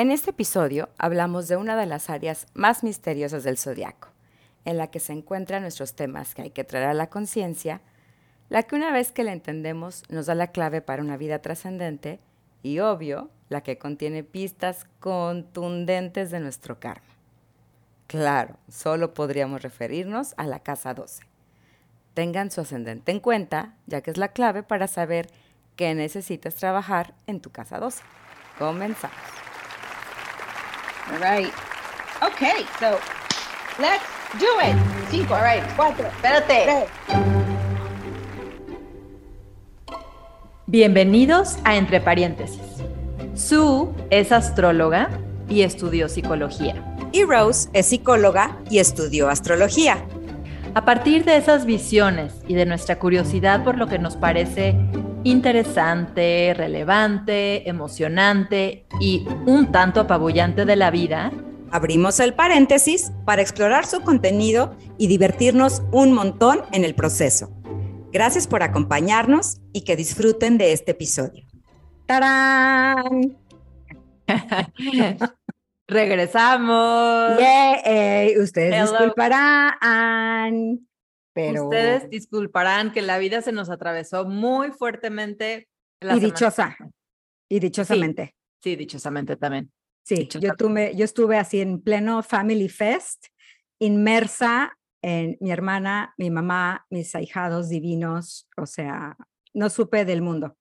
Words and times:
En 0.00 0.10
este 0.10 0.30
episodio 0.30 0.88
hablamos 0.96 1.46
de 1.46 1.58
una 1.58 1.76
de 1.76 1.84
las 1.84 2.08
áreas 2.08 2.46
más 2.54 2.82
misteriosas 2.82 3.44
del 3.44 3.58
zodiaco, 3.58 4.08
en 4.64 4.78
la 4.78 4.86
que 4.86 4.98
se 4.98 5.12
encuentran 5.12 5.60
nuestros 5.60 5.92
temas 5.92 6.34
que 6.34 6.40
hay 6.40 6.50
que 6.52 6.64
traer 6.64 6.88
a 6.88 6.94
la 6.94 7.10
conciencia, 7.10 7.82
la 8.48 8.62
que 8.62 8.76
una 8.76 8.92
vez 8.92 9.12
que 9.12 9.24
la 9.24 9.34
entendemos 9.34 10.04
nos 10.08 10.24
da 10.24 10.34
la 10.34 10.52
clave 10.52 10.80
para 10.80 11.02
una 11.02 11.18
vida 11.18 11.40
trascendente 11.40 12.18
y, 12.62 12.78
obvio, 12.78 13.28
la 13.50 13.60
que 13.60 13.76
contiene 13.76 14.24
pistas 14.24 14.86
contundentes 15.00 16.30
de 16.30 16.40
nuestro 16.40 16.80
karma. 16.80 17.04
Claro, 18.06 18.56
solo 18.70 19.12
podríamos 19.12 19.60
referirnos 19.60 20.32
a 20.38 20.46
la 20.46 20.60
casa 20.60 20.94
12. 20.94 21.24
Tengan 22.14 22.50
su 22.50 22.62
ascendente 22.62 23.12
en 23.12 23.20
cuenta, 23.20 23.74
ya 23.86 24.00
que 24.00 24.12
es 24.12 24.16
la 24.16 24.28
clave 24.28 24.62
para 24.62 24.86
saber 24.86 25.28
qué 25.76 25.94
necesitas 25.94 26.54
trabajar 26.54 27.12
en 27.26 27.42
tu 27.42 27.50
casa 27.50 27.78
12. 27.78 28.02
Comenzamos. 28.58 29.49
All 31.12 31.18
right. 31.18 31.52
Okay, 32.22 32.64
so 32.78 33.00
let's 33.80 34.04
do 34.38 34.46
it. 34.60 34.76
Cinco, 35.10 35.34
all 35.34 35.42
right, 35.42 35.62
cuatro, 35.74 36.06
espérate. 36.06 36.64
Tres. 36.64 36.88
Bienvenidos 40.66 41.56
a 41.64 41.74
Entre 41.76 42.00
Paréntesis. 42.00 42.60
Sue 43.34 43.88
es 44.10 44.30
astróloga 44.30 45.10
y 45.48 45.62
estudió 45.62 46.08
psicología. 46.08 46.76
Y 47.10 47.24
Rose 47.24 47.68
es 47.72 47.86
psicóloga 47.86 48.56
y 48.70 48.78
estudió 48.78 49.28
astrología. 49.28 50.06
A 50.74 50.84
partir 50.84 51.24
de 51.24 51.36
esas 51.36 51.66
visiones 51.66 52.34
y 52.46 52.54
de 52.54 52.64
nuestra 52.64 52.98
curiosidad 52.98 53.64
por 53.64 53.76
lo 53.76 53.88
que 53.88 53.98
nos 53.98 54.16
parece 54.16 54.76
interesante, 55.24 56.54
relevante, 56.56 57.68
emocionante 57.68 58.86
y 59.00 59.26
un 59.46 59.72
tanto 59.72 60.00
apabullante 60.00 60.64
de 60.64 60.76
la 60.76 60.92
vida, 60.92 61.32
abrimos 61.72 62.20
el 62.20 62.34
paréntesis 62.34 63.10
para 63.24 63.42
explorar 63.42 63.84
su 63.84 64.02
contenido 64.02 64.76
y 64.96 65.08
divertirnos 65.08 65.82
un 65.90 66.12
montón 66.12 66.60
en 66.72 66.84
el 66.84 66.94
proceso. 66.94 67.50
Gracias 68.12 68.46
por 68.46 68.62
acompañarnos 68.62 69.60
y 69.72 69.82
que 69.82 69.96
disfruten 69.96 70.56
de 70.56 70.72
este 70.72 70.92
episodio. 70.92 71.46
¡Tarán! 72.06 73.36
Regresamos. 75.90 77.32
Ustedes 78.40 78.90
disculparán, 78.90 80.88
pero... 81.32 81.64
Ustedes 81.64 82.08
disculparán 82.08 82.92
que 82.92 83.02
la 83.02 83.18
vida 83.18 83.42
se 83.42 83.52
nos 83.52 83.70
atravesó 83.70 84.24
muy 84.24 84.70
fuertemente. 84.70 85.68
y 86.00 86.20
dichosa. 86.20 86.76
Y 87.48 87.58
dichosamente. 87.58 88.36
Sí, 88.62 88.76
dichosamente 88.76 89.36
también. 89.36 89.72
Sí, 90.04 90.28
yo, 90.28 90.54
tuve, 90.54 90.94
yo 90.94 91.04
estuve 91.04 91.36
así 91.36 91.60
en 91.60 91.80
pleno 91.80 92.22
Family 92.22 92.68
Fest, 92.68 93.26
inmersa 93.80 94.76
en 95.02 95.36
mi 95.40 95.50
hermana, 95.50 96.14
mi 96.18 96.30
mamá, 96.30 96.86
mis 96.90 97.14
ahijados 97.14 97.68
divinos, 97.68 98.48
o 98.56 98.66
sea, 98.66 99.16
no 99.54 99.70
supe 99.70 100.04
del 100.04 100.22
mundo. 100.22 100.56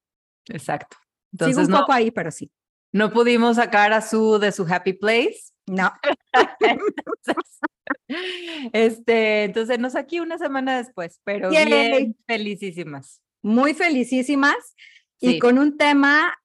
Exacto. 0.48 0.98
Entonces, 1.32 1.58
Sigo 1.58 1.76
un 1.76 1.82
poco 1.82 1.94
ahí, 1.94 2.10
pero 2.10 2.32
sí. 2.32 2.52
No 2.92 3.12
pudimos 3.12 3.58
sacar 3.58 3.94
a 3.94 4.02
su 4.02 4.40
de 4.40 4.52
su 4.52 4.66
happy 4.68 4.94
place. 4.94 5.52
No. 5.68 5.92
este, 8.74 9.44
entonces 9.44 9.80
nos 9.80 9.96
aquí 9.96 10.20
una 10.20 10.38
semana 10.38 10.78
después, 10.78 11.20
pero 11.24 11.50
bien 11.50 12.16
felicísimas. 12.26 13.22
Muy 13.42 13.74
felicísimas 13.74 14.76
y 15.20 15.40
con 15.40 15.60
un 15.60 15.78
tema 15.78 16.36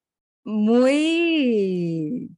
muy 0.45 2.31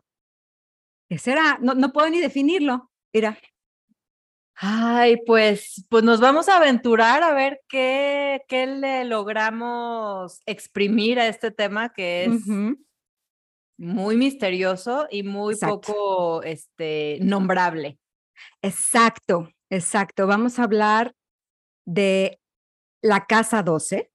¿Qué 1.09 1.19
será? 1.19 1.59
No, 1.61 1.75
no 1.75 1.93
puedo 1.93 2.11
ni 2.11 2.21
definirlo. 2.21 2.91
Mira. 3.13 3.39
Ay, 4.55 5.19
pues, 5.27 5.87
pues 5.91 6.03
nos 6.03 6.21
vamos 6.21 6.49
a 6.49 6.57
aventurar 6.57 7.23
a 7.23 7.35
ver 7.35 7.61
qué, 7.69 8.43
qué 8.49 8.67
le 8.67 9.05
logramos 9.05 10.41
exprimir 10.47 11.21
a 11.21 11.29
este 11.29 11.51
tema 11.51 11.93
que 11.93 12.25
es 12.25 12.43
muy 13.79 14.17
misterioso 14.17 15.07
y 15.11 15.23
muy 15.23 15.57
poco 15.57 16.43
este, 16.43 17.19
nombrable. 17.21 17.99
Exacto, 18.63 19.51
exacto. 19.71 20.27
Vamos 20.27 20.59
a 20.59 20.65
hablar 20.65 21.15
de 21.85 22.41
la 23.03 23.27
casa 23.27 23.63
12, 23.63 24.11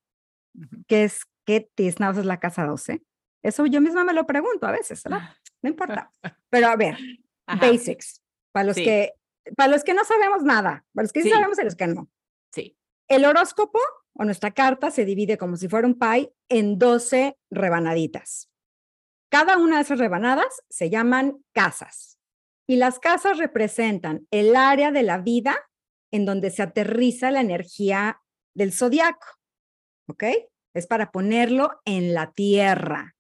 que 0.88 1.04
es, 1.04 1.22
¿qué 1.46 1.70
tiznados 1.76 2.18
es 2.18 2.26
la 2.26 2.40
casa 2.40 2.66
12? 2.66 3.02
Eso 3.44 3.66
yo 3.66 3.82
misma 3.82 4.04
me 4.04 4.14
lo 4.14 4.26
pregunto 4.26 4.68
a 4.68 4.72
veces, 4.72 5.04
¿verdad? 5.04 5.30
No 5.62 5.70
importa. 5.70 6.12
Pero 6.50 6.68
a 6.68 6.76
ver, 6.76 6.98
basics, 7.48 8.22
para 8.52 8.68
los 8.68 8.76
que 8.76 9.14
para 9.58 9.72
los 9.72 9.84
que 9.84 9.96
no 9.96 10.06
sabemos 10.06 10.44
nada, 10.44 10.86
para 10.94 11.04
los 11.04 11.12
que 11.12 11.24
sí, 11.24 11.30
sabemos 11.30 11.58
y 11.58 11.64
los 11.64 11.76
que 11.76 11.88
no. 11.88 12.08
Sí. 12.54 12.78
El 13.08 13.26
horóscopo 13.26 13.80
o 14.14 14.24
nuestra 14.24 14.52
carta 14.52 14.92
se 14.92 15.04
divide 15.04 15.38
como 15.38 15.56
si 15.56 15.68
fuera 15.68 15.88
un 15.88 15.98
pie 15.98 16.32
en 16.48 16.78
12 16.78 17.38
rebanaditas. 17.50 18.51
Cada 19.32 19.58
una 19.58 19.78
de 19.78 19.84
esas 19.84 19.98
rebanadas 19.98 20.62
se 20.70 20.90
llaman 20.90 21.42
casas. 21.54 22.20
Y 22.68 22.76
las 22.76 23.00
casas 23.00 23.38
representan 23.38 24.28
el 24.30 24.58
área 24.58 24.92
de 24.92 25.04
la 25.04 25.20
vida 25.20 25.58
en 26.12 26.26
donde 26.26 26.52
se 26.52 26.62
aterriza 26.62 27.32
la 27.32 27.40
energía 27.40 28.22
del 28.54 28.74
zodiaco. 28.74 29.26
¿Ok? 30.10 30.24
Es 30.74 30.86
para 30.86 31.12
ponerlo 31.12 31.80
en 31.86 32.14
la 32.14 32.34
tierra. 32.34 33.16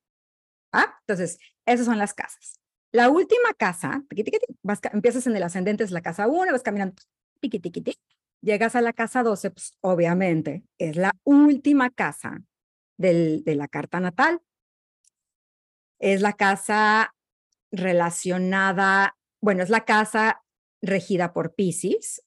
¿Ah? 0.73 0.97
Entonces, 1.07 1.39
esas 1.65 1.85
son 1.85 1.97
las 1.97 2.13
casas. 2.13 2.59
La 2.91 3.09
última 3.09 3.53
casa, 3.57 4.03
empiezas 4.91 5.27
en 5.27 5.37
el 5.37 5.43
ascendente, 5.43 5.85
es 5.85 5.91
la 5.91 6.01
casa 6.01 6.27
1, 6.27 6.51
vas 6.51 6.61
caminando, 6.61 7.01
llegas 8.41 8.75
a 8.75 8.81
la 8.81 8.91
casa 8.91 9.23
12, 9.23 9.51
pues 9.51 9.77
obviamente 9.79 10.63
es 10.77 10.97
la 10.97 11.13
última 11.23 11.89
casa 11.89 12.41
del, 12.97 13.45
de 13.45 13.55
la 13.55 13.69
carta 13.69 14.01
natal. 14.01 14.41
Es 16.01 16.21
la 16.21 16.33
casa 16.33 17.15
relacionada, 17.71 19.17
bueno, 19.41 19.63
es 19.63 19.69
la 19.69 19.85
casa 19.85 20.43
regida 20.81 21.31
por 21.33 21.55
Pisces. 21.55 22.23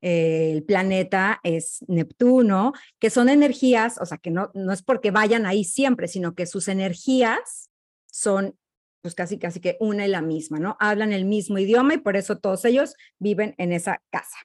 el 0.00 0.62
planeta 0.62 1.40
es 1.42 1.84
Neptuno, 1.88 2.72
que 3.00 3.10
son 3.10 3.28
energías, 3.28 3.98
o 4.00 4.06
sea, 4.06 4.18
que 4.18 4.30
no, 4.30 4.50
no 4.54 4.72
es 4.72 4.82
porque 4.82 5.10
vayan 5.10 5.46
ahí 5.46 5.64
siempre, 5.64 6.06
sino 6.06 6.34
que 6.34 6.46
sus 6.46 6.68
energías 6.68 7.70
son 8.06 8.56
pues 9.00 9.14
casi, 9.14 9.38
casi 9.38 9.60
que 9.60 9.76
una 9.80 10.06
y 10.06 10.08
la 10.08 10.22
misma, 10.22 10.58
¿no? 10.58 10.76
Hablan 10.80 11.12
el 11.12 11.24
mismo 11.24 11.58
idioma 11.58 11.94
y 11.94 11.98
por 11.98 12.16
eso 12.16 12.38
todos 12.38 12.64
ellos 12.64 12.94
viven 13.18 13.54
en 13.58 13.72
esa 13.72 14.02
casa, 14.10 14.36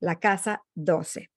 la 0.00 0.18
casa 0.18 0.62
12. 0.74 1.30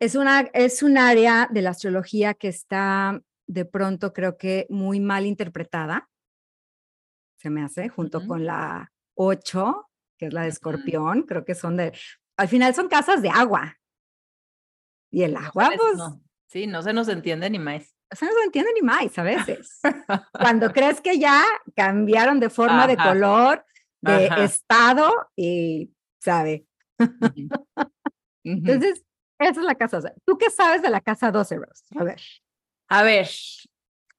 Es, 0.00 0.14
una, 0.14 0.50
es 0.52 0.82
un 0.82 0.98
área 0.98 1.48
de 1.50 1.62
la 1.62 1.70
astrología 1.70 2.34
que 2.34 2.48
está 2.48 3.22
de 3.50 3.64
pronto 3.64 4.12
creo 4.12 4.36
que 4.36 4.66
muy 4.68 5.00
mal 5.00 5.26
interpretada, 5.26 6.08
se 7.38 7.50
me 7.50 7.62
hace, 7.62 7.88
junto 7.88 8.26
con 8.26 8.44
la 8.44 8.92
8, 9.14 9.90
que 10.18 10.26
es 10.26 10.32
la 10.32 10.42
de 10.42 10.48
escorpión, 10.48 11.22
creo 11.22 11.44
que 11.44 11.54
son 11.54 11.76
de, 11.76 11.92
al 12.36 12.48
final 12.48 12.74
son 12.74 12.88
casas 12.88 13.22
de 13.22 13.30
agua. 13.30 13.78
Y 15.10 15.22
el 15.22 15.36
agua, 15.36 15.70
pues... 15.76 15.98
Sí, 16.48 16.66
no 16.66 16.82
se 16.82 16.92
nos 16.92 17.08
entiende 17.08 17.48
ni 17.48 17.58
más 17.58 17.94
o 18.12 18.16
sea, 18.16 18.28
no 18.28 18.34
se 18.34 18.44
entiende 18.44 18.72
ni 18.74 18.82
más 18.82 19.18
a 19.18 19.22
veces. 19.22 19.80
Cuando 20.32 20.72
crees 20.72 21.00
que 21.00 21.18
ya 21.18 21.44
cambiaron 21.76 22.40
de 22.40 22.50
forma, 22.50 22.86
de 22.86 22.96
color, 22.96 23.64
de 24.00 24.26
estado 24.44 25.12
y, 25.36 25.92
¿sabe? 26.18 26.66
Entonces, 28.44 29.04
esa 29.38 29.60
es 29.60 29.66
la 29.66 29.76
casa 29.76 29.98
12. 29.98 30.14
¿Tú 30.24 30.38
qué 30.38 30.50
sabes 30.50 30.82
de 30.82 30.90
la 30.90 31.00
casa 31.00 31.30
12, 31.30 31.56
Rose? 31.56 31.84
A 31.96 32.04
ver. 32.04 32.20
A 32.90 33.04
ver, 33.04 33.28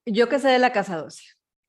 yo 0.06 0.30
qué 0.30 0.40
sé 0.40 0.48
de 0.48 0.58
la 0.60 0.72
casa 0.72 0.96
12. 0.96 1.22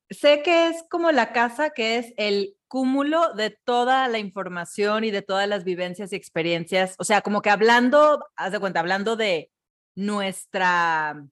Sé 0.09 0.41
que 0.41 0.67
es 0.67 0.85
como 0.89 1.11
la 1.11 1.33
casa 1.33 1.71
que 1.71 1.97
es 1.97 2.13
el 2.15 2.55
cúmulo 2.69 3.33
de 3.33 3.49
toda 3.65 4.07
la 4.07 4.19
información 4.19 5.03
y 5.03 5.11
de 5.11 5.21
todas 5.21 5.47
las 5.47 5.65
vivencias 5.65 6.13
y 6.13 6.15
experiencias. 6.15 6.95
O 6.99 7.03
sea, 7.03 7.21
como 7.21 7.41
que 7.41 7.49
hablando, 7.49 8.25
haz 8.37 8.53
de 8.53 8.59
cuenta, 8.59 8.79
hablando 8.79 9.17
de 9.17 9.51
nuestra 9.95 11.25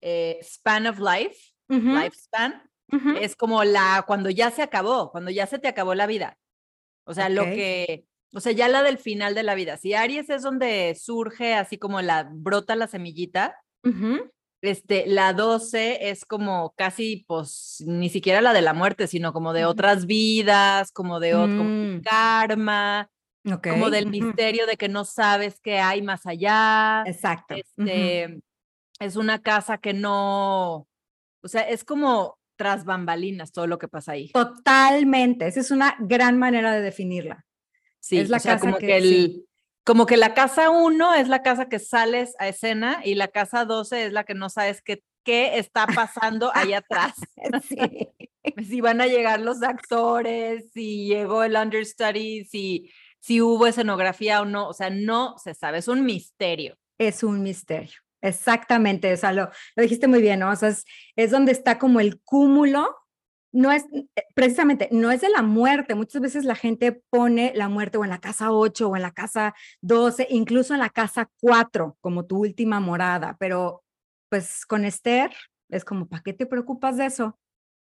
eh, 0.00 0.38
span 0.42 0.86
of 0.86 0.98
life, 0.98 1.36
lifespan, 1.68 2.62
es 3.20 3.36
como 3.36 3.64
la, 3.64 4.02
cuando 4.06 4.30
ya 4.30 4.50
se 4.50 4.62
acabó, 4.62 5.10
cuando 5.10 5.30
ya 5.30 5.46
se 5.46 5.58
te 5.58 5.68
acabó 5.68 5.94
la 5.94 6.06
vida. 6.06 6.38
O 7.04 7.12
sea, 7.12 7.28
lo 7.28 7.44
que, 7.44 8.06
o 8.32 8.40
sea, 8.40 8.52
ya 8.52 8.68
la 8.68 8.82
del 8.82 8.96
final 8.96 9.34
de 9.34 9.42
la 9.42 9.54
vida. 9.54 9.76
Si 9.76 9.92
Aries 9.92 10.30
es 10.30 10.42
donde 10.42 10.94
surge 10.94 11.54
así 11.54 11.76
como 11.76 12.00
la, 12.00 12.30
brota 12.32 12.76
la 12.76 12.86
semillita, 12.86 13.56
este, 14.62 15.06
la 15.06 15.32
12 15.32 16.10
es 16.10 16.24
como 16.24 16.74
casi, 16.76 17.24
pues, 17.26 17.82
ni 17.86 18.08
siquiera 18.08 18.40
la 18.40 18.52
de 18.52 18.62
la 18.62 18.74
muerte, 18.74 19.06
sino 19.06 19.32
como 19.32 19.52
de 19.52 19.64
otras 19.64 20.06
vidas, 20.06 20.92
como 20.92 21.20
de 21.20 21.34
otro 21.34 21.64
mm. 21.64 22.02
karma. 22.02 23.10
Como 23.62 23.90
del 23.90 24.08
misterio 24.08 24.66
de 24.66 24.76
que 24.76 24.88
no 24.88 25.04
sabes 25.04 25.60
qué 25.60 25.78
hay 25.78 26.02
más 26.02 26.26
allá. 26.26 27.04
Exacto. 27.06 27.54
Este, 27.54 28.40
es 28.98 29.16
una 29.16 29.40
casa 29.40 29.78
que 29.78 29.94
no, 29.94 30.88
o 31.42 31.48
sea, 31.48 31.62
es 31.62 31.84
como 31.84 32.38
tras 32.56 32.84
bambalinas 32.84 33.52
todo 33.52 33.66
lo 33.66 33.78
que 33.78 33.86
pasa 33.86 34.12
ahí. 34.12 34.30
Totalmente. 34.30 35.46
Esa 35.46 35.60
es 35.60 35.70
una 35.70 35.96
gran 36.00 36.38
manera 36.38 36.72
de 36.72 36.80
definirla. 36.80 37.46
Sí, 38.00 38.18
es 38.18 38.30
la 38.30 38.38
o 38.38 38.40
sea, 38.40 38.54
casa 38.54 38.66
como 38.66 38.78
que- 38.78 38.86
que, 38.86 38.96
el, 38.96 39.46
como 39.86 40.04
que 40.04 40.16
la 40.16 40.34
casa 40.34 40.68
1 40.68 41.14
es 41.14 41.28
la 41.28 41.42
casa 41.42 41.68
que 41.68 41.78
sales 41.78 42.34
a 42.40 42.48
escena 42.48 43.00
y 43.04 43.14
la 43.14 43.28
casa 43.28 43.64
12 43.64 44.06
es 44.06 44.12
la 44.12 44.24
que 44.24 44.34
no 44.34 44.50
sabes 44.50 44.82
qué, 44.82 45.04
qué 45.22 45.58
está 45.58 45.86
pasando 45.86 46.50
ahí 46.54 46.74
atrás. 46.74 47.14
Sí. 47.68 48.08
si 48.68 48.80
van 48.80 49.00
a 49.00 49.06
llegar 49.06 49.40
los 49.40 49.62
actores, 49.62 50.72
si 50.72 51.06
llegó 51.06 51.44
el 51.44 51.56
understudy, 51.56 52.44
si, 52.44 52.90
si 53.20 53.40
hubo 53.40 53.66
escenografía 53.66 54.40
o 54.40 54.44
no, 54.44 54.68
o 54.68 54.72
sea, 54.72 54.90
no 54.90 55.38
se 55.38 55.54
sabe, 55.54 55.78
es 55.78 55.88
un 55.88 56.04
misterio. 56.04 56.76
Es 56.98 57.22
un 57.22 57.42
misterio. 57.42 57.94
Exactamente, 58.20 59.12
o 59.12 59.16
sea, 59.16 59.32
lo, 59.32 59.50
lo 59.76 59.82
dijiste 59.82 60.08
muy 60.08 60.20
bien, 60.20 60.40
¿no? 60.40 60.50
O 60.50 60.56
sea, 60.56 60.70
es, 60.70 60.84
es 61.14 61.30
donde 61.30 61.52
está 61.52 61.78
como 61.78 62.00
el 62.00 62.20
cúmulo, 62.22 62.96
no 63.56 63.72
es, 63.72 63.86
eh, 63.92 64.06
precisamente, 64.34 64.88
no 64.92 65.10
es 65.10 65.22
de 65.22 65.30
la 65.30 65.40
muerte. 65.40 65.94
Muchas 65.94 66.20
veces 66.20 66.44
la 66.44 66.54
gente 66.54 66.92
pone 66.92 67.52
la 67.54 67.70
muerte 67.70 67.96
o 67.96 68.04
en 68.04 68.10
la 68.10 68.20
casa 68.20 68.52
8 68.52 68.90
o 68.90 68.96
en 68.96 69.02
la 69.02 69.12
casa 69.12 69.54
12, 69.80 70.26
incluso 70.30 70.74
en 70.74 70.80
la 70.80 70.90
casa 70.90 71.30
4, 71.40 71.96
como 72.02 72.26
tu 72.26 72.38
última 72.38 72.80
morada, 72.80 73.36
pero 73.40 73.82
pues 74.28 74.66
con 74.66 74.84
Esther 74.84 75.30
es 75.70 75.86
como, 75.86 76.06
¿para 76.06 76.22
qué 76.22 76.34
te 76.34 76.44
preocupas 76.44 76.98
de 76.98 77.06
eso? 77.06 77.38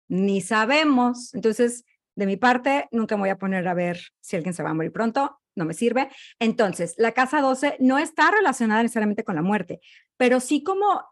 Ni 0.09 0.41
sabemos. 0.43 1.35
Entonces, 1.35 1.85
de 2.15 2.27
mi 2.27 2.37
parte, 2.37 2.87
nunca 2.93 3.17
me 3.17 3.23
voy 3.23 3.31
a 3.31 3.39
poner 3.39 3.67
a 3.67 3.75
ver 3.75 3.99
si 4.21 4.37
alguien 4.37 4.55
se 4.55 4.63
va 4.63 4.71
a 4.71 4.75
morir 4.75 4.93
pronto, 4.93 5.41
no 5.57 5.65
me 5.65 5.75
sirve. 5.75 6.09
Entonces, 6.39 6.95
la 6.99 7.13
casa 7.13 7.41
12 7.41 7.79
no 7.81 7.99
está 7.99 8.31
relacionada 8.31 8.85
necesariamente 8.85 9.25
con 9.25 9.35
la 9.35 9.43
muerte, 9.43 9.81
pero 10.17 10.39
sí 10.39 10.63
como, 10.63 11.03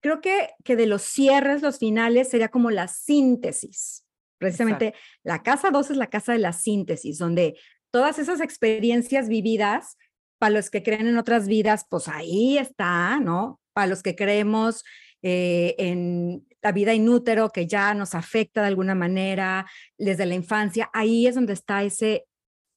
creo 0.00 0.20
que, 0.20 0.50
que 0.64 0.76
de 0.76 0.86
los 0.86 1.02
cierres, 1.02 1.62
los 1.62 1.78
finales, 1.78 2.28
sería 2.28 2.48
como 2.48 2.70
la 2.70 2.88
síntesis. 2.88 4.04
Precisamente 4.38 4.94
la 5.22 5.42
casa 5.42 5.70
12 5.70 5.92
es 5.92 5.98
la 5.98 6.08
casa 6.08 6.32
de 6.32 6.38
la 6.38 6.52
síntesis, 6.52 7.18
donde 7.18 7.58
todas 7.90 8.18
esas 8.18 8.40
experiencias 8.40 9.28
vividas, 9.28 9.96
para 10.38 10.54
los 10.54 10.70
que 10.70 10.82
creen 10.82 11.06
en 11.06 11.18
otras 11.18 11.46
vidas, 11.46 11.84
pues 11.90 12.08
ahí 12.08 12.56
está, 12.56 13.20
¿no? 13.20 13.60
Para 13.74 13.88
los 13.88 14.02
que 14.02 14.16
creemos 14.16 14.82
eh, 15.22 15.74
en 15.76 16.46
la 16.62 16.72
vida 16.72 16.94
inútero 16.94 17.50
que 17.50 17.66
ya 17.66 17.92
nos 17.92 18.14
afecta 18.14 18.62
de 18.62 18.68
alguna 18.68 18.94
manera 18.94 19.66
desde 19.98 20.24
la 20.24 20.34
infancia, 20.34 20.90
ahí 20.94 21.26
es 21.26 21.34
donde 21.34 21.52
está 21.52 21.82
ese, 21.82 22.26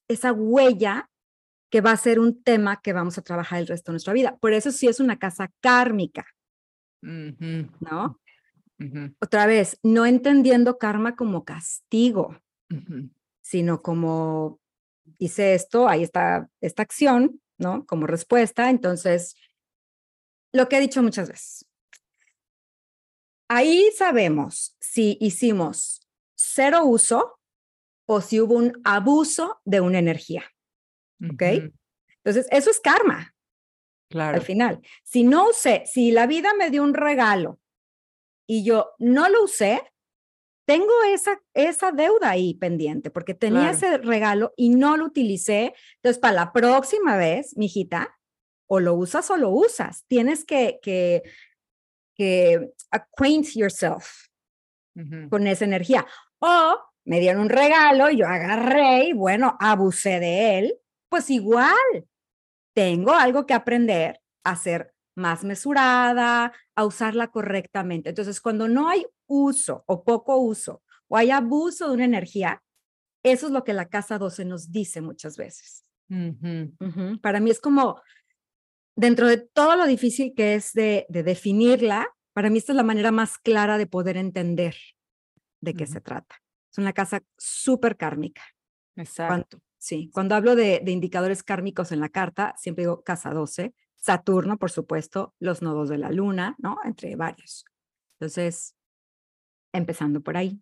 esa 0.09 0.33
huella 0.33 1.09
que 1.69 1.81
va 1.81 1.91
a 1.91 1.97
ser 1.97 2.19
un 2.19 2.43
tema 2.43 2.81
que 2.81 2.93
vamos 2.93 3.17
a 3.17 3.21
trabajar 3.21 3.59
el 3.59 3.67
resto 3.67 3.91
de 3.91 3.93
nuestra 3.93 4.13
vida. 4.13 4.37
Por 4.37 4.53
eso 4.53 4.71
sí 4.71 4.87
es 4.87 4.99
una 4.99 5.17
casa 5.17 5.49
kármica, 5.61 6.25
¿no? 7.03 8.19
Otra 9.21 9.45
vez, 9.45 9.79
no 9.83 10.05
entendiendo 10.05 10.77
karma 10.77 11.15
como 11.15 11.43
castigo, 11.43 12.37
sino 13.41 13.81
como 13.81 14.59
hice 15.17 15.53
esto, 15.53 15.87
ahí 15.87 16.03
está 16.03 16.49
esta 16.61 16.83
acción, 16.83 17.41
¿no? 17.57 17.85
Como 17.85 18.07
respuesta. 18.07 18.69
Entonces, 18.69 19.35
lo 20.51 20.67
que 20.67 20.77
he 20.77 20.81
dicho 20.81 21.03
muchas 21.03 21.29
veces, 21.29 21.65
ahí 23.49 23.89
sabemos 23.95 24.75
si 24.79 25.17
hicimos 25.19 26.07
cero 26.35 26.85
uso 26.85 27.39
o 28.05 28.21
si 28.21 28.41
hubo 28.41 28.55
un 28.55 28.81
abuso 28.83 29.61
de 29.65 29.81
una 29.81 29.99
energía. 29.99 30.43
¿ok? 31.31 31.41
Entonces, 32.23 32.47
eso 32.51 32.69
es 32.69 32.79
karma 32.79 33.32
Claro. 34.13 34.35
al 34.37 34.43
final. 34.43 34.79
Si 35.03 35.23
no 35.23 35.49
usé, 35.49 35.83
si 35.87 36.11
la 36.11 36.27
vida 36.27 36.53
me 36.55 36.69
dio 36.69 36.83
un 36.83 36.93
regalo 36.93 37.59
y 38.47 38.63
yo 38.63 38.91
no 38.99 39.27
lo 39.27 39.43
usé, 39.45 39.81
tengo 40.67 40.93
esa, 41.11 41.41
esa 41.55 41.91
deuda 41.91 42.29
ahí 42.29 42.53
pendiente 42.53 43.09
porque 43.09 43.33
tenía 43.33 43.71
Claro. 43.71 43.75
ese 43.75 43.97
regalo 43.97 44.53
y 44.55 44.69
no 44.69 44.97
lo 44.97 45.05
utilicé. 45.05 45.73
Entonces, 45.95 46.19
para 46.19 46.35
la 46.35 46.53
próxima 46.53 47.17
vez, 47.17 47.57
mijita, 47.57 48.19
o 48.67 48.79
lo 48.79 48.93
usas 48.93 49.31
o 49.31 49.37
lo 49.37 49.49
usas. 49.49 50.05
Tienes 50.07 50.45
que, 50.45 50.77
que, 50.83 51.23
que 52.15 52.71
acquaint 52.91 53.47
yourself 53.55 54.27
con 55.31 55.47
esa 55.47 55.65
energía. 55.65 56.05
O 56.37 56.77
me 57.05 57.19
dieron 57.19 57.41
un 57.41 57.49
regalo 57.49 58.11
y 58.11 58.17
yo 58.17 58.27
agarré 58.27 59.05
y 59.05 59.13
bueno, 59.13 59.57
abusé 59.59 60.19
de 60.19 60.59
él, 60.59 60.75
pues 61.09 61.31
igual 61.31 61.73
tengo 62.73 63.13
algo 63.13 63.45
que 63.45 63.53
aprender 63.53 64.19
a 64.43 64.55
ser 64.55 64.93
más 65.15 65.43
mesurada, 65.43 66.53
a 66.75 66.85
usarla 66.85 67.27
correctamente. 67.27 68.09
Entonces, 68.09 68.41
cuando 68.41 68.67
no 68.67 68.89
hay 68.89 69.05
uso 69.27 69.83
o 69.87 70.03
poco 70.03 70.37
uso 70.37 70.81
o 71.07 71.17
hay 71.17 71.31
abuso 71.31 71.87
de 71.87 71.93
una 71.93 72.05
energía, 72.05 72.63
eso 73.23 73.47
es 73.47 73.53
lo 73.53 73.63
que 73.63 73.73
la 73.73 73.89
casa 73.89 74.17
12 74.17 74.45
nos 74.45 74.71
dice 74.71 75.01
muchas 75.01 75.37
veces. 75.37 75.85
Para 77.21 77.39
mí 77.39 77.49
es 77.49 77.59
como, 77.59 78.01
dentro 78.95 79.27
de 79.27 79.37
todo 79.37 79.75
lo 79.75 79.85
difícil 79.85 80.33
que 80.35 80.55
es 80.55 80.73
de, 80.73 81.05
de 81.09 81.23
definirla, 81.23 82.07
para 82.33 82.49
mí 82.49 82.57
esta 82.57 82.71
es 82.73 82.75
la 82.75 82.83
manera 82.83 83.11
más 83.11 83.37
clara 83.37 83.77
de 83.77 83.87
poder 83.87 84.17
entender 84.17 84.75
de 85.61 85.73
qué 85.73 85.85
se 85.85 86.01
trata. 86.01 86.35
Es 86.71 86.77
una 86.77 86.93
casa 86.93 87.23
súper 87.37 87.95
kármica. 87.95 88.41
Exacto. 88.95 89.59
Sí, 89.83 90.09
cuando 90.13 90.35
hablo 90.35 90.55
de, 90.55 90.79
de 90.81 90.91
indicadores 90.93 91.43
kármicos 91.43 91.91
en 91.91 91.99
la 91.99 92.07
carta, 92.07 92.55
siempre 92.57 92.83
digo 92.83 93.03
casa 93.03 93.31
12, 93.31 93.73
Saturno, 93.97 94.57
por 94.57 94.71
supuesto, 94.71 95.35
los 95.39 95.61
nodos 95.61 95.89
de 95.89 95.97
la 95.97 96.09
luna, 96.09 96.55
¿no? 96.57 96.77
Entre 96.85 97.17
varios. 97.17 97.65
Entonces, 98.17 98.77
empezando 99.73 100.21
por 100.21 100.37
ahí. 100.37 100.61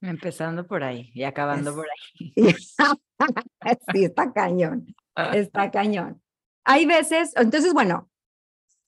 Empezando 0.00 0.66
por 0.66 0.82
ahí 0.82 1.10
y 1.12 1.24
acabando 1.24 1.68
Es- 1.68 1.76
por 1.76 1.86
ahí. 1.90 2.34
sí, 3.92 4.04
está 4.04 4.32
cañón. 4.32 4.96
Está 5.34 5.70
cañón. 5.70 6.22
Hay 6.64 6.86
veces, 6.86 7.34
entonces, 7.36 7.74
bueno, 7.74 8.10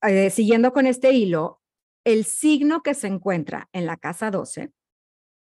eh, 0.01 0.31
siguiendo 0.31 0.73
con 0.73 0.87
este 0.87 1.13
hilo, 1.13 1.61
el 2.07 2.25
signo 2.25 2.83
que 2.83 2.95
se 2.95 3.09
encuentra 3.09 3.69
en 3.75 3.85
la 3.85 3.99
casa 3.99 4.31
12 4.31 4.73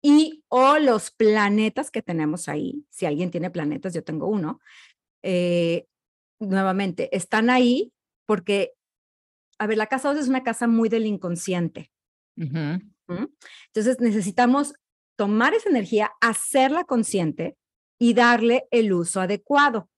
y 0.02 0.33
o 0.56 0.78
los 0.78 1.10
planetas 1.10 1.90
que 1.90 2.00
tenemos 2.00 2.48
ahí, 2.48 2.86
si 2.88 3.06
alguien 3.06 3.32
tiene 3.32 3.50
planetas, 3.50 3.92
yo 3.92 4.04
tengo 4.04 4.28
uno, 4.28 4.60
eh, 5.20 5.88
nuevamente, 6.38 7.08
están 7.16 7.50
ahí 7.50 7.92
porque, 8.24 8.70
a 9.58 9.66
ver, 9.66 9.78
la 9.78 9.88
casa 9.88 10.10
12 10.10 10.20
es 10.20 10.28
una 10.28 10.44
casa 10.44 10.68
muy 10.68 10.88
del 10.88 11.06
inconsciente. 11.06 11.90
Ujú, 12.36 12.56
¿m? 12.56 13.28
Entonces 13.66 13.98
necesitamos 13.98 14.74
tomar 15.16 15.54
esa 15.54 15.70
energía, 15.70 16.12
hacerla 16.20 16.84
consciente 16.84 17.56
y 17.98 18.14
darle 18.14 18.68
el 18.70 18.92
uso 18.92 19.22
adecuado. 19.22 19.90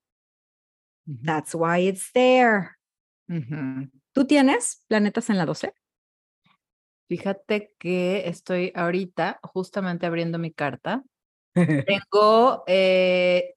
That's 1.22 1.54
why 1.54 1.86
it's 1.86 2.10
there. 2.14 2.70
¿Tú 4.14 4.26
tienes 4.26 4.86
planetas 4.88 5.28
en 5.28 5.36
la 5.36 5.44
12? 5.44 5.74
Fíjate 7.08 7.72
que 7.78 8.28
estoy 8.28 8.72
ahorita 8.74 9.38
justamente 9.42 10.06
abriendo 10.06 10.38
mi 10.38 10.52
carta. 10.52 11.04
Tengo, 11.86 12.64
eh, 12.66 13.54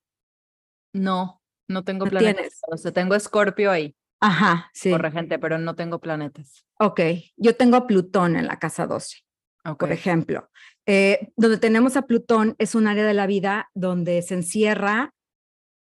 no, 0.93 1.41
no 1.67 1.83
tengo 1.83 2.05
No 2.05 2.11
planetas. 2.11 2.35
tienes. 2.35 2.61
O 2.67 2.77
sea, 2.77 2.91
tengo 2.91 3.15
Escorpio 3.15 3.71
ahí, 3.71 3.95
Ajá, 4.21 4.69
sí. 4.73 4.91
corregente, 4.91 5.39
pero 5.39 5.57
no 5.57 5.75
tengo 5.75 5.99
planetas. 5.99 6.65
Ok, 6.79 7.01
yo 7.37 7.55
tengo 7.55 7.75
a 7.77 7.87
Plutón 7.87 8.35
en 8.35 8.47
la 8.47 8.57
casa 8.59 8.85
12, 8.87 9.17
Ok. 9.65 9.79
por 9.79 9.91
ejemplo. 9.91 10.49
Eh, 10.85 11.31
donde 11.35 11.57
tenemos 11.57 11.97
a 11.97 12.03
Plutón 12.03 12.55
es 12.59 12.75
un 12.75 12.87
área 12.87 13.05
de 13.05 13.13
la 13.13 13.27
vida 13.27 13.69
donde 13.73 14.21
se 14.21 14.35
encierra 14.35 15.13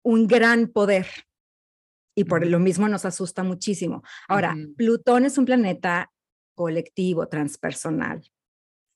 un 0.04 0.26
gran 0.26 0.68
poder 0.68 1.06
y 2.16 2.24
por 2.24 2.44
lo 2.46 2.58
mismo 2.58 2.88
nos 2.88 3.04
asusta 3.04 3.42
muchísimo. 3.44 4.02
Ahora, 4.28 4.54
Ujú. 4.56 4.74
Plutón 4.76 5.24
es 5.24 5.38
un 5.38 5.44
planeta 5.44 6.10
colectivo, 6.58 7.28
transpersonal. 7.28 8.28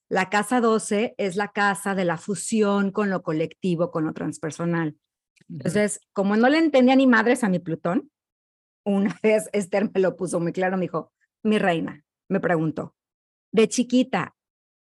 La 0.09 0.29
casa 0.29 0.61
12 0.61 1.15
es 1.17 1.37
la 1.37 1.53
casa 1.53 1.95
de 1.95 2.05
la 2.05 2.19
fusión 2.19 2.91
con 2.91 3.09
lo 3.09 3.23
colectivo, 3.23 3.93
con 3.93 4.05
lo 4.05 4.13
transpersonal. 4.13 4.97
Entonces, 5.49 6.01
como 6.13 6.37
no 6.37 6.49
le 6.49 6.59
entendía 6.59 6.97
ni 6.97 7.07
madres 7.07 7.45
a 7.45 7.49
mi 7.49 7.61
Plutón, 7.61 8.11
una 8.85 9.17
vez 9.23 9.49
Esther 9.53 9.89
me 9.95 10.01
lo 10.01 10.17
puso 10.17 10.41
muy 10.41 10.53
claro, 10.53 10.77
me 10.77 10.83
dijo, 10.83 11.13
mi 11.45 11.59
reina, 11.59 12.05
me 12.29 12.41
preguntó, 12.41 12.97
de 13.53 13.69
chiquita, 13.69 14.35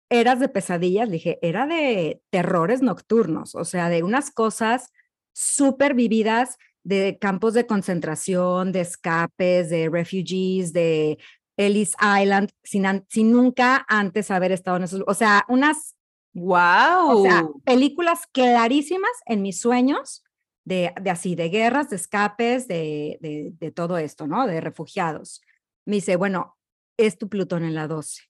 ¿eras 0.09 0.41
de 0.41 0.49
pesadillas? 0.49 1.07
Le 1.09 1.15
dije, 1.15 1.39
era 1.43 1.67
de 1.67 2.23
terrores 2.31 2.81
nocturnos, 2.81 3.55
o 3.55 3.67
sea, 3.67 3.91
de 3.91 4.03
unas 4.03 4.31
cosas 4.31 4.91
súper 5.35 5.93
vividas 5.93 6.57
de 6.83 7.19
campos 7.21 7.53
de 7.53 7.67
concentración, 7.67 8.73
de 8.73 8.81
escapes, 8.81 9.69
de 9.69 9.91
refugees, 9.91 10.73
de 10.73 11.19
Ellis 11.67 11.95
Island, 12.01 12.51
sin, 12.63 13.33
nunca 13.33 13.85
antes 13.89 14.31
haber 14.31 14.53
estado 14.53 14.77
en 14.79 14.85
esos, 14.85 15.03
o 15.07 15.15
sea, 15.15 15.45
unas 15.49 15.97
¡Wow! 16.33 17.19
o 17.19 17.23
sea, 17.23 17.49
películas 17.65 18.27
clarísimas 18.33 19.11
en 19.27 19.43
mis 19.43 19.61
sueños 19.61 20.25
de, 20.65 20.93
de 21.01 21.11
así, 21.11 21.35
de 21.35 21.49
guerras, 21.49 21.91
de 21.91 21.97
escapes, 21.97 22.69
de, 22.69 23.19
de, 23.21 23.53
de 23.59 23.71
todo 23.73 23.99
esto, 23.99 24.27
¿no? 24.27 24.47
De 24.47 24.61
refugiados. 24.61 25.41
Me 25.87 25.97
dice, 25.97 26.17
bueno, 26.17 26.57
es 26.97 27.19
tu 27.19 27.29
Plutón 27.29 27.65
en 27.65 27.75
la 27.75 27.89
12. 27.89 28.23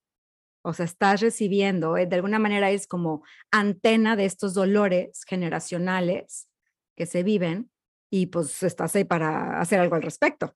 O 0.62 0.72
sea, 0.72 0.84
estás 0.84 1.20
recibiendo, 1.20 1.96
eh, 1.96 2.06
de 2.06 2.16
alguna 2.16 2.38
manera 2.38 2.70
es 2.70 2.86
como 2.86 3.22
antena 3.50 4.16
de 4.16 4.26
estos 4.26 4.54
dolores 4.54 5.22
generacionales 5.26 6.48
que 6.96 7.06
se 7.06 7.22
viven 7.22 7.70
y 8.10 8.26
pues 8.26 8.62
estás 8.62 8.94
ahí 8.96 9.04
para 9.04 9.60
hacer 9.60 9.80
algo 9.80 9.94
al 9.94 10.02
respecto. 10.02 10.54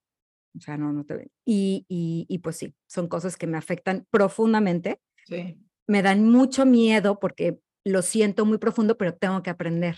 O 0.56 0.60
sea, 0.60 0.76
no, 0.76 0.92
no 0.92 1.04
te... 1.04 1.30
Y, 1.44 1.84
y, 1.88 2.26
y 2.28 2.38
pues 2.38 2.56
sí, 2.56 2.74
son 2.86 3.08
cosas 3.08 3.36
que 3.36 3.46
me 3.46 3.58
afectan 3.58 4.06
profundamente. 4.10 5.00
Sí. 5.26 5.58
Me 5.86 6.02
dan 6.02 6.30
mucho 6.30 6.64
miedo 6.64 7.18
porque 7.18 7.58
lo 7.84 8.02
siento 8.02 8.46
muy 8.46 8.58
profundo, 8.58 8.96
pero 8.96 9.14
tengo 9.14 9.42
que 9.42 9.50
aprender, 9.50 9.96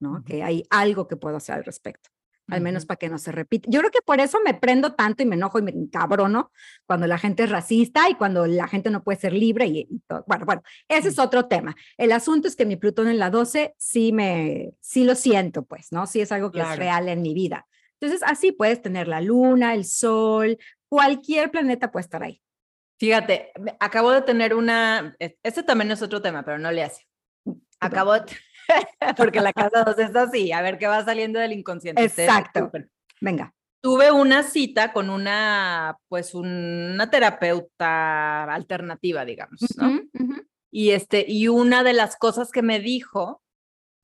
¿no? 0.00 0.12
Ujú. 0.14 0.24
Que 0.24 0.42
hay 0.42 0.64
algo 0.70 1.06
que 1.08 1.16
puedo 1.16 1.36
hacer 1.36 1.54
al 1.54 1.64
respecto, 1.64 2.10
al 2.48 2.60
menos 2.60 2.82
Ujú. 2.82 2.88
para 2.88 2.98
que 2.98 3.08
no 3.08 3.16
se 3.18 3.32
repita. 3.32 3.68
Yo 3.70 3.78
creo 3.80 3.90
que 3.92 4.02
por 4.04 4.20
eso 4.20 4.38
me 4.44 4.52
prendo 4.54 4.92
tanto 4.94 5.22
y 5.22 5.26
me 5.26 5.36
enojo 5.36 5.58
y 5.58 5.62
me 5.62 5.70
encabrono 5.70 6.50
cuando 6.84 7.06
la 7.06 7.16
gente 7.16 7.44
es 7.44 7.50
racista 7.50 8.10
y 8.10 8.14
cuando 8.16 8.46
la 8.46 8.66
gente 8.68 8.90
no 8.90 9.02
puede 9.04 9.18
ser 9.20 9.32
libre 9.32 9.66
y, 9.66 9.86
y 9.88 10.00
todo. 10.06 10.24
Bueno, 10.26 10.44
bueno, 10.44 10.62
ese 10.88 11.08
es 11.08 11.18
otro 11.18 11.46
tema. 11.46 11.74
El 11.96 12.12
asunto 12.12 12.48
es 12.48 12.56
que 12.56 12.66
mi 12.66 12.76
Plutón 12.76 13.08
en 13.08 13.18
la 13.18 13.30
12 13.30 13.74
sí 13.78 14.12
me, 14.12 14.74
sí 14.80 15.04
lo 15.04 15.14
siento, 15.14 15.64
pues, 15.64 15.92
¿no? 15.92 16.06
Sí 16.06 16.20
es 16.20 16.32
algo 16.32 16.50
que 16.50 16.58
es 16.58 16.64
Claro. 16.64 16.80
real 16.80 17.08
en 17.08 17.22
mi 17.22 17.32
vida. 17.34 17.66
Entonces, 18.02 18.28
así 18.28 18.50
puedes 18.50 18.82
tener 18.82 19.06
la 19.06 19.20
luna, 19.20 19.74
el 19.74 19.84
sol, 19.84 20.58
cualquier 20.88 21.52
planeta 21.52 21.92
puede 21.92 22.02
estar 22.02 22.24
ahí. 22.24 22.42
Fíjate, 22.98 23.52
acabo 23.78 24.10
de 24.10 24.22
tener 24.22 24.54
una, 24.54 25.14
e- 25.20 25.38
este 25.44 25.62
también 25.62 25.92
es 25.92 26.02
otro 26.02 26.20
tema, 26.20 26.44
pero 26.44 26.58
no 26.58 26.72
le 26.72 26.82
hace. 26.82 27.06
Acabo 27.78 28.14
de, 28.14 28.22
porque 29.16 29.40
la 29.40 29.52
casa 29.52 29.84
2 29.84 29.98
es 30.00 30.16
así, 30.16 30.50
a 30.50 30.62
ver 30.62 30.78
qué 30.78 30.88
va 30.88 31.04
saliendo 31.04 31.38
del 31.38 31.52
inconsciente. 31.52 32.02
Exacto. 32.02 32.72
Venga. 33.20 33.54
Tuve 33.80 34.10
una 34.10 34.42
cita 34.42 34.92
con 34.92 35.08
una, 35.08 35.96
pues 36.08 36.34
una 36.34 37.08
terapeuta 37.08 38.44
alternativa, 38.52 39.24
digamos, 39.24 39.60
¿no? 39.76 40.00
Y 40.72 40.90
este, 40.90 41.24
y 41.28 41.46
una 41.46 41.84
de 41.84 41.92
las 41.92 42.16
cosas 42.16 42.50
que 42.50 42.62
me 42.62 42.80
dijo, 42.80 43.41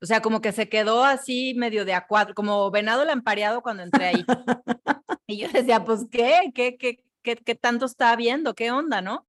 o 0.01 0.05
sea, 0.05 0.21
como 0.21 0.41
que 0.41 0.51
se 0.51 0.69
quedó 0.69 1.03
así 1.03 1.53
medio 1.55 1.85
de 1.85 1.93
a 1.93 2.07
cuatro, 2.07 2.33
como 2.33 2.71
venado 2.71 3.05
lampareado 3.05 3.61
cuando 3.61 3.83
entré 3.83 4.05
ahí. 4.05 4.25
y 5.27 5.39
yo 5.39 5.49
decía, 5.49 5.83
pues, 5.83 6.05
¿qué? 6.09 6.51
¿Qué, 6.53 6.77
qué, 6.77 7.03
qué, 7.21 7.35
qué 7.35 7.55
tanto 7.55 7.85
está 7.85 8.15
viendo? 8.15 8.55
¿Qué 8.55 8.71
onda, 8.71 9.01
no? 9.01 9.27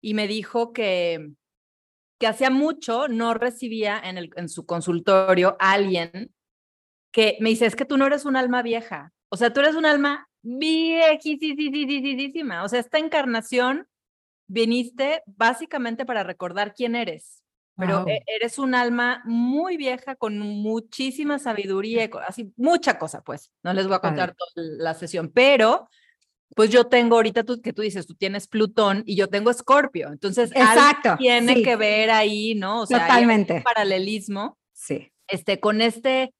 Y 0.00 0.14
me 0.14 0.28
dijo 0.28 0.72
que, 0.72 1.32
que 2.18 2.26
hacía 2.26 2.50
mucho 2.50 3.08
no 3.08 3.34
recibía 3.34 3.98
en, 3.98 4.18
el, 4.18 4.30
en 4.36 4.48
su 4.48 4.66
consultorio 4.66 5.56
a 5.58 5.72
alguien 5.72 6.32
que 7.12 7.36
me 7.40 7.50
dice, 7.50 7.66
es 7.66 7.76
que 7.76 7.84
tú 7.84 7.96
no 7.96 8.06
eres 8.06 8.26
un 8.26 8.36
alma 8.36 8.62
vieja. 8.62 9.12
O 9.30 9.36
sea, 9.36 9.52
tú 9.52 9.60
eres 9.60 9.74
un 9.74 9.86
alma 9.86 10.28
viejísima. 10.42 12.64
O 12.64 12.68
sea, 12.68 12.80
esta 12.80 12.98
encarnación 12.98 13.88
viniste 14.46 15.22
básicamente 15.26 16.04
para 16.04 16.22
recordar 16.22 16.74
quién 16.74 16.94
eres, 16.94 17.42
pero 17.78 18.06
e- 18.08 18.22
eres 18.26 18.58
un 18.58 18.74
alma 18.74 19.22
muy 19.24 19.76
vieja 19.76 20.16
con 20.16 20.38
muchísima 20.38 21.38
sabiduría, 21.38 22.10
así 22.26 22.52
mucha 22.56 22.98
cosa, 22.98 23.22
pues. 23.22 23.50
No 23.62 23.72
les 23.72 23.86
voy 23.86 23.96
a 23.96 24.00
contar 24.00 24.34
toda 24.34 24.66
la 24.78 24.94
sesión, 24.94 25.30
pero 25.32 25.88
pues 26.56 26.70
yo 26.70 26.86
tengo 26.86 27.16
ahorita 27.16 27.44
tú 27.44 27.60
que 27.62 27.72
tú 27.72 27.82
dices, 27.82 28.06
tú 28.06 28.14
tienes 28.14 28.48
Plutón 28.48 29.02
y 29.06 29.16
yo 29.16 29.28
tengo 29.28 29.50
Escorpio, 29.50 30.08
entonces 30.08 30.50
algo 30.56 30.72
Exacto. 30.72 31.16
tiene 31.18 31.54
sí, 31.54 31.62
que 31.62 31.76
ver 31.76 32.10
ahí, 32.10 32.54
¿no? 32.54 32.80
O 32.82 32.86
sea, 32.86 32.96
hay 32.98 33.02
un 33.02 33.08
Totalmente. 33.08 33.60
paralelismo 33.62 34.58
Sí. 34.72 35.12
este, 35.28 35.60
con 35.60 35.80
este, 35.82 36.34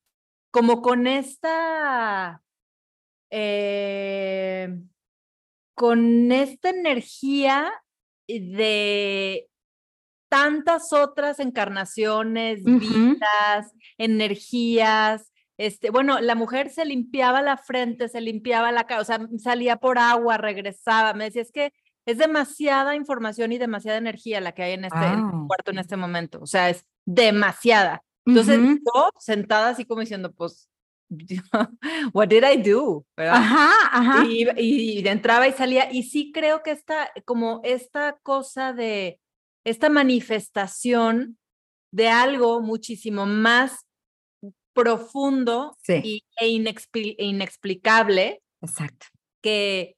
como 0.51 0.81
con 0.83 1.07
esta, 1.07 2.43
eh, 3.31 4.81
con 5.75 6.33
esta 6.33 6.71
energía 6.71 7.71
de 8.27 9.49
tantas 10.29 10.93
otras 10.93 11.41
encarnaciones, 11.41 12.63
vidas, 12.65 13.73
energías. 13.97 15.33
Este, 15.59 15.91
bueno, 15.91 16.21
la 16.21 16.35
mujer 16.35 16.71
se 16.71 16.85
limpiaba 16.85 17.43
la 17.43 17.57
frente, 17.57 18.09
se 18.09 18.21
limpiaba 18.21 18.71
la 18.71 18.85
cara, 18.87 19.01
o 19.01 19.05
sea, 19.05 19.19
salía 19.39 19.77
por 19.77 19.99
agua, 19.99 20.37
regresaba. 20.39 21.15
Me 21.15 21.25
decía, 21.25 21.43
es 21.43 21.51
que 21.53 21.73
es 22.07 22.17
demasiada 22.19 22.95
información 22.95 23.53
y 23.53 23.59
demasiada 23.59 23.99
energía 23.99 24.41
la 24.41 24.53
que 24.53 24.63
hay 24.63 24.73
en 24.75 24.85
este, 24.85 24.99
en 25.07 25.47
cuarto 25.49 25.71
en 25.73 25.79
este 25.79 25.97
momento. 25.97 26.39
O 26.41 26.47
sea, 26.47 26.71
es 26.71 26.85
demasiada. 27.05 28.03
Entonces, 28.25 28.59
yo 28.95 29.11
sentada 29.19 29.71
así 29.71 29.85
como 29.85 30.01
diciendo, 30.03 30.33
pues, 30.33 30.69
what 32.13 32.29
did 32.29 32.45
I 32.45 32.57
do? 32.63 33.05
¿verdad? 33.17 33.37
Ajá, 33.37 33.71
ajá. 33.93 34.25
Y, 34.27 34.47
y- 34.61 35.01
y 35.01 35.09
entraba 35.09 35.49
y 35.49 35.53
salía. 35.53 35.91
Y 35.93 36.05
sí 36.05 36.31
creo 36.33 36.63
que 36.63 36.71
esta, 36.71 37.11
como 37.25 37.61
esta 37.65 38.19
cosa 38.23 38.73
de, 38.73 39.19
esta 39.71 39.89
manifestación 39.89 41.39
de 41.93 42.09
algo 42.09 42.61
muchísimo 42.61 43.27
más 43.27 43.87
profundo 44.75 45.77
Sí. 45.83 46.01
y, 46.05 46.25
e, 46.41 46.49
inexpli- 46.49 47.15
e 47.19 47.25
inexplicable 47.27 48.43
Exacto. 48.63 49.07
que 49.43 49.97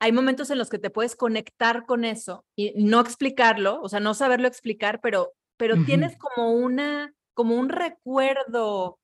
hay 0.00 0.12
momentos 0.12 0.50
en 0.50 0.58
los 0.58 0.70
que 0.70 0.78
te 0.78 0.90
puedes 0.90 1.16
conectar 1.16 1.86
con 1.86 2.04
eso 2.04 2.44
y 2.56 2.72
no 2.84 3.00
explicarlo, 3.00 3.80
o 3.82 3.88
sea, 3.88 4.00
no 4.00 4.14
saberlo 4.14 4.48
explicar, 4.48 5.00
pero, 5.00 5.32
pero 5.56 5.76
tienes 5.84 6.16
como 6.18 6.52
una, 6.52 7.12
como 7.34 7.56
un 7.56 7.68
recuerdo, 7.68 8.98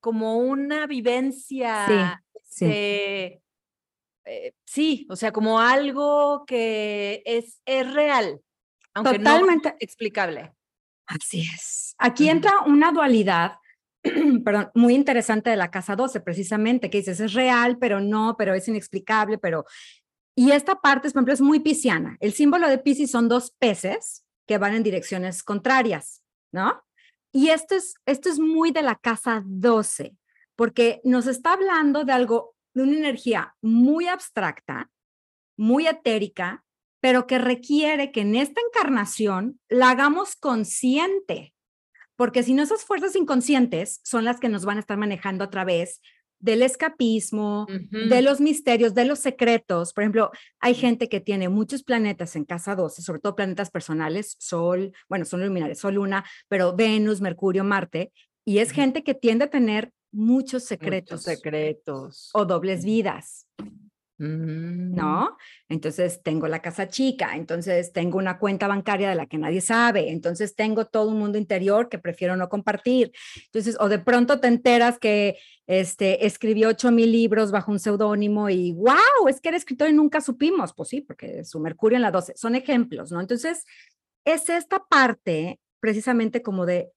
como 0.00 0.38
una 0.38 0.86
vivencia, 0.86 2.22
sí. 2.44 2.64
este, 2.66 3.42
eh, 4.24 4.52
sí, 4.64 5.06
o 5.10 5.16
sea, 5.16 5.32
como 5.32 5.60
algo 5.60 6.44
que 6.46 7.22
es, 7.26 7.60
es 7.64 7.92
real, 7.92 8.40
aunque 8.94 9.18
Totalmente. 9.18 9.70
no 9.70 9.76
explicable. 9.80 10.52
Así 11.06 11.42
es. 11.54 11.94
Aquí 11.98 12.28
entra 12.28 12.60
una 12.66 12.92
dualidad, 12.92 13.56
perdón, 14.44 14.70
muy 14.74 14.94
interesante 14.94 15.50
de 15.50 15.56
la 15.56 15.70
casa 15.70 15.96
12, 15.96 16.20
precisamente, 16.20 16.90
que 16.90 16.98
dices, 16.98 17.20
es 17.20 17.32
real, 17.32 17.78
pero 17.78 18.00
no, 18.00 18.36
pero 18.38 18.54
es 18.54 18.66
inexplicable, 18.68 19.38
pero... 19.38 19.64
Y 20.34 20.52
esta 20.52 20.80
parte, 20.80 21.10
por 21.10 21.18
ejemplo, 21.18 21.34
es 21.34 21.42
muy 21.42 21.60
pisciana. 21.60 22.16
El 22.20 22.32
símbolo 22.32 22.66
de 22.68 22.78
Piscis 22.78 23.10
son 23.10 23.28
dos 23.28 23.50
peces 23.58 24.24
que 24.46 24.56
van 24.56 24.74
en 24.74 24.82
direcciones 24.82 25.42
contrarias, 25.42 26.22
¿no? 26.52 26.82
Y 27.32 27.48
esto 27.48 27.74
es, 27.74 27.94
esto 28.06 28.30
es 28.30 28.38
muy 28.38 28.70
de 28.70 28.82
la 28.82 28.96
casa 28.96 29.42
12, 29.44 30.16
porque 30.56 31.00
nos 31.04 31.26
está 31.26 31.52
hablando 31.52 32.04
de 32.04 32.12
algo, 32.12 32.54
de 32.74 32.82
una 32.82 32.96
energía 32.96 33.54
muy 33.60 34.06
abstracta, 34.06 34.90
muy 35.58 35.86
etérica, 35.86 36.64
pero 37.02 37.26
que 37.26 37.38
requiere 37.38 38.12
que 38.12 38.20
en 38.20 38.36
esta 38.36 38.60
encarnación 38.60 39.58
la 39.68 39.90
hagamos 39.90 40.36
consciente, 40.36 41.52
porque 42.14 42.44
si 42.44 42.54
no 42.54 42.62
esas 42.62 42.84
fuerzas 42.84 43.16
inconscientes 43.16 44.00
son 44.04 44.24
las 44.24 44.38
que 44.38 44.48
nos 44.48 44.64
van 44.64 44.76
a 44.76 44.80
estar 44.80 44.96
manejando 44.96 45.42
a 45.42 45.50
través 45.50 46.00
del 46.38 46.62
escapismo, 46.62 47.66
de 47.90 48.22
los 48.22 48.40
misterios, 48.40 48.94
de 48.94 49.04
los 49.04 49.20
secretos. 49.20 49.92
Por 49.92 50.02
ejemplo, 50.02 50.30
hay 50.60 50.74
gente 50.74 51.08
que 51.08 51.20
tiene 51.20 51.48
muchos 51.48 51.84
planetas 51.84 52.34
en 52.34 52.44
casa 52.44 52.74
12, 52.74 53.02
sobre 53.02 53.20
todo 53.20 53.36
planetas 53.36 53.70
personales, 53.70 54.36
Sol, 54.38 54.92
bueno, 55.08 55.24
son 55.24 55.44
luminares, 55.44 55.78
Sol, 55.80 55.94
Luna, 55.94 56.24
pero 56.48 56.74
Venus, 56.74 57.20
Mercurio, 57.20 57.62
Marte, 57.62 58.12
y 58.44 58.58
es 58.58 58.70
gente 58.72 59.04
que 59.04 59.14
tiende 59.14 59.46
a 59.46 59.50
tener 59.50 59.92
muchos 60.12 60.64
secretos 60.64 61.20
Muchos 61.20 61.24
secretos. 61.24 62.30
o 62.32 62.44
dobles 62.44 62.84
vidas. 62.84 63.46
Mm. 64.22 64.94
¿no? 64.94 65.36
Entonces 65.68 66.22
tengo 66.22 66.46
la 66.46 66.62
casa 66.62 66.86
chica, 66.86 67.34
entonces 67.34 67.92
tengo 67.92 68.18
una 68.18 68.38
cuenta 68.38 68.68
bancaria 68.68 69.08
de 69.08 69.16
la 69.16 69.26
que 69.26 69.36
nadie 69.36 69.60
sabe, 69.60 70.10
entonces 70.10 70.54
tengo 70.54 70.84
todo 70.86 71.08
un 71.08 71.18
mundo 71.18 71.38
interior 71.38 71.88
que 71.88 71.98
prefiero 71.98 72.36
no 72.36 72.48
compartir. 72.48 73.10
Entonces, 73.46 73.76
o 73.80 73.88
de 73.88 73.98
pronto 73.98 74.38
te 74.38 74.46
enteras 74.46 75.00
que 75.00 75.38
este, 75.66 76.24
escribió 76.24 76.68
ocho 76.68 76.92
mil 76.92 77.10
libros 77.10 77.50
bajo 77.50 77.72
un 77.72 77.80
seudónimo 77.80 78.48
y 78.48 78.72
wow, 78.74 79.26
es 79.28 79.40
que 79.40 79.48
era 79.48 79.58
escritor 79.58 79.88
y 79.88 79.92
nunca 79.92 80.20
supimos. 80.20 80.72
Pues 80.72 80.90
sí, 80.90 81.00
porque 81.00 81.44
su 81.44 81.58
Mercurio 81.58 81.96
en 81.96 82.02
la 82.02 82.12
12 82.12 82.34
son 82.36 82.54
ejemplos, 82.54 83.10
¿no? 83.10 83.20
Entonces, 83.20 83.64
es 84.24 84.48
esta 84.50 84.84
parte 84.88 85.58
precisamente 85.80 86.42
como 86.42 86.64
de 86.64 86.92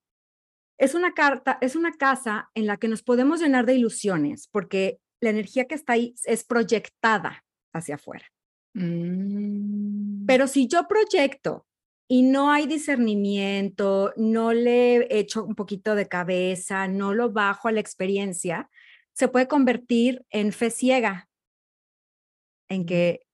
es 0.77 0.94
una 0.94 1.13
carta, 1.13 1.58
es 1.62 1.75
una 1.75 1.94
casa 1.94 2.51
en 2.53 2.67
la 2.67 2.77
que 2.77 2.88
nos 2.88 3.01
podemos 3.01 3.41
llenar 3.41 3.65
de 3.65 3.74
ilusiones, 3.74 4.48
porque 4.51 5.00
la 5.22 5.30
energía 5.30 5.66
que 5.66 5.76
está 5.76 5.94
ahí 5.94 6.16
es 6.26 6.44
proyectada 6.44 7.44
hacia 7.74 7.96
afuera. 7.96 8.26
Mm. 8.74 10.26
Pero 10.26 10.48
si 10.48 10.68
yo 10.68 10.88
proyecto 10.88 11.66
y 12.08 12.24
no 12.24 12.52
hay 12.52 12.68
discernimiento, 12.68 14.14
no 14.18 14.54
le 14.54 15.08
echo 15.18 15.44
un 15.44 15.56
poquito 15.56 15.96
de 15.96 16.08
cabeza, 16.08 16.88
no 16.88 17.14
lo 17.14 17.32
bajo 17.32 17.68
a 17.68 17.72
la 17.72 17.80
experiencia, 17.80 18.70
se 19.14 19.28
puede 19.28 19.48
convertir 19.48 20.26
en 20.30 20.52
fe 20.52 20.70
ciega, 20.70 21.30
en 22.70 22.86
que, 22.86 23.26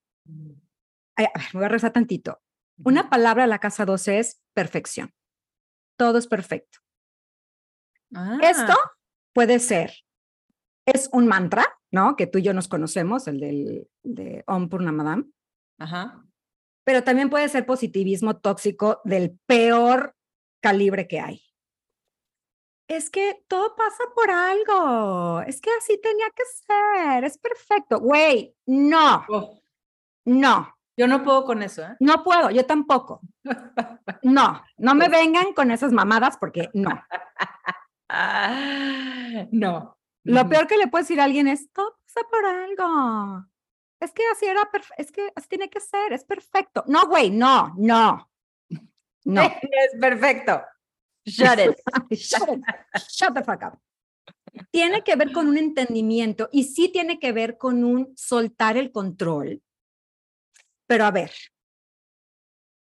ay, 1.16 1.26
a 1.26 1.40
ver, 1.40 1.48
me 1.54 1.60
voy 1.60 1.66
a 1.66 1.70
rezar 1.70 1.92
tantito. 1.92 2.42
Una 2.84 3.10
palabra 3.10 3.44
a 3.44 3.48
la 3.48 3.60
casa 3.60 3.86
12 3.86 4.20
es 4.20 4.42
perfección. 4.54 5.14
Todo 5.98 6.18
es 6.18 6.28
perfecto. 6.28 6.80
Esto 8.42 8.74
Ah, 8.74 8.92
puede 9.34 9.60
ser, 9.60 9.94
es 10.94 11.10
un 11.14 11.28
mantra, 11.28 11.66
¿no? 11.92 12.16
Que 12.16 12.28
tú 12.28 12.40
y 12.40 12.44
yo 12.44 12.54
nos 12.54 12.68
conocemos, 12.68 13.28
el 13.28 13.40
del 13.40 13.88
de 14.04 14.44
Om 14.48 14.70
Purnamadam. 14.70 15.32
Ajá. 15.80 16.24
pero 16.84 17.04
también 17.04 17.30
puede 17.30 17.48
ser 17.50 17.66
positivismo 17.66 18.38
tóxico 18.38 19.02
del 19.04 19.40
peor 19.48 20.16
calibre 20.62 21.08
que 21.08 21.20
hay. 21.20 21.42
Es 22.88 23.10
que 23.10 23.44
todo 23.48 23.76
pasa 23.76 24.04
por 24.14 24.30
algo. 24.30 25.42
Es 25.42 25.62
que 25.62 25.70
así 25.80 26.00
tenía 26.02 26.28
que 26.36 26.44
ser. 26.46 27.24
Es 27.24 27.38
perfecto. 27.38 28.00
Güey, 28.00 28.54
no. 28.68 29.26
Oh, 29.30 29.62
No, 30.26 30.76
yo 30.98 31.08
no 31.08 31.24
puedo 31.24 31.46
con 31.46 31.64
eso, 31.64 31.84
¿eh? 31.84 31.96
no 32.00 32.24
puedo. 32.24 32.52
Yo 32.52 32.66
tampoco. 32.66 33.22
No, 34.24 34.62
no 34.78 34.94
me 34.96 35.08
vengan 35.10 35.54
con 35.54 35.72
esas 35.72 35.92
mamadas 35.94 36.38
porque 36.38 36.70
no. 36.74 36.92
No. 39.52 39.98
Lo 40.24 40.48
peor 40.48 40.68
que 40.68 40.78
le 40.78 40.88
puedes 40.88 41.08
decir 41.08 41.20
a 41.20 41.26
alguien 41.26 41.48
es, 41.48 41.72
todo 41.72 41.98
pasa 42.06 42.28
por 42.30 42.46
algo. 42.46 43.46
Es 44.00 44.12
que 44.12 44.24
así 44.28 44.46
era, 44.46 44.70
es 44.98 45.12
que 45.12 45.32
así 45.36 45.48
tiene 45.48 45.70
que 45.70 45.80
ser, 45.80 46.14
es 46.14 46.24
perfecto. 46.24 46.84
No, 46.88 47.08
güey, 47.08 47.30
no, 47.30 47.74
no. 47.78 48.30
No. 49.26 49.44
Es 49.44 50.00
perfecto. 50.00 50.64
Shut 51.26 51.60
it. 51.60 51.78
shut, 52.18 52.50
it. 52.50 52.64
Shut 53.08 53.34
the 53.36 53.44
fuck 53.44 53.62
up. 53.64 53.80
Tiene 54.72 55.04
que 55.04 55.16
ver 55.16 55.32
con 55.32 55.48
un 55.48 55.58
entendimiento 55.58 56.50
y 56.52 56.64
sí 56.64 56.90
tiene 56.90 57.20
que 57.20 57.32
ver 57.32 57.58
con 57.58 57.84
un 57.84 58.14
soltar 58.18 58.78
el 58.78 58.92
control. 58.92 59.62
Pero 60.88 61.06
a 61.06 61.12
ver, 61.12 61.32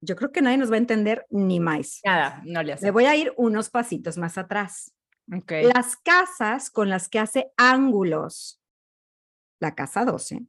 yo 0.00 0.16
creo 0.16 0.32
que 0.32 0.40
nadie 0.40 0.56
nos 0.56 0.70
va 0.70 0.76
a 0.76 0.78
entender 0.78 1.26
ni 1.28 1.60
más. 1.60 2.00
Nada, 2.04 2.40
no 2.46 2.62
le 2.62 2.74
hace. 2.74 2.86
Le 2.86 2.92
voy 2.92 3.04
a 3.04 3.16
ir 3.16 3.34
unos 3.36 3.68
pasitos 3.68 4.16
más 4.16 4.38
atrás. 4.38 4.94
Las 5.30 5.96
casas 5.96 6.70
con 6.70 6.88
las 6.88 7.08
que 7.08 7.20
hace 7.20 7.52
ángulos, 7.56 8.60
la 9.60 9.74
casa 9.74 10.04
12, 10.04 10.46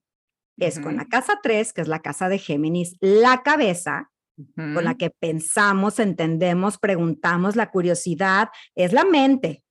es 0.58 0.80
con 0.80 0.96
la 0.96 1.06
casa 1.06 1.40
3, 1.42 1.74
que 1.74 1.82
es 1.82 1.88
la 1.88 2.02
casa 2.02 2.30
de 2.30 2.40
Géminis, 2.40 2.96
la 3.00 3.44
cabeza, 3.44 4.12
con 4.56 4.84
la 4.84 4.96
que 4.96 5.10
pensamos, 5.10 6.00
entendemos, 6.00 6.78
preguntamos, 6.78 7.56
la 7.56 7.70
curiosidad, 7.70 8.50
es 8.76 8.94
la 8.94 9.06
mente. 9.06 9.64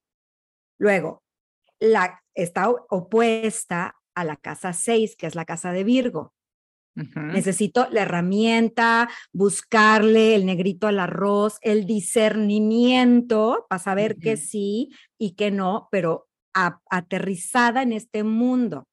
Luego, 0.79 1.25
la, 1.81 2.23
está 2.35 2.71
opuesta 2.71 3.97
a 4.15 4.25
la 4.25 4.37
casa 4.37 4.73
6, 4.73 5.17
que 5.17 5.27
es 5.27 5.35
la 5.35 5.45
casa 5.45 5.73
de 5.73 5.85
Virgo. 5.85 6.35
Necesito 7.33 7.89
la 7.91 8.03
herramienta, 8.03 9.09
buscarle 9.33 10.35
el 10.35 10.47
negrito 10.47 10.87
al 10.87 10.99
arroz, 10.99 11.59
el 11.63 11.87
discernimiento 11.87 13.67
para 13.69 13.83
saber 13.83 14.13
Ujú. 14.13 14.37
sí 14.37 14.91
y 15.19 15.35
qué 15.35 15.51
no, 15.51 15.89
pero 15.91 16.29
a- 16.55 16.81
aterrizada 16.91 17.83
en 17.83 17.93
este 17.93 18.25
mundo. 18.25 18.85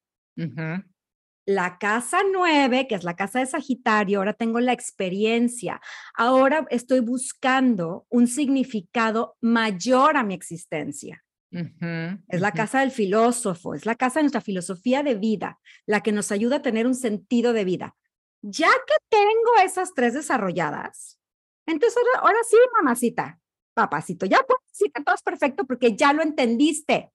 La 1.46 1.78
casa 1.78 2.18
9, 2.30 2.86
que 2.86 2.94
es 2.94 3.04
la 3.04 3.16
casa 3.16 3.38
de 3.38 3.46
Sagitario, 3.46 4.18
ahora 4.18 4.34
tengo 4.34 4.60
la 4.60 4.74
experiencia. 4.74 5.80
Ahora 6.14 6.66
estoy 6.70 7.00
buscando 7.00 8.06
un 8.10 8.26
significado 8.26 9.36
mayor 9.40 10.18
a 10.18 10.24
mi 10.24 10.34
existencia. 10.34 11.24
Es 12.28 12.40
la 12.40 12.52
casa 12.52 12.80
del 12.80 12.90
filósofo, 12.90 13.74
es 13.74 13.86
la 13.86 13.94
casa 13.94 14.18
de 14.20 14.24
nuestra 14.24 14.40
filosofía 14.40 15.02
de 15.02 15.14
vida, 15.14 15.58
la 15.86 16.02
que 16.02 16.12
nos 16.12 16.30
ayuda 16.32 16.56
a 16.56 16.62
tener 16.62 16.86
un 16.86 16.94
sentido 16.94 17.52
de 17.52 17.64
vida. 17.64 17.96
Ya 18.42 18.68
que 18.86 18.94
tengo 19.08 19.64
esas 19.64 19.94
tres 19.94 20.14
desarrolladas, 20.14 21.18
entonces 21.66 21.96
ahora, 21.98 22.26
ahora 22.28 22.38
sí, 22.48 22.56
mamacita, 22.76 23.40
papacito, 23.74 24.26
ya 24.26 24.38
decir 24.68 24.92
que 24.92 25.02
todo 25.02 25.14
es 25.14 25.22
perfecto 25.22 25.66
porque 25.66 25.96
ya 25.96 26.12
lo 26.12 26.22
entendiste, 26.22 27.10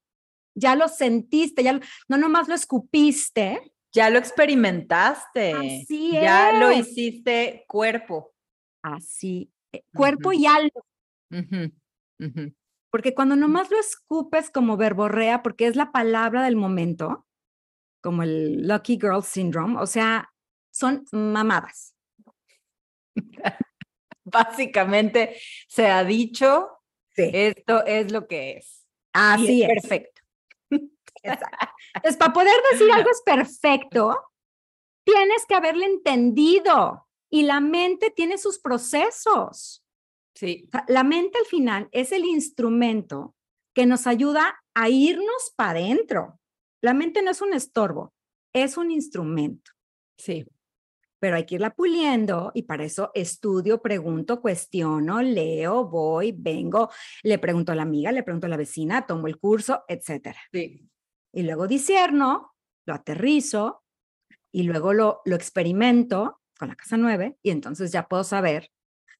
ya 0.56 0.76
lo 0.76 0.88
sentiste, 0.88 1.64
ya 1.64 1.74
lo- 1.74 1.80
no 2.10 2.18
nomás 2.18 2.48
lo 2.48 2.56
escupiste. 2.56 3.70
Ya 3.96 4.10
lo 4.10 4.18
experimentaste. 4.18 5.54
Así 5.54 6.12
Ya 6.14 6.52
lo 6.60 6.72
hiciste 6.72 7.64
cuerpo. 7.68 8.34
Así, 8.82 9.52
eh, 9.72 9.84
cuerpo 9.94 10.34
y 10.34 10.48
alma. 10.48 10.82
Porque 12.94 13.16
cuando 13.16 13.36
nomás 13.36 13.72
lo 13.72 13.80
escupes 13.80 14.52
como 14.52 14.78
verborrea, 14.78 15.42
porque 15.42 15.66
es 15.66 15.76
la 15.76 15.92
palabra 15.92 16.44
del 16.44 16.56
momento, 16.56 17.26
como 18.04 18.22
el 18.22 18.68
Lucky 18.68 19.00
Girl 19.02 19.24
Syndrome, 19.24 19.82
o 19.82 19.88
sea, 19.88 20.32
son 20.72 21.04
mamadas. 21.12 21.96
Básicamente 24.24 25.36
se 25.68 25.88
ha 25.88 26.04
dicho, 26.04 26.70
Sí, 27.16 27.32
esto 27.34 27.84
es 27.84 28.12
lo 28.12 28.28
que 28.28 28.58
es. 28.58 28.86
Así 29.12 29.64
es. 29.64 29.70
Perfecto. 29.70 30.22
exacto. 31.24 31.58
Entonces, 31.96 32.18
para 32.18 32.34
poder 32.34 32.56
decir 32.74 32.92
algo 32.92 33.10
es 33.10 33.24
perfecto, 33.26 34.20
tienes 35.04 35.48
que 35.48 35.56
haberle 35.56 35.88
entendido 35.88 37.08
y 37.32 37.42
la 37.42 37.60
mente 37.60 38.12
tiene 38.12 38.38
sus 38.38 38.60
procesos. 38.60 39.83
Sí. 40.36 40.70
La 40.88 41.04
mente 41.04 41.38
al 41.38 41.46
final 41.46 41.90
es 41.92 42.12
el 42.12 42.26
instrumento 42.26 43.36
que 43.74 43.86
nos 43.86 44.08
ayuda 44.08 44.64
a 44.74 44.90
irnos 44.90 45.54
para 45.56 45.80
adentro. 45.80 46.40
La 46.82 46.94
mente 46.94 47.22
no 47.22 47.32
es 47.32 47.42
un 47.42 47.54
estorbo, 47.54 48.14
es 48.54 48.78
un 48.78 48.92
instrumento. 48.92 49.72
Sí. 50.18 50.46
pero 51.20 51.38
hay 51.38 51.46
que 51.46 51.56
irla 51.56 51.74
puliendo 51.74 52.52
y 52.54 52.64
para 52.64 52.84
eso 52.84 53.10
estudio, 53.14 53.82
pregunto, 53.82 54.42
cuestiono, 54.42 55.22
leo, 55.22 55.86
voy, 55.88 56.34
vengo, 56.38 56.90
le 57.24 57.40
pregunto 57.40 57.72
a 57.72 57.76
la 57.76 57.84
amiga, 57.84 58.12
le 58.12 58.24
pregunto 58.24 58.48
a 58.48 58.50
la 58.50 58.58
vecina, 58.58 59.06
tomo 59.06 59.28
el 59.28 59.40
curso, 59.40 59.86
etcétera. 59.88 60.40
Sí. 60.52 60.86
Y 61.32 61.44
luego 61.44 61.66
disierno, 61.68 62.54
lo 62.86 62.94
aterrizo 62.94 63.84
y 64.52 64.64
luego 64.64 64.92
lo, 64.92 65.22
lo 65.24 65.36
experimento 65.38 66.42
con 66.60 66.68
la 66.68 66.76
casa 66.76 66.98
9 66.98 67.38
y 67.42 67.52
entonces 67.52 67.94
ya 67.94 68.08
puedo 68.10 68.26
saber, 68.26 68.70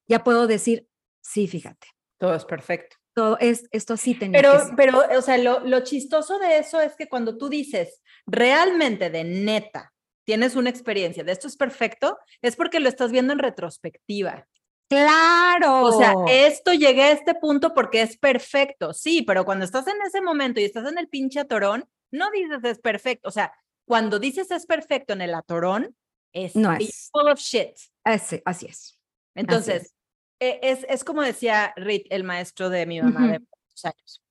ya 0.06 0.22
puedo 0.22 0.46
decir, 0.46 0.86
sí, 1.24 1.48
fíjate, 1.48 1.86
Todo 2.18 2.34
es 2.34 2.44
perfecto. 2.44 2.96
todo 3.14 3.38
es, 3.40 3.66
esto 3.72 3.96
sí 3.96 4.14
tenía 4.14 4.40
que 4.40 4.46
Pero, 4.48 4.64
ser. 4.66 4.74
pero, 4.76 5.02
o 5.18 5.22
sea, 5.22 5.38
lo, 5.38 5.60
lo 5.60 5.80
chistoso 5.80 6.38
de 6.38 6.58
eso 6.58 6.80
es 6.80 6.94
que 6.96 7.08
cuando 7.08 7.36
tú 7.38 7.48
dices 7.48 8.02
realmente 8.26 9.08
de 9.10 9.24
neta 9.24 9.92
tienes 10.24 10.56
una 10.56 10.70
experiencia 10.70 11.22
de 11.24 11.32
esto 11.32 11.46
es 11.48 11.56
perfecto, 11.56 12.18
es 12.42 12.56
porque 12.56 12.80
lo 12.80 12.88
estás 12.88 13.10
viendo 13.12 13.32
en 13.32 13.38
retrospectiva. 13.38 14.46
Claro. 14.88 15.82
O 15.82 15.92
sea, 15.98 16.14
esto 16.28 16.72
llegué 16.72 17.02
a 17.04 17.10
este 17.12 17.34
punto 17.34 17.74
porque 17.74 18.02
es 18.02 18.16
perfecto, 18.16 18.92
sí, 18.94 19.22
pero 19.22 19.44
cuando 19.44 19.64
estás 19.64 19.86
en 19.86 19.96
ese 20.06 20.20
momento 20.20 20.60
y 20.60 20.64
estás 20.64 20.90
en 20.90 20.98
el 20.98 21.08
pinche 21.08 21.40
atorón, 21.40 21.84
no 22.10 22.30
dices 22.30 22.62
es 22.64 22.78
perfecto. 22.78 23.28
O 23.28 23.32
sea, 23.32 23.52
cuando 23.86 24.18
dices 24.18 24.50
es 24.50 24.66
perfecto 24.66 25.12
en 25.12 25.20
el 25.22 25.34
atorón, 25.34 25.96
es, 26.32 26.54
No 26.56 26.72
es. 26.72 27.10
full 27.12 27.28
of 27.30 27.38
shit. 27.38 27.76
Así, 28.04 28.40
así 28.44 28.66
es. 28.66 28.98
Entonces, 29.34 29.82
es, 29.82 29.94
es 30.38 31.04
como 31.04 31.22
decía 31.22 31.72
Rit, 31.76 32.06
el 32.10 32.24
maestro 32.24 32.70
de 32.70 32.86
mi 32.86 33.00
mamá 33.00 33.26
de 33.26 33.38
Ujú. 33.38 33.46
muchos 33.68 33.84
años. 33.84 34.22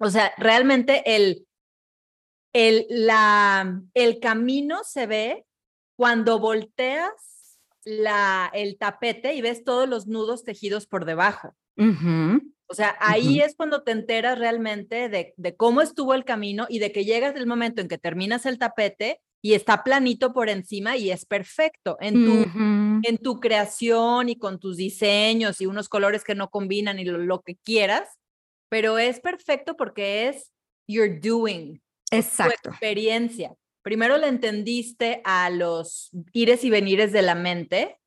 O 0.00 0.10
sea, 0.10 0.32
realmente 0.36 1.02
el, 1.14 1.46
el, 2.52 2.86
la, 2.88 3.80
el 3.94 4.20
camino 4.20 4.82
se 4.84 5.06
ve 5.06 5.46
cuando 5.96 6.38
volteas 6.38 7.58
la, 7.84 8.50
el 8.54 8.78
tapete 8.78 9.34
y 9.34 9.42
ves 9.42 9.64
todos 9.64 9.88
los 9.88 10.06
nudos 10.06 10.44
tejidos 10.44 10.86
por 10.86 11.04
debajo. 11.04 11.54
Ujú. 11.76 12.40
O 12.66 12.74
sea, 12.74 12.96
ahí 12.98 13.36
Ujú. 13.36 13.46
es 13.46 13.56
cuando 13.56 13.82
te 13.82 13.92
enteras 13.92 14.38
realmente 14.38 15.08
de, 15.08 15.34
de 15.36 15.56
cómo 15.56 15.82
estuvo 15.82 16.14
el 16.14 16.24
camino 16.24 16.66
y 16.68 16.78
de 16.78 16.92
que 16.92 17.04
llegas 17.04 17.34
del 17.34 17.46
momento 17.46 17.82
en 17.82 17.88
que 17.88 17.98
terminas 17.98 18.46
el 18.46 18.58
tapete 18.58 19.20
y 19.42 19.52
está 19.52 19.84
planito 19.84 20.32
por 20.32 20.48
encima 20.48 20.96
y 20.96 21.10
es 21.10 21.26
perfecto 21.26 21.98
en 22.00 22.24
tu. 22.24 22.46
En 23.06 23.18
tu 23.18 23.40
creación 23.40 24.28
y 24.28 24.36
con 24.36 24.58
tus 24.58 24.76
diseños 24.76 25.60
y 25.60 25.66
unos 25.66 25.88
colores 25.88 26.24
que 26.24 26.34
no 26.34 26.48
combinan 26.50 26.98
y 26.98 27.04
lo, 27.04 27.18
lo 27.18 27.40
que 27.42 27.56
quieras, 27.56 28.08
pero 28.68 28.98
es 28.98 29.20
perfecto 29.20 29.76
porque 29.76 30.28
es 30.28 30.52
your 30.88 31.20
doing, 31.20 31.80
tu 32.10 32.16
Exacto. 32.16 32.70
experiencia. 32.70 33.54
Primero 33.82 34.16
le 34.16 34.28
entendiste 34.28 35.20
a 35.24 35.50
los 35.50 36.10
ires 36.32 36.64
y 36.64 36.70
venires 36.70 37.12
de 37.12 37.22
la 37.22 37.34
mente 37.34 37.98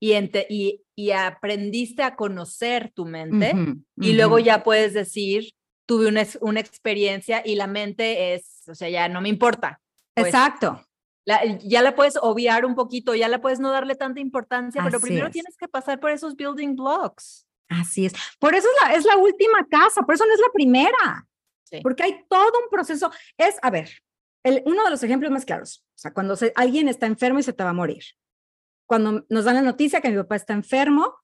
y, 0.00 0.12
ente- 0.12 0.46
y, 0.50 0.82
y 0.96 1.12
aprendiste 1.12 2.02
a 2.02 2.16
conocer 2.16 2.92
tu 2.94 3.06
mente 3.06 3.54
y 4.00 4.12
luego 4.14 4.38
ya 4.38 4.62
puedes 4.64 4.92
decir, 4.92 5.50
tuve 5.86 6.08
una, 6.08 6.26
una 6.40 6.60
experiencia 6.60 7.42
y 7.44 7.54
la 7.54 7.66
mente 7.68 8.34
es, 8.34 8.62
o 8.68 8.74
sea, 8.74 8.88
ya 8.90 9.08
no 9.08 9.20
me 9.20 9.28
importa. 9.28 9.80
pues, 10.14 10.26
Exacto. 10.28 10.84
La- 11.26 11.42
ya 11.58 11.82
la 11.82 11.94
puedes 11.94 12.16
obviar 12.20 12.64
un 12.64 12.74
poquito, 12.74 13.14
ya 13.14 13.28
la 13.28 13.40
puedes 13.40 13.60
no 13.60 13.70
darle 13.70 13.94
tanta 13.94 14.20
importancia, 14.20 14.82
pero 14.84 15.00
primero 15.00 15.26
es. 15.26 15.32
tienes 15.32 15.56
que 15.56 15.68
pasar 15.68 16.00
por 16.00 16.10
esos 16.10 16.36
building 16.36 16.76
blocks. 16.76 17.46
Así 17.68 18.06
es. 18.06 18.12
Por 18.38 18.54
eso 18.54 18.68
es 18.68 18.82
la, 18.88 18.94
es 18.94 19.04
la 19.04 19.16
última 19.16 19.66
casa, 19.68 20.02
por 20.02 20.14
eso 20.14 20.26
no 20.26 20.34
es 20.34 20.40
la 20.40 20.52
primera, 20.52 21.26
Sí. 21.64 21.80
porque 21.82 22.02
hay 22.02 22.24
todo 22.28 22.52
un 22.62 22.68
proceso. 22.70 23.10
Es, 23.38 23.56
a 23.62 23.70
ver, 23.70 23.90
el- 24.44 24.62
uno 24.66 24.84
de 24.84 24.90
los 24.90 25.02
ejemplos 25.02 25.30
más 25.32 25.44
claros, 25.46 25.82
o 25.88 25.98
sea, 25.98 26.12
cuando 26.12 26.36
se- 26.36 26.52
alguien 26.56 26.88
está 26.88 27.06
enfermo 27.06 27.38
y 27.38 27.42
se 27.42 27.52
te 27.54 27.64
va 27.64 27.70
a 27.70 27.74
morir. 27.74 28.04
Cuando 28.86 29.24
nos 29.30 29.44
dan 29.46 29.54
la 29.54 29.62
noticia 29.62 30.02
que 30.02 30.10
mi 30.10 30.16
papá 30.18 30.36
está 30.36 30.52
enfermo, 30.52 31.16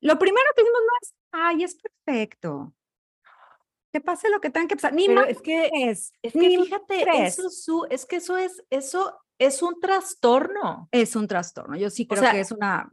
lo 0.00 0.18
primero 0.18 0.46
que 0.56 0.62
decimos 0.62 0.80
no 0.84 0.92
es, 1.00 1.14
ay, 1.30 1.62
es 1.62 1.76
perfecto. 1.76 2.74
Que 3.92 4.00
pase 4.00 4.28
lo 4.28 4.40
que 4.40 4.50
tenga 4.50 4.66
que 4.66 4.74
pasar. 4.74 4.92
Ni 4.92 5.06
Pero 5.06 5.20
más 5.20 5.30
es 5.30 5.40
que, 5.40 5.70
es, 5.72 6.12
es 6.20 6.32
que 6.32 6.38
ni 6.40 6.56
fíjate, 6.64 7.24
eso, 7.24 7.48
su, 7.48 7.86
es 7.88 8.04
que 8.04 8.16
eso 8.16 8.36
es, 8.36 8.64
eso 8.68 9.16
es 9.38 9.62
un 9.62 9.78
trastorno. 9.80 10.88
es 10.92 11.16
un 11.16 11.26
trastorno. 11.28 11.76
Yo 11.76 11.90
sí 11.90 12.04
O 12.04 12.08
creo 12.08 12.22
sea, 12.22 12.32
que 12.32 12.40
es 12.40 12.50
una 12.52 12.88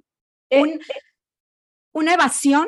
un- 0.52 0.80
una 1.94 2.14
evasión 2.14 2.68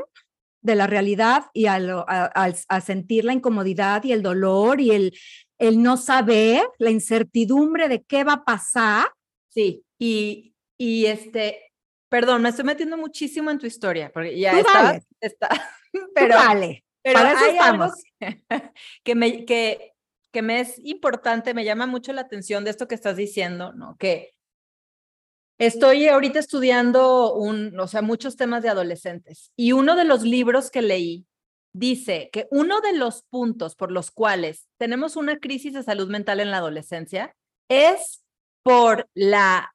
de 0.62 0.76
la 0.76 0.88
realidad 0.88 1.46
y 1.54 1.66
al, 1.66 1.90
a, 1.90 2.26
al- 2.34 2.56
a 2.70 2.82
sentir 2.82 3.26
la 3.26 3.34
incomodidad 3.34 4.04
y 4.04 4.12
el 4.14 4.22
dolor 4.22 4.80
y 4.80 4.92
el, 4.92 5.18
el 5.58 5.82
no 5.82 5.98
saber, 5.98 6.64
la 6.78 6.90
incertidumbre 6.92 7.90
de 7.90 8.04
qué 8.04 8.24
va 8.24 8.34
a 8.34 8.44
pasar. 8.46 9.08
Sí, 9.50 9.84
y, 10.00 10.56
y 10.78 11.06
este, 11.06 11.72
perdón, 12.10 12.42
me 12.42 12.50
estoy 12.50 12.66
metiendo 12.66 12.98
muchísimo 12.98 13.52
en 13.52 13.60
tu 13.60 13.66
historia, 13.66 14.12
porque 14.14 14.38
ya 14.40 14.58
está, 14.60 15.02
está, 15.22 15.50
pero, 16.16 16.36
pero 17.02 17.20
para 17.20 17.32
eso 17.34 17.44
hay 17.46 17.58
algo 17.58 17.86
estamos. 17.86 18.04
que, 18.20 18.44
que 19.04 19.16
me, 19.16 19.46
que, 19.46 19.93
que 20.34 20.42
me 20.42 20.60
es 20.60 20.80
importante, 20.80 21.54
me 21.54 21.64
llama 21.64 21.86
mucho 21.86 22.12
la 22.12 22.22
atención 22.22 22.64
de 22.64 22.72
esto 22.72 22.88
que 22.88 22.96
estás 22.96 23.16
diciendo, 23.16 23.72
¿no? 23.74 23.96
Que 23.98 24.34
estoy 25.60 26.08
ahorita 26.08 26.40
estudiando 26.40 27.36
un, 27.36 27.80
o 27.80 27.88
sea, 27.88 28.02
muchos 28.02 28.36
temas 28.36 28.64
de 28.64 28.70
adolescentes 28.70 29.52
y 29.56 29.72
uno 29.72 29.96
de 29.96 30.04
los 30.04 30.24
libros 30.24 30.72
que 30.72 30.82
leí 30.82 31.28
dice 31.72 32.30
que 32.34 32.48
uno 32.52 32.82
de 32.82 32.94
los 32.94 33.24
puntos 33.30 33.76
por 33.76 33.92
los 33.92 34.12
cuales 34.12 34.68
tenemos 34.78 35.16
una 35.16 35.40
crisis 35.40 35.74
de 35.74 35.84
salud 35.84 36.10
mental 36.10 36.40
en 36.40 36.52
la 36.52 36.58
adolescencia 36.58 37.36
es 37.70 38.24
por 38.64 39.08
la 39.14 39.74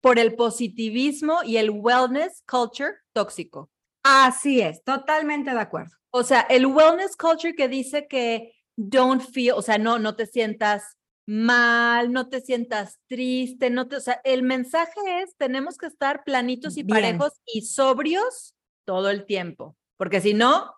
por 0.00 0.18
el 0.18 0.34
positivismo 0.34 1.38
y 1.44 1.56
el 1.56 1.70
wellness 1.70 2.42
culture 2.46 2.92
tóxico. 3.14 3.70
Así 4.02 4.60
es, 4.60 4.84
totalmente 4.84 5.52
de 5.52 5.60
acuerdo. 5.60 5.96
O 6.10 6.22
sea, 6.22 6.42
el 6.42 6.66
wellness 6.66 7.16
culture 7.16 7.54
que 7.54 7.68
dice 7.68 8.06
que 8.06 8.52
don't 8.76 9.22
feel, 9.22 9.54
o 9.56 9.62
sea, 9.62 9.78
no, 9.78 9.98
no 9.98 10.16
te 10.16 10.26
sientas 10.26 10.96
mal, 11.26 12.12
no 12.12 12.28
te 12.28 12.40
sientas 12.40 13.00
triste, 13.08 13.70
no 13.70 13.88
te, 13.88 13.96
o 13.96 14.00
sea, 14.00 14.20
el 14.24 14.42
mensaje 14.42 15.22
es 15.22 15.34
tenemos 15.36 15.78
que 15.78 15.86
estar 15.86 16.22
planitos 16.24 16.76
y 16.76 16.82
Bien. 16.82 16.96
parejos 16.96 17.32
y 17.46 17.62
sobrios 17.62 18.54
todo 18.84 19.10
el 19.10 19.24
tiempo, 19.24 19.76
porque 19.96 20.20
si 20.20 20.34
no, 20.34 20.74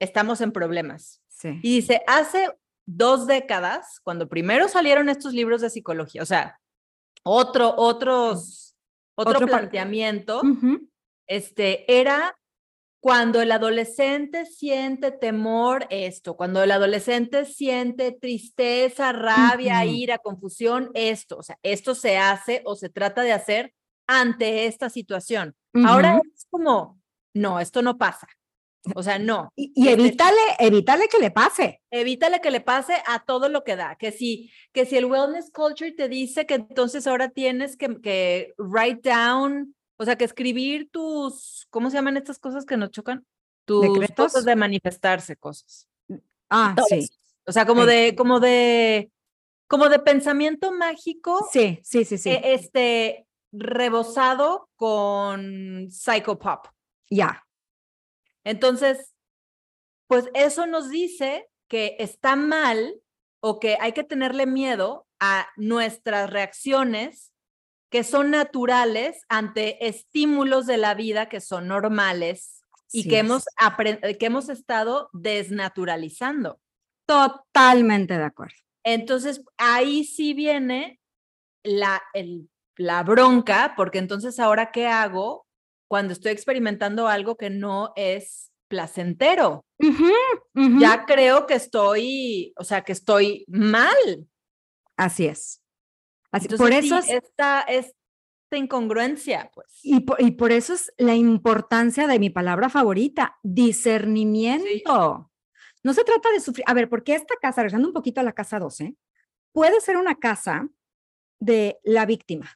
estamos 0.00 0.40
en 0.40 0.52
problemas. 0.52 1.20
Sí. 1.28 1.60
Y 1.62 1.76
dice, 1.76 2.02
hace 2.06 2.50
dos 2.86 3.26
décadas, 3.26 4.00
cuando 4.02 4.28
primero 4.28 4.68
salieron 4.68 5.08
estos 5.08 5.34
libros 5.34 5.60
de 5.60 5.70
psicología, 5.70 6.22
o 6.22 6.26
sea, 6.26 6.58
otro, 7.24 7.74
otros, 7.76 8.76
otro, 9.14 9.46
planteamiento, 9.46 10.42
este, 11.26 12.00
era 12.00 12.36
cuando 13.02 13.42
el 13.42 13.50
adolescente 13.50 14.46
siente 14.46 15.10
temor, 15.10 15.88
esto, 15.90 16.36
cuando 16.36 16.62
el 16.62 16.70
adolescente 16.70 17.44
siente 17.46 18.12
tristeza, 18.12 19.12
rabia, 19.12 19.80
Ujú. 19.84 19.92
ira, 19.92 20.18
confusión, 20.18 20.88
esto, 20.94 21.38
o 21.38 21.42
sea, 21.42 21.58
esto 21.64 21.96
se 21.96 22.16
hace 22.16 22.62
o 22.64 22.76
se 22.76 22.90
trata 22.90 23.22
de 23.22 23.32
hacer 23.32 23.74
ante 24.06 24.66
esta 24.66 24.88
situación. 24.88 25.56
Ahora 25.84 26.14
Ujú. 26.18 26.22
es 26.32 26.46
como, 26.48 27.00
no, 27.34 27.58
esto 27.58 27.82
no 27.82 27.98
pasa. 27.98 28.28
O 28.94 29.02
sea, 29.02 29.18
no. 29.18 29.52
Y, 29.56 29.72
y 29.74 29.88
este- 29.88 30.00
evítale, 30.00 30.40
evítale 30.60 31.08
que 31.08 31.18
le 31.18 31.32
pase. 31.32 31.80
Evítale 31.90 32.40
que 32.40 32.52
le 32.52 32.60
pase 32.60 32.94
a 33.08 33.24
todo 33.24 33.48
lo 33.48 33.64
que 33.64 33.74
da. 33.74 33.96
Que 33.96 34.12
si, 34.12 34.52
que 34.72 34.86
si 34.86 34.96
el 34.96 35.06
wellness 35.06 35.50
culture 35.50 35.90
te 35.90 36.08
dice 36.08 36.46
que 36.46 36.54
entonces 36.54 37.08
ahora 37.08 37.30
tienes 37.30 37.76
que, 37.76 38.00
que 38.00 38.54
write 38.58 39.08
down, 39.10 39.74
o 40.02 40.04
sea, 40.04 40.16
que 40.16 40.24
escribir 40.24 40.90
tus, 40.90 41.66
¿cómo 41.70 41.88
se 41.90 41.96
llaman 41.96 42.16
estas 42.16 42.38
cosas 42.38 42.66
que 42.66 42.76
nos 42.76 42.90
chocan? 42.90 43.24
Tus 43.64 43.82
¿Decretos? 43.82 44.32
cosas 44.32 44.44
de 44.44 44.56
manifestarse, 44.56 45.36
cosas. 45.36 45.88
Ah, 46.50 46.74
Todo 46.76 46.86
sí. 46.86 47.08
O 47.46 47.52
sea, 47.52 47.64
como 47.66 47.82
Sí. 47.84 47.88
de, 47.90 48.14
como 48.16 48.40
de, 48.40 49.10
como 49.68 49.88
de 49.88 49.98
pensamiento 50.00 50.72
mágico, 50.72 51.48
Sí, 51.52 51.80
sí, 51.84 52.04
sí, 52.04 52.18
sí. 52.18 52.30
eh, 52.30 52.40
este, 52.54 53.26
rebosado 53.52 54.68
con 54.76 55.88
psychopop. 55.90 56.66
ya. 57.10 57.46
Entonces, 58.44 59.14
pues 60.08 60.28
eso 60.34 60.66
nos 60.66 60.90
dice 60.90 61.48
que 61.68 61.94
está 62.00 62.34
mal 62.36 63.00
o 63.40 63.60
que 63.60 63.78
hay 63.80 63.92
que 63.92 64.04
tenerle 64.04 64.46
miedo 64.46 65.06
a 65.20 65.46
nuestras 65.56 66.28
reacciones 66.28 67.31
que 67.92 68.02
son 68.04 68.30
naturales 68.30 69.22
ante 69.28 69.86
estímulos 69.86 70.66
de 70.66 70.78
la 70.78 70.94
vida 70.94 71.28
que 71.28 71.40
son 71.40 71.68
normales 71.68 72.64
y 72.90 73.06
que 73.08 73.18
hemos, 73.18 73.44
que 74.18 74.26
hemos 74.26 74.48
estado 74.48 75.10
desnaturalizando. 75.12 76.58
Totalmente 77.06 78.16
de 78.18 78.24
acuerdo. 78.24 78.54
Entonces, 78.84 79.44
ahí 79.58 80.04
sí 80.04 80.34
viene 80.34 81.00
la, 81.62 82.02
el- 82.14 82.48
la 82.76 83.02
bronca, 83.02 83.74
porque 83.76 83.98
entonces 83.98 84.40
ahora, 84.40 84.72
¿qué 84.72 84.86
hago 84.86 85.46
cuando 85.88 86.14
estoy 86.14 86.32
experimentando 86.32 87.06
algo 87.08 87.36
que 87.36 87.50
no 87.50 87.92
es 87.96 88.50
placentero? 88.68 89.64
Ya 90.80 91.04
creo 91.04 91.46
que 91.46 91.54
estoy, 91.54 92.54
o 92.56 92.64
sea, 92.64 92.82
que 92.82 92.92
estoy 92.92 93.44
mal. 93.48 94.26
Así 94.96 95.26
es. 95.26 95.61
Así, 96.32 96.46
Entonces, 96.46 96.58
por 96.66 96.72
sí, 96.82 96.86
eso 96.86 96.98
es, 96.98 97.10
esta, 97.10 97.60
esta 97.62 97.94
incongruencia, 98.56 99.50
pues. 99.54 99.66
y 99.82 100.00
por, 100.00 100.20
y 100.20 100.30
por 100.32 100.50
eso 100.52 100.72
es 100.74 100.92
la 100.98 101.14
importancia 101.14 102.06
de 102.06 102.18
mi 102.18 102.30
palabra 102.30 102.68
favorita, 102.70 103.38
discernimiento. 103.42 105.30
No 105.84 105.92
se 105.94 106.04
trata 106.04 106.30
de 106.30 106.40
sufrir. 106.40 106.64
A 106.66 106.74
ver, 106.74 106.88
porque 106.88 107.14
esta 107.14 107.34
casa, 107.40 107.60
regresando 107.62 107.88
un 107.88 107.94
poquito 107.94 108.20
a 108.20 108.24
la 108.24 108.32
casa 108.32 108.58
12, 108.58 108.94
puede 109.52 109.80
ser 109.80 109.96
una 109.96 110.14
casa 110.16 110.68
de 111.40 111.78
la 111.82 112.06
víctima, 112.06 112.50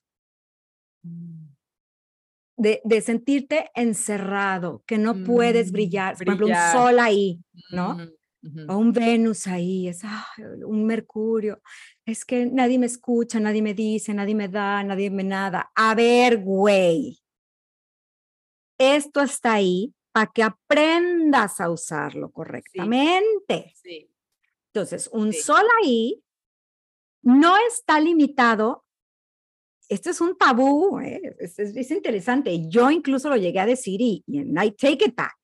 de, 2.57 2.81
de 2.85 3.01
sentirte 3.01 3.71
encerrado, 3.75 4.83
que 4.87 4.97
no 4.99 5.25
puedes 5.25 5.71
Mm, 5.71 5.73
brillar. 5.73 6.15
Por 6.17 6.23
ejemplo, 6.23 6.47
un 6.47 6.53
brillar. 6.53 6.73
sol 6.73 6.99
ahí, 6.99 7.41
¿no? 7.71 7.97
O 8.69 8.77
un 8.77 8.93
Venus 8.93 9.47
ahí, 9.47 9.89
es 9.89 10.03
un 10.65 10.85
Mercurio. 10.87 11.61
Es 12.05 12.25
que 12.25 12.47
nadie 12.47 12.79
me 12.79 12.87
escucha, 12.87 13.41
nadie 13.41 13.63
me 13.63 13.75
dice, 13.75 14.15
nadie 14.15 14.35
me 14.35 14.49
da, 14.49 14.83
nadie 14.85 15.11
me 15.11 15.25
nada. 15.25 15.71
A 15.75 15.95
ver, 15.95 16.39
güey. 16.43 17.19
Esto 18.79 19.23
está 19.23 19.55
ahí 19.55 19.95
para 20.13 20.31
que 20.33 20.43
aprendas 20.43 21.61
a 21.61 21.71
usarlo 21.71 22.31
correctamente. 22.31 23.73
Sí. 23.83 24.11
Entonces, 24.73 25.09
un 25.13 25.33
Sí. 25.33 25.41
sol 25.43 25.65
ahí 25.83 26.23
no 27.23 27.55
está 27.69 28.01
limitado. 28.01 28.85
Esto 29.89 30.11
es 30.11 30.21
un 30.21 30.37
tabú, 30.37 30.99
¿eh? 31.01 31.37
es, 31.39 31.59
es- 31.59 31.77
es 31.77 31.91
interesante. 31.91 32.69
Yo 32.69 32.91
incluso 32.91 33.29
lo 33.29 33.37
llegué 33.37 33.61
a 33.61 33.67
decir 33.67 34.01
y, 34.01 34.23
y 34.27 34.41
I 34.41 34.73
take 34.73 35.05
it 35.07 35.15
back. 35.17 35.35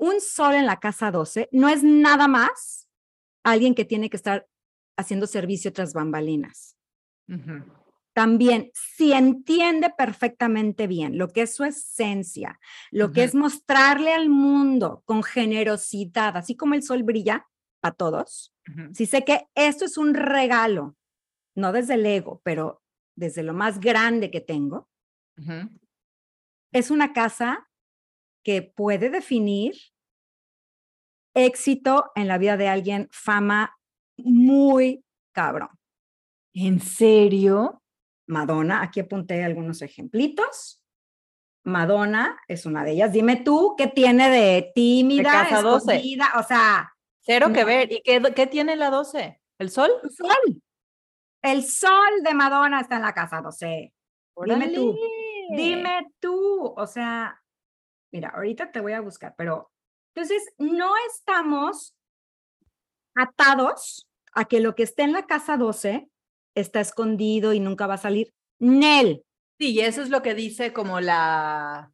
Un 0.00 0.22
sol 0.22 0.54
en 0.54 0.64
la 0.64 0.80
casa 0.80 1.10
12 1.10 1.50
no 1.52 1.68
es 1.68 1.82
nada 1.82 2.26
más 2.26 2.88
alguien 3.44 3.74
que 3.74 3.84
tiene 3.84 4.08
que 4.08 4.16
estar 4.16 4.48
haciendo 4.96 5.26
servicio 5.26 5.74
tras 5.74 5.92
bambalinas. 5.92 6.78
También, 8.14 8.70
si 8.74 9.12
entiende 9.12 9.92
perfectamente 9.96 10.86
bien 10.86 11.18
lo 11.18 11.28
que 11.28 11.42
es 11.42 11.54
su 11.54 11.64
esencia, 11.64 12.58
lo 12.90 13.12
que 13.12 13.24
es 13.24 13.34
mostrarle 13.34 14.14
al 14.14 14.30
mundo 14.30 15.02
con 15.04 15.22
generosidad, 15.22 16.34
así 16.36 16.56
como 16.56 16.72
el 16.72 16.82
sol 16.82 17.02
brilla 17.02 17.46
para 17.80 17.94
todos, 17.94 18.54
si 18.94 19.04
sé 19.04 19.22
que 19.24 19.48
esto 19.54 19.84
es 19.84 19.98
un 19.98 20.14
regalo, 20.14 20.96
no 21.54 21.72
desde 21.72 21.94
el 21.94 22.06
ego, 22.06 22.40
pero 22.42 22.82
desde 23.16 23.42
lo 23.42 23.52
más 23.52 23.80
grande 23.80 24.30
que 24.30 24.40
tengo, 24.40 24.88
es 26.72 26.90
una 26.90 27.12
casa 27.12 27.69
que 28.42 28.62
puede 28.62 29.10
definir 29.10 29.74
éxito 31.34 32.10
en 32.14 32.28
la 32.28 32.38
vida 32.38 32.56
de 32.56 32.68
alguien, 32.68 33.08
fama 33.12 33.78
muy 34.16 35.04
cabrón. 35.32 35.70
¿En 36.54 36.80
serio? 36.80 37.82
Madonna, 38.26 38.82
aquí 38.82 39.00
apunté 39.00 39.44
algunos 39.44 39.82
ejemplitos. 39.82 40.82
Madonna 41.64 42.40
es 42.48 42.66
una 42.66 42.84
de 42.84 42.92
ellas. 42.92 43.12
Dime 43.12 43.36
tú 43.36 43.74
qué 43.76 43.86
tiene 43.86 44.30
de 44.30 44.72
tímida, 44.74 45.30
casa 45.30 45.62
12. 45.62 45.94
escondida, 45.94 46.32
o 46.38 46.42
sea, 46.42 46.90
Cero 47.20 47.52
que 47.52 47.64
ver. 47.64 47.92
¿Y 47.92 48.02
qué, 48.02 48.20
qué 48.34 48.46
tiene 48.46 48.76
la 48.76 48.90
12? 48.90 49.40
¿El 49.58 49.70
sol? 49.70 49.90
el 50.02 50.10
sol. 50.10 50.62
El 51.42 51.64
sol 51.64 52.22
de 52.24 52.34
Madonna 52.34 52.80
está 52.80 52.96
en 52.96 53.02
la 53.02 53.14
casa 53.14 53.40
12. 53.40 53.92
Dime 54.44 54.68
tú. 54.68 54.96
Dime 55.54 56.12
tú, 56.20 56.74
o 56.76 56.86
sea, 56.86 57.39
mira, 58.12 58.30
ahorita 58.30 58.72
te 58.72 58.80
voy 58.80 58.92
a 58.92 59.00
buscar, 59.00 59.34
pero 59.36 59.70
entonces 60.14 60.42
no 60.58 60.92
estamos 61.12 61.94
atados 63.14 64.08
a 64.32 64.44
que 64.44 64.60
lo 64.60 64.74
que 64.74 64.82
esté 64.84 65.02
en 65.02 65.12
la 65.12 65.26
casa 65.26 65.56
12 65.56 66.08
está 66.54 66.80
escondido 66.80 67.52
y 67.52 67.60
nunca 67.60 67.86
va 67.86 67.94
a 67.94 67.98
salir. 67.98 68.32
Nel, 68.58 69.24
Sí, 69.58 69.72
y 69.72 69.80
eso 69.80 70.00
es 70.00 70.08
lo 70.08 70.22
que 70.22 70.34
dice 70.34 70.72
como 70.72 71.00
la, 71.00 71.92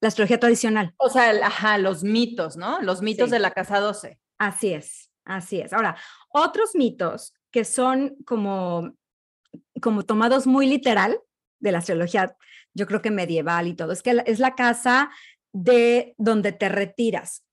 la 0.00 0.08
astrología 0.08 0.40
tradicional. 0.40 0.94
o 0.96 1.10
sea, 1.10 1.30
el- 1.30 1.42
ajá, 1.42 1.76
los 1.76 2.04
mitos, 2.04 2.56
¿no? 2.56 2.80
Los 2.80 3.02
mitos 3.02 3.26
Sí. 3.28 3.32
de 3.32 3.38
la 3.38 3.50
casa 3.50 3.80
12. 3.80 4.18
Así 4.38 4.72
es, 4.72 5.10
así 5.26 5.60
es. 5.60 5.74
Ahora, 5.74 5.94
otros 6.30 6.74
mitos 6.74 7.34
que 7.50 7.66
son 7.66 8.16
como, 8.24 8.94
como 9.82 10.04
tomados 10.04 10.46
muy 10.46 10.66
literal, 10.66 11.20
de 11.60 11.70
la 11.72 11.78
astrología, 11.78 12.34
yo 12.74 12.86
creo 12.86 13.02
que 13.02 13.10
medieval 13.10 13.68
y 13.68 13.74
todo, 13.74 13.92
es 13.92 14.02
que 14.02 14.22
es 14.24 14.38
la 14.38 14.54
casa 14.54 15.10
de 15.52 16.14
donde 16.18 16.52
te 16.52 16.68
retiras. 16.68 17.44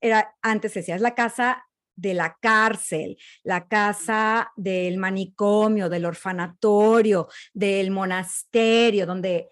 Era, 0.00 0.34
antes 0.42 0.74
decía, 0.74 0.96
es 0.96 1.00
la 1.00 1.14
casa 1.14 1.64
de 1.96 2.14
la 2.14 2.36
cárcel, 2.40 3.16
la 3.42 3.68
casa 3.68 4.52
del 4.56 4.98
manicomio, 4.98 5.88
del 5.88 6.06
orfanatorio, 6.06 7.28
del 7.52 7.90
monasterio, 7.90 9.06
donde 9.06 9.48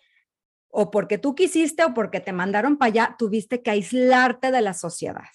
o 0.75 0.91
porque 0.91 1.19
tú 1.19 1.35
quisiste 1.35 1.85
o 1.85 1.93
porque 1.93 2.21
te 2.21 2.33
mandaron 2.33 2.79
para 2.79 2.89
allá, 2.89 3.17
tuviste 3.19 3.63
que 3.63 3.71
aislarte 3.71 4.51
de 4.51 4.63
la 4.63 4.73
sociedad. 4.73 5.29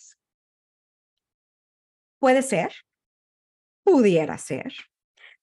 Puede 2.19 2.41
ser, 2.41 2.73
pudiera 3.83 4.39
ser, 4.39 4.73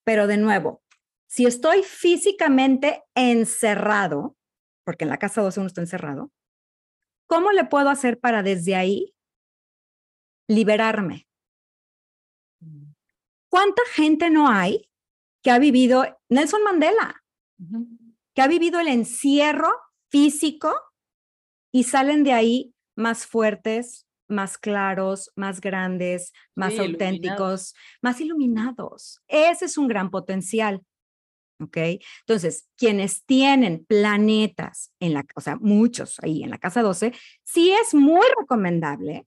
pero 0.03 0.27
de 0.27 0.37
nuevo, 0.37 0.83
si 1.27 1.45
estoy 1.45 1.81
físicamente 1.83 3.03
encerrado, 3.15 4.35
porque 4.83 5.05
en 5.05 5.09
la 5.09 5.17
casa 5.17 5.41
12 5.41 5.61
uno 5.61 5.67
está 5.67 5.81
encerrado, 5.81 6.31
¿cómo 7.27 7.51
le 7.51 7.65
puedo 7.65 7.89
hacer 7.89 8.19
para 8.19 8.43
desde 8.43 8.75
ahí 8.75 9.13
liberarme? 10.47 11.27
¿Cuánta 13.49 13.81
gente 13.93 14.29
no 14.29 14.49
hay 14.49 14.89
que 15.41 15.51
ha 15.51 15.59
vivido 15.59 16.05
Nelson 16.29 16.63
Mandela? 16.63 17.23
Que 18.33 18.41
ha 18.41 18.47
vivido 18.47 18.79
el 18.79 18.87
encierro 18.87 19.71
físico 20.09 20.73
y 21.71 21.83
salen 21.83 22.23
de 22.23 22.33
ahí 22.33 22.75
más 22.95 23.25
fuertes, 23.25 24.07
más 24.27 24.57
claros, 24.57 25.31
más 25.35 25.61
grandes, 25.61 26.33
más 26.55 26.77
auténticos, 26.79 27.75
más 28.01 28.19
iluminados. 28.19 29.21
Ese 29.27 29.65
es 29.65 29.77
un 29.77 29.87
gran 29.87 30.09
potencial. 30.09 30.81
¿Ok? 31.61 31.77
Entonces, 32.21 32.67
quienes 32.75 33.23
tienen 33.25 33.85
planetas 33.85 34.91
en 34.99 35.13
la, 35.13 35.25
o 35.35 35.41
sea, 35.41 35.55
muchos 35.55 36.19
ahí 36.21 36.43
en 36.43 36.49
la 36.49 36.57
casa 36.57 36.81
12, 36.81 37.13
sí 37.43 37.71
es 37.71 37.93
muy 37.93 38.25
recomendable 38.37 39.25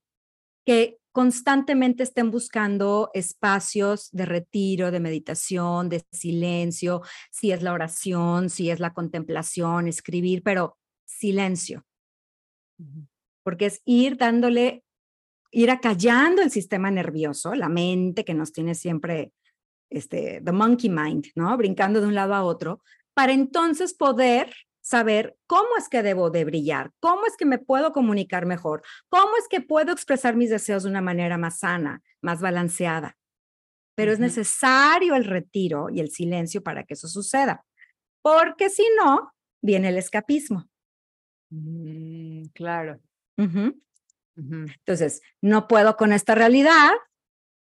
que 0.67 0.99
constantemente 1.19 2.03
estén 2.03 2.31
buscando 2.31 3.11
espacios 3.14 4.09
de 4.12 4.25
retiro, 4.25 4.91
de 4.91 5.01
meditación, 5.01 5.88
de 5.88 6.05
silencio, 6.12 7.03
si 7.33 7.51
es 7.51 7.62
la 7.62 7.73
oración, 7.73 8.51
si 8.51 8.71
es 8.71 8.79
la 8.79 8.93
contemplación, 8.93 9.88
escribir, 9.88 10.43
pero 10.45 10.77
silencio. 11.07 11.85
Porque 13.43 13.67
es 13.67 13.83
ir 13.85 14.17
dándole, 14.17 14.85
ir 15.51 15.71
acallando 15.71 16.43
el 16.43 16.51
sistema 16.51 16.91
nervioso, 16.91 17.55
la 17.55 17.69
mente 17.69 18.25
que 18.25 18.35
nos 18.35 18.53
tiene 18.53 18.77
siempre, 18.77 19.33
este, 19.90 20.40
the 20.44 20.53
monkey 20.53 20.90
mind, 20.90 21.27
¿no? 21.35 21.57
Brincando 21.57 22.01
de 22.01 22.07
un 22.07 22.14
lado 22.14 22.35
a 22.35 22.44
otro, 22.44 22.83
para 23.14 23.33
entonces 23.33 23.94
poder 23.94 24.55
saber 24.81 25.37
cómo 25.46 25.68
es 25.79 25.88
que 25.88 26.03
debo 26.03 26.31
de 26.31 26.44
brillar, 26.44 26.92
cómo 27.01 27.27
es 27.27 27.37
que 27.37 27.44
me 27.44 27.59
puedo 27.59 27.92
comunicar 27.92 28.46
mejor, 28.46 28.83
cómo 29.09 29.37
es 29.37 29.46
que 29.48 29.61
puedo 29.61 29.92
expresar 29.92 30.35
mis 30.35 30.51
deseos 30.51 30.85
de 30.85 30.90
una 30.90 31.03
manera 31.03 31.37
más 31.37 31.59
sana, 31.59 32.03
más 32.22 32.40
balanceada. 32.40 33.16
Pero 33.94 34.12
es 34.12 34.18
necesario 34.18 35.14
el 35.14 35.24
retiro 35.24 35.90
y 35.90 36.01
el 36.01 36.11
silencio 36.11 36.62
para 36.62 36.85
que 36.85 36.94
eso 36.94 37.09
suceda, 37.09 37.66
porque 38.22 38.70
si 38.70 38.85
no, 38.96 39.33
viene 39.61 39.88
el 39.88 39.98
escapismo. 39.98 40.70
Mm, 41.51 42.44
claro. 42.55 43.01
Entonces, 44.37 45.20
no 45.42 45.68
puedo 45.68 45.96
con 45.96 46.12
esta 46.12 46.35
realidad, 46.35 46.92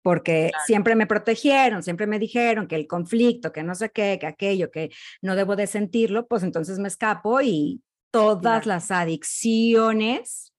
porque 0.03 0.51
siempre 0.67 0.95
me 0.97 1.07
protegieron, 1.07 1.83
siempre 1.83 2.07
me 2.07 2.19
dijeron 2.19 2.67
que 2.67 2.77
el 2.77 2.87
conflicto, 2.87 3.53
que 3.53 3.62
no 3.62 3.75
sé 3.75 3.91
qué, 3.91 4.19
que 4.21 4.27
aquello, 4.27 4.71
que 4.71 4.91
no 5.23 5.37
debo 5.37 5.57
de 5.57 5.67
sentirlo, 5.67 6.27
pues 6.27 6.43
entonces 6.43 6.79
me 6.79 6.88
escapo 6.88 7.41
y 7.41 7.83
todas 8.11 8.67
las 8.67 8.91
adicciones 8.91 10.53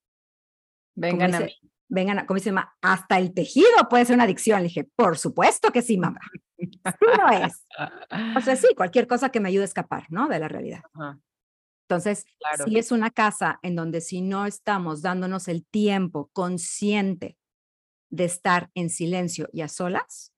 vengan 0.95 1.35
a 1.35 1.39
mí. 1.41 1.53
Vengan, 1.89 2.17
a, 2.17 2.25
como 2.25 2.39
dice 2.39 2.51
mamá, 2.51 2.73
hasta 2.81 3.19
el 3.19 3.35
tejido 3.35 3.67
puede 3.87 4.05
ser 4.05 4.15
una 4.15 4.23
adicción. 4.23 4.61
Le 4.61 4.69
dije, 4.69 4.89
por 4.95 5.15
supuesto 5.15 5.71
que 5.71 5.83
sí, 5.83 5.97
mamá. 5.97 6.21
Sí 6.57 6.69
lo 6.81 7.45
es. 7.45 7.67
O 8.35 8.41
sea, 8.41 8.55
sí, 8.55 8.69
cualquier 8.75 9.05
cosa 9.05 9.29
que 9.29 9.39
me 9.39 9.49
ayude 9.49 9.63
a 9.63 9.65
escapar, 9.65 10.05
¿no? 10.09 10.27
De 10.27 10.39
la 10.39 10.47
realidad. 10.47 10.81
Entonces, 11.87 12.25
si 12.65 12.79
es 12.79 12.91
una 12.91 13.11
casa 13.11 13.59
en 13.61 13.75
donde 13.75 14.01
si 14.01 14.21
no 14.21 14.47
estamos 14.47 15.03
dándonos 15.03 15.47
el 15.47 15.65
tiempo 15.65 16.31
consciente 16.33 17.37
de 18.13 18.25
estar 18.25 18.69
en 18.75 18.91
silencio 18.91 19.49
y 19.51 19.61
a 19.61 19.67
solas, 19.67 20.31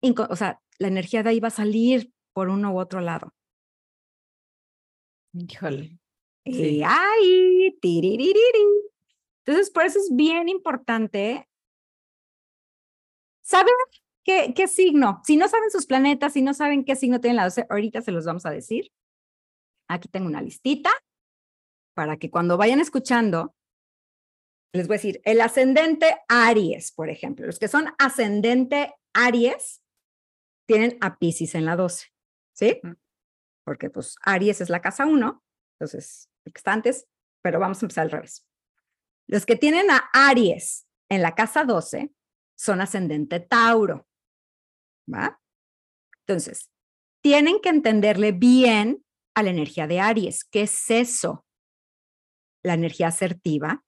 o 0.00 0.36
sea, 0.36 0.62
la 0.78 0.86
energía 0.86 1.24
de 1.24 1.30
ahí 1.30 1.40
va 1.40 1.48
a 1.48 1.50
salir 1.50 2.12
por 2.32 2.48
uno 2.48 2.72
u 2.72 2.78
otro 2.78 3.00
lado. 3.00 3.34
Híjole. 5.32 5.98
Y 6.44 6.82
ay, 6.84 7.76
Entonces, 9.44 9.70
por 9.70 9.84
eso 9.84 9.98
es 9.98 10.10
bien 10.14 10.48
importante 10.48 11.48
saber 13.42 13.74
qué, 14.24 14.54
qué 14.54 14.68
signo. 14.68 15.22
Si 15.24 15.36
no 15.36 15.48
saben 15.48 15.72
sus 15.72 15.86
planetas, 15.86 16.34
si 16.34 16.42
no 16.42 16.54
saben 16.54 16.84
qué 16.84 16.94
signo 16.94 17.20
tienen 17.20 17.36
la 17.36 17.44
12, 17.44 17.66
ahorita 17.68 18.00
se 18.00 18.12
los 18.12 18.24
vamos 18.26 18.46
a 18.46 18.50
decir. 18.50 18.92
Aquí 19.88 20.08
tengo 20.08 20.28
una 20.28 20.40
listita 20.40 20.90
para 21.94 22.16
que 22.16 22.30
cuando 22.30 22.56
vayan 22.56 22.78
escuchando 22.78 23.56
les 24.72 24.86
voy 24.88 24.94
a 24.94 24.98
decir, 24.98 25.20
el 25.24 25.40
ascendente 25.40 26.18
Aries, 26.28 26.92
por 26.92 27.08
ejemplo, 27.08 27.46
los 27.46 27.58
que 27.58 27.68
son 27.68 27.94
ascendente 27.98 28.94
Aries 29.14 29.82
tienen 30.66 30.98
a 31.00 31.18
Pisces 31.18 31.54
en 31.54 31.64
la 31.64 31.76
12, 31.76 32.06
¿sí? 32.52 32.80
Porque 33.64 33.90
pues 33.90 34.16
Aries 34.22 34.60
es 34.60 34.68
la 34.68 34.82
casa 34.82 35.06
1, 35.06 35.42
entonces 35.74 36.28
el 36.44 36.52
que 36.52 36.58
está 36.58 36.72
antes, 36.72 37.06
pero 37.42 37.58
vamos 37.58 37.82
a 37.82 37.86
empezar 37.86 38.04
al 38.04 38.10
revés. 38.10 38.46
Los 39.28 39.46
que 39.46 39.56
tienen 39.56 39.90
a 39.90 40.08
Aries 40.12 40.86
en 41.08 41.22
la 41.22 41.34
casa 41.34 41.64
12 41.64 42.12
son 42.56 42.80
ascendente 42.80 43.40
Tauro, 43.40 44.06
¿va? 45.12 45.40
Entonces, 46.26 46.70
tienen 47.22 47.60
que 47.60 47.68
entenderle 47.68 48.32
bien 48.32 49.04
a 49.34 49.42
la 49.42 49.50
energía 49.50 49.86
de 49.86 50.00
Aries. 50.00 50.44
¿Qué 50.44 50.62
es 50.62 50.90
eso? 50.90 51.44
La 52.64 52.74
energía 52.74 53.08
asertiva, 53.08 53.84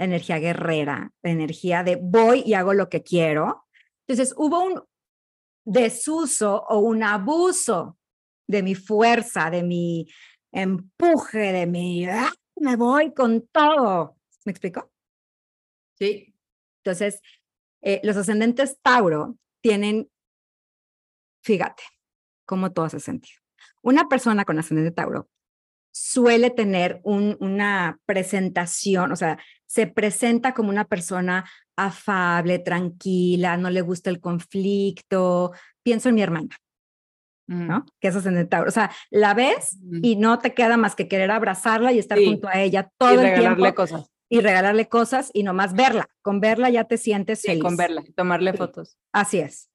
la 0.00 0.06
energía 0.06 0.38
guerrera, 0.38 1.12
la 1.22 1.30
energía 1.30 1.84
de 1.84 1.98
voy 2.00 2.42
y 2.46 2.54
hago 2.54 2.72
lo 2.72 2.88
que 2.88 3.02
quiero. 3.02 3.66
Entonces 4.06 4.34
hubo 4.38 4.64
un 4.64 4.82
desuso 5.62 6.64
o 6.70 6.78
un 6.78 7.02
abuso 7.02 7.98
de 8.48 8.62
mi 8.62 8.74
fuerza, 8.74 9.50
de 9.50 9.62
mi 9.62 10.08
empuje, 10.52 11.52
de 11.52 11.66
mi, 11.66 12.06
¡ah! 12.06 12.32
me 12.56 12.76
voy 12.76 13.12
con 13.12 13.46
todo. 13.48 14.16
¿Me 14.46 14.52
explico? 14.52 14.90
Sí. 15.98 16.34
Entonces, 16.82 17.20
eh, 17.82 18.00
los 18.02 18.16
ascendentes 18.16 18.80
Tauro 18.80 19.36
tienen, 19.60 20.10
fíjate, 21.44 21.82
cómo 22.46 22.72
todo 22.72 22.86
hace 22.86 23.00
sentido. 23.00 23.38
Una 23.82 24.08
persona 24.08 24.46
con 24.46 24.58
ascendente 24.58 24.92
Tauro 24.92 25.28
suele 25.92 26.50
tener 26.50 27.00
una 27.04 27.98
presentación, 28.06 29.12
o 29.12 29.16
sea, 29.16 29.38
se 29.66 29.86
presenta 29.86 30.54
como 30.54 30.68
una 30.68 30.84
persona 30.84 31.48
afable, 31.76 32.58
tranquila, 32.58 33.56
no 33.56 33.70
le 33.70 33.80
gusta 33.80 34.10
el 34.10 34.20
conflicto. 34.20 35.52
Pienso 35.82 36.08
en 36.08 36.14
mi 36.16 36.22
hermana, 36.22 36.56
¿no? 37.46 37.80
Mm. 37.80 37.86
Que 38.00 38.08
es 38.08 38.16
ascendente 38.16 38.50
Tauro. 38.50 38.68
O 38.68 38.72
sea, 38.72 38.90
la 39.10 39.34
ves 39.34 39.78
y 40.02 40.16
no 40.16 40.38
te 40.38 40.54
queda 40.54 40.76
más 40.76 40.94
que 40.94 41.08
querer 41.08 41.30
abrazarla 41.30 41.92
y 41.92 41.98
estar 41.98 42.18
junto 42.18 42.48
a 42.48 42.60
ella 42.60 42.90
todo 42.98 43.12
el 43.12 43.20
tiempo. 43.20 43.36
regalarle 43.36 43.74
cosas. 43.74 44.10
Y 44.28 44.40
regalarle 44.40 44.88
cosas 44.88 45.30
y 45.32 45.42
nomás 45.42 45.74
verla. 45.74 46.08
Con 46.22 46.40
verla 46.40 46.70
ya 46.70 46.84
te 46.84 46.98
sientes 46.98 47.40
sí, 47.40 47.58
con 47.58 47.76
verla, 47.76 48.04
tomarle 48.14 48.52
fotos. 48.52 48.96
Así 49.12 49.40
es. 49.40 49.70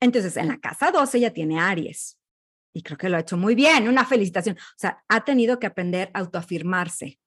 Entonces, 0.00 0.36
en 0.36 0.48
la 0.48 0.58
casa 0.58 0.90
12 0.90 1.20
ya 1.20 1.30
tiene 1.30 1.58
Aries 1.60 2.18
y 2.74 2.82
creo 2.82 2.98
que 2.98 3.08
lo 3.08 3.16
ha 3.16 3.20
hecho 3.20 3.36
muy 3.36 3.54
bien, 3.54 3.88
una 3.88 4.04
felicitación. 4.04 4.56
O 4.56 4.78
sea, 4.78 5.02
ha 5.08 5.24
tenido 5.24 5.60
que 5.60 5.66
aprender 5.68 6.10
a 6.12 6.18
autoafirmarse, 6.18 7.20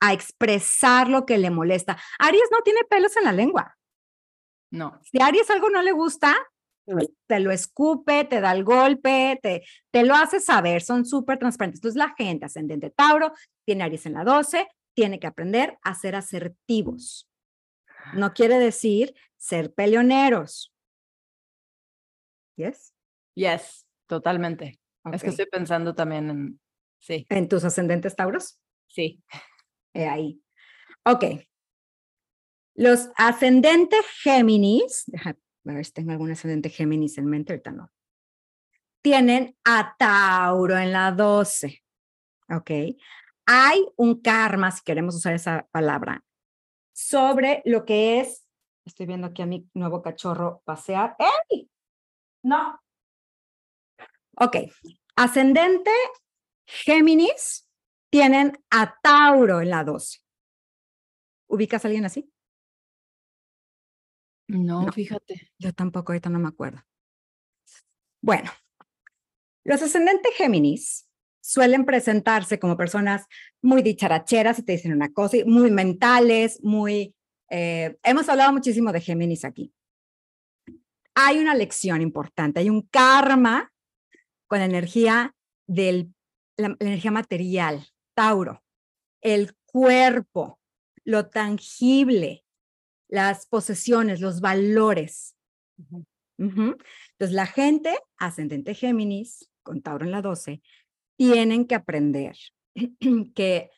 a 0.00 0.12
expresar 0.12 1.08
lo 1.08 1.24
que 1.24 1.38
le 1.38 1.50
molesta. 1.50 1.96
Aries 2.18 2.48
no 2.50 2.60
tiene 2.62 2.80
pelos 2.90 3.16
en 3.16 3.24
la 3.24 3.32
lengua. 3.32 3.78
No. 4.72 5.00
Si 5.04 5.22
a 5.22 5.26
Aries 5.26 5.48
algo 5.50 5.70
no 5.70 5.80
le 5.80 5.92
gusta, 5.92 6.36
te 7.28 7.38
lo 7.38 7.52
escupe, 7.52 8.24
te 8.24 8.40
da 8.40 8.50
el 8.50 8.64
golpe, 8.64 9.38
te, 9.40 9.64
te 9.92 10.02
lo 10.02 10.14
hace 10.14 10.40
saber, 10.40 10.82
son 10.82 11.06
súper 11.06 11.38
transparentes. 11.38 11.78
Entonces 11.78 11.96
la 11.96 12.12
gente 12.16 12.46
ascendente 12.46 12.90
Tauro 12.90 13.32
tiene 13.64 13.84
Aries 13.84 14.06
en 14.06 14.14
la 14.14 14.24
12, 14.24 14.66
tiene 14.92 15.20
que 15.20 15.28
aprender 15.28 15.78
a 15.82 15.94
ser 15.94 16.16
asertivos. 16.16 17.28
No 18.14 18.32
quiere 18.32 18.58
decir 18.58 19.14
ser 19.36 19.72
peleoneros. 19.72 20.72
¿Yes? 22.56 22.92
Yes, 23.36 23.86
totalmente. 24.08 24.79
Es 25.12 25.22
que 25.22 25.30
estoy 25.30 25.46
pensando 25.46 25.94
también 25.94 26.30
en, 26.30 26.60
sí. 26.98 27.26
¿En 27.28 27.48
tus 27.48 27.64
ascendentes 27.64 28.14
Tauros? 28.16 28.60
Sí. 28.86 29.22
ahí. 29.94 30.42
Ok. 31.04 31.24
Los 32.74 33.10
ascendentes 33.16 34.04
Géminis, 34.22 35.06
a 35.24 35.34
ver 35.64 35.84
si 35.84 35.92
tengo 35.92 36.12
algún 36.12 36.30
ascendente 36.30 36.70
Géminis 36.70 37.18
en 37.18 37.26
mente, 37.26 37.52
ahorita 37.52 37.72
no. 37.72 37.90
tienen 39.02 39.56
a 39.64 39.94
Tauro 39.98 40.76
en 40.76 40.92
la 40.92 41.12
12. 41.12 41.82
¿Ok? 42.50 42.70
Hay 43.46 43.86
un 43.96 44.20
karma, 44.20 44.70
si 44.70 44.82
queremos 44.82 45.14
usar 45.14 45.34
esa 45.34 45.66
palabra, 45.72 46.24
sobre 46.92 47.62
lo 47.64 47.84
que 47.84 48.20
es, 48.20 48.46
estoy 48.84 49.06
viendo 49.06 49.28
aquí 49.28 49.42
a 49.42 49.46
mi 49.46 49.68
nuevo 49.74 50.02
cachorro 50.02 50.62
pasear. 50.64 51.16
¡Ey! 51.18 51.70
No. 52.42 52.78
Ok, 54.36 54.56
ascendente 55.16 55.90
Géminis 56.66 57.68
tienen 58.10 58.52
a 58.70 58.94
Tauro 59.02 59.60
en 59.60 59.70
la 59.70 59.84
12. 59.84 60.18
¿Ubicas 61.48 61.84
a 61.84 61.88
alguien 61.88 62.04
así? 62.04 62.30
No, 64.48 64.82
No. 64.86 64.92
fíjate. 64.92 65.50
Yo 65.58 65.72
tampoco, 65.72 66.12
ahorita 66.12 66.30
no 66.30 66.38
me 66.38 66.48
acuerdo. 66.48 66.80
Bueno, 68.22 68.50
los 69.64 69.80
ascendentes 69.82 70.34
Géminis 70.36 71.08
suelen 71.42 71.84
presentarse 71.84 72.58
como 72.58 72.76
personas 72.76 73.26
muy 73.62 73.82
dicharacheras 73.82 74.58
y 74.58 74.62
te 74.62 74.72
dicen 74.72 74.92
una 74.92 75.12
cosa, 75.12 75.38
muy 75.46 75.70
mentales, 75.70 76.60
muy... 76.62 77.14
eh, 77.50 77.96
hemos 78.02 78.28
hablado 78.28 78.52
muchísimo 78.52 78.92
de 78.92 79.00
Géminis 79.00 79.44
aquí. 79.44 79.72
Hay 81.14 81.38
una 81.38 81.54
lección 81.54 82.02
importante, 82.02 82.60
hay 82.60 82.70
un 82.70 82.82
karma 82.82 83.72
con 84.50 84.58
la 84.58 84.64
energía 84.64 85.36
del, 85.68 86.12
la, 86.56 86.70
la 86.70 86.76
energía 86.80 87.12
material, 87.12 87.86
Tauro, 88.14 88.64
el 89.22 89.54
cuerpo, 89.64 90.58
lo 91.04 91.28
tangible, 91.28 92.44
las 93.08 93.46
posesiones, 93.46 94.20
los 94.20 94.40
valores. 94.40 95.36
Entonces, 96.36 97.32
la 97.32 97.46
gente 97.46 97.96
ascendente 98.18 98.74
Géminis, 98.74 99.48
con 99.62 99.82
Tauro 99.82 100.04
en 100.04 100.10
la 100.10 100.20
12, 100.20 100.60
tienen 101.16 101.66
que 101.66 101.76
aprender 101.76 102.36
que 103.36 103.70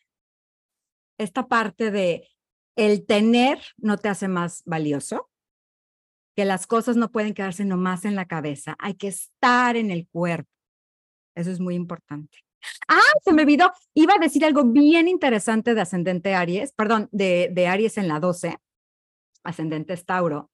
esta 1.18 1.48
parte 1.48 1.90
de 1.90 2.30
el 2.76 3.04
tener 3.04 3.58
no 3.76 3.98
te 3.98 4.08
hace 4.08 4.26
más 4.26 4.62
valioso, 4.64 5.28
que 6.34 6.46
las 6.46 6.66
cosas 6.66 6.96
no 6.96 7.12
pueden 7.12 7.34
quedarse 7.34 7.66
nomás 7.66 8.06
en 8.06 8.16
la 8.16 8.26
cabeza, 8.26 8.74
hay 8.78 8.94
que 8.94 9.08
estar 9.08 9.76
en 9.76 9.90
el 9.90 10.08
cuerpo. 10.08 10.51
Eso 11.34 11.50
es 11.50 11.60
muy 11.60 11.74
importante. 11.74 12.38
Ah, 12.88 13.00
se 13.24 13.32
me 13.32 13.42
olvidó, 13.42 13.72
iba 13.94 14.14
a 14.14 14.18
decir 14.18 14.44
algo 14.44 14.64
bien 14.64 15.08
interesante 15.08 15.74
de 15.74 15.80
ascendente 15.80 16.34
Aries, 16.34 16.72
perdón, 16.72 17.08
de, 17.10 17.50
de 17.52 17.66
Aries 17.66 17.98
en 17.98 18.08
la 18.08 18.20
12, 18.20 18.56
ascendente 19.42 19.94
es 19.94 20.04
Tauro, 20.04 20.50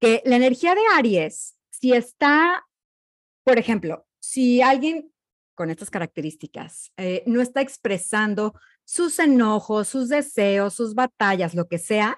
que 0.00 0.22
la 0.24 0.36
energía 0.36 0.74
de 0.74 0.80
Aries, 0.96 1.56
si 1.70 1.92
está, 1.92 2.66
por 3.44 3.58
ejemplo, 3.58 4.06
si 4.18 4.62
alguien 4.62 5.12
con 5.54 5.68
estas 5.68 5.90
características 5.90 6.92
eh, 6.96 7.22
no 7.26 7.42
está 7.42 7.60
expresando 7.60 8.54
sus 8.86 9.18
enojos, 9.18 9.88
sus 9.88 10.08
deseos, 10.08 10.72
sus 10.72 10.94
batallas, 10.94 11.54
lo 11.54 11.68
que 11.68 11.78
sea, 11.78 12.16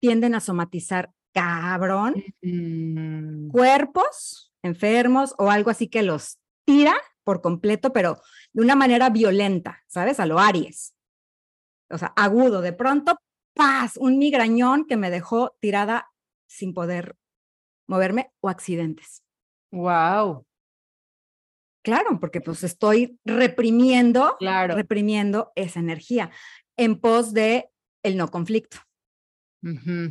tienden 0.00 0.34
a 0.34 0.40
somatizar 0.40 1.12
cabrón 1.32 2.24
Mm, 2.42 3.50
cuerpos 3.50 4.52
enfermos 4.62 5.34
o 5.38 5.50
algo 5.50 5.70
así 5.70 5.88
que 5.88 6.02
los 6.02 6.38
tira 6.64 6.94
por 7.30 7.40
completo, 7.40 7.92
pero 7.92 8.20
de 8.52 8.62
una 8.62 8.74
manera 8.74 9.08
violenta, 9.08 9.84
¿sabes? 9.86 10.18
A 10.18 10.26
lo 10.26 10.40
Aries. 10.40 10.96
O 11.88 11.96
sea, 11.96 12.12
agudo, 12.16 12.60
de 12.60 12.72
pronto, 12.72 13.16
paz, 13.54 13.96
un 13.96 14.18
migrañón 14.18 14.84
que 14.84 14.96
me 14.96 15.10
dejó 15.10 15.56
tirada 15.60 16.10
sin 16.48 16.74
poder 16.74 17.14
moverme 17.86 18.32
o 18.40 18.48
accidentes. 18.48 19.22
Wow, 19.70 20.44
Claro, 21.82 22.18
porque 22.18 22.40
pues 22.40 22.64
estoy 22.64 23.18
reprimiendo, 23.24 24.36
claro. 24.40 24.74
reprimiendo 24.74 25.52
esa 25.54 25.78
energía 25.78 26.30
en 26.76 27.00
pos 27.00 27.32
de 27.32 27.70
el 28.02 28.16
no 28.16 28.28
conflicto 28.28 28.78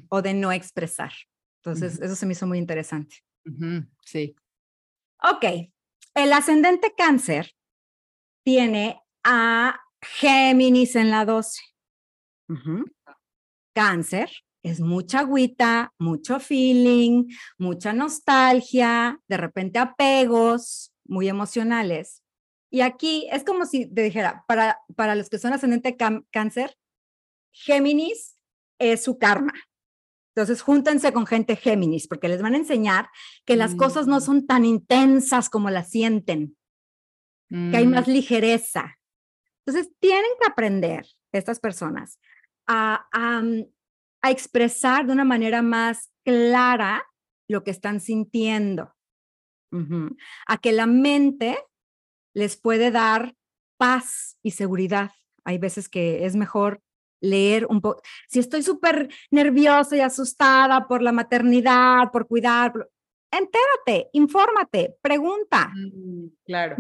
o 0.08 0.22
de 0.22 0.34
no 0.34 0.54
expresar. 0.54 1.12
Entonces, 1.58 2.00
eso 2.00 2.16
se 2.16 2.26
me 2.26 2.32
hizo 2.32 2.48
muy 2.48 2.58
interesante. 2.58 3.18
Sí. 4.06 4.34
Ok, 5.22 5.70
el 6.24 6.34
ascendente 6.34 6.94
cáncer 6.96 7.56
tiene 8.44 9.02
a 9.24 9.80
Géminis 10.02 10.96
en 10.96 11.12
la 11.12 11.26
12. 11.26 11.62
Ujú. 12.50 12.86
Cáncer 13.74 14.30
es 14.64 14.80
mucha 14.80 15.20
agüita, 15.20 15.94
mucho 15.98 16.40
feeling, 16.40 17.26
mucha 17.58 17.94
nostalgia, 17.94 19.20
de 19.28 19.38
repente 19.38 19.80
apegos 19.80 20.92
muy 21.06 21.30
emocionales. 21.30 22.24
Y 22.72 22.82
aquí 22.82 23.28
es 23.32 23.44
como 23.44 23.66
si 23.66 23.88
te 23.88 24.02
dijera, 24.04 24.44
para, 24.48 24.80
para 24.96 25.16
los 25.16 25.30
que 25.30 25.40
son 25.40 25.54
ascendente 25.54 25.96
cán- 25.96 26.26
cáncer, 26.32 26.78
Géminis 27.52 28.38
es 28.80 29.04
su 29.04 29.18
karma. 29.18 29.54
Entonces, 30.36 30.62
júntense 30.62 31.12
con 31.12 31.26
gente 31.26 31.56
Géminis, 31.56 32.08
porque 32.08 32.28
les 32.30 32.42
van 32.42 32.54
a 32.54 32.58
enseñar 32.58 33.10
que 33.46 33.56
las 33.56 33.76
cosas 33.76 34.08
no 34.08 34.18
Mm. 34.18 34.22
son 34.22 34.48
tan 34.48 34.66
intensas 34.66 35.50
como 35.50 35.70
las 35.70 35.90
sienten, 35.90 36.56
que 37.50 37.78
hay 37.78 37.88
Mm, 37.88 37.92
más 37.92 38.08
ligereza. 38.08 38.98
Entonces, 39.66 39.92
tienen 40.00 40.32
que 40.40 40.48
aprender 40.48 41.06
estas 41.34 41.60
personas 41.60 42.20
a, 42.68 43.08
a, 43.12 43.42
mm, 43.42 43.66
a 44.22 44.32
expresar 44.32 45.06
de 45.08 45.14
una 45.14 45.26
manera 45.26 45.62
más 45.62 46.12
clara 46.26 47.06
lo 47.50 47.64
que 47.64 47.72
están 47.72 48.00
sintiendo, 48.00 48.94
a 50.48 50.58
que 50.58 50.72
la 50.72 50.86
mente 50.86 51.58
les 52.36 52.58
puede 52.58 52.92
dar 52.92 53.36
paz 53.78 54.38
y 54.44 54.52
seguridad. 54.52 55.12
Hay 55.46 55.58
veces 55.58 55.90
que 55.90 56.26
es 56.26 56.36
mejor 56.36 56.82
leer 57.22 57.66
un 57.68 57.82
poco. 57.82 58.02
Si 58.28 58.40
estoy 58.40 58.64
súper 58.64 59.10
nerviosa 59.32 59.96
y 59.96 60.02
asustada 60.02 60.88
por 60.88 61.02
la 61.02 61.12
maternidad, 61.12 62.12
por 62.12 62.28
cuidar, 62.28 62.74
entérate, 63.32 64.10
infórmate, 64.14 64.98
pregunta. 65.02 65.72
mm, 65.76 66.28
Claro. 66.46 66.78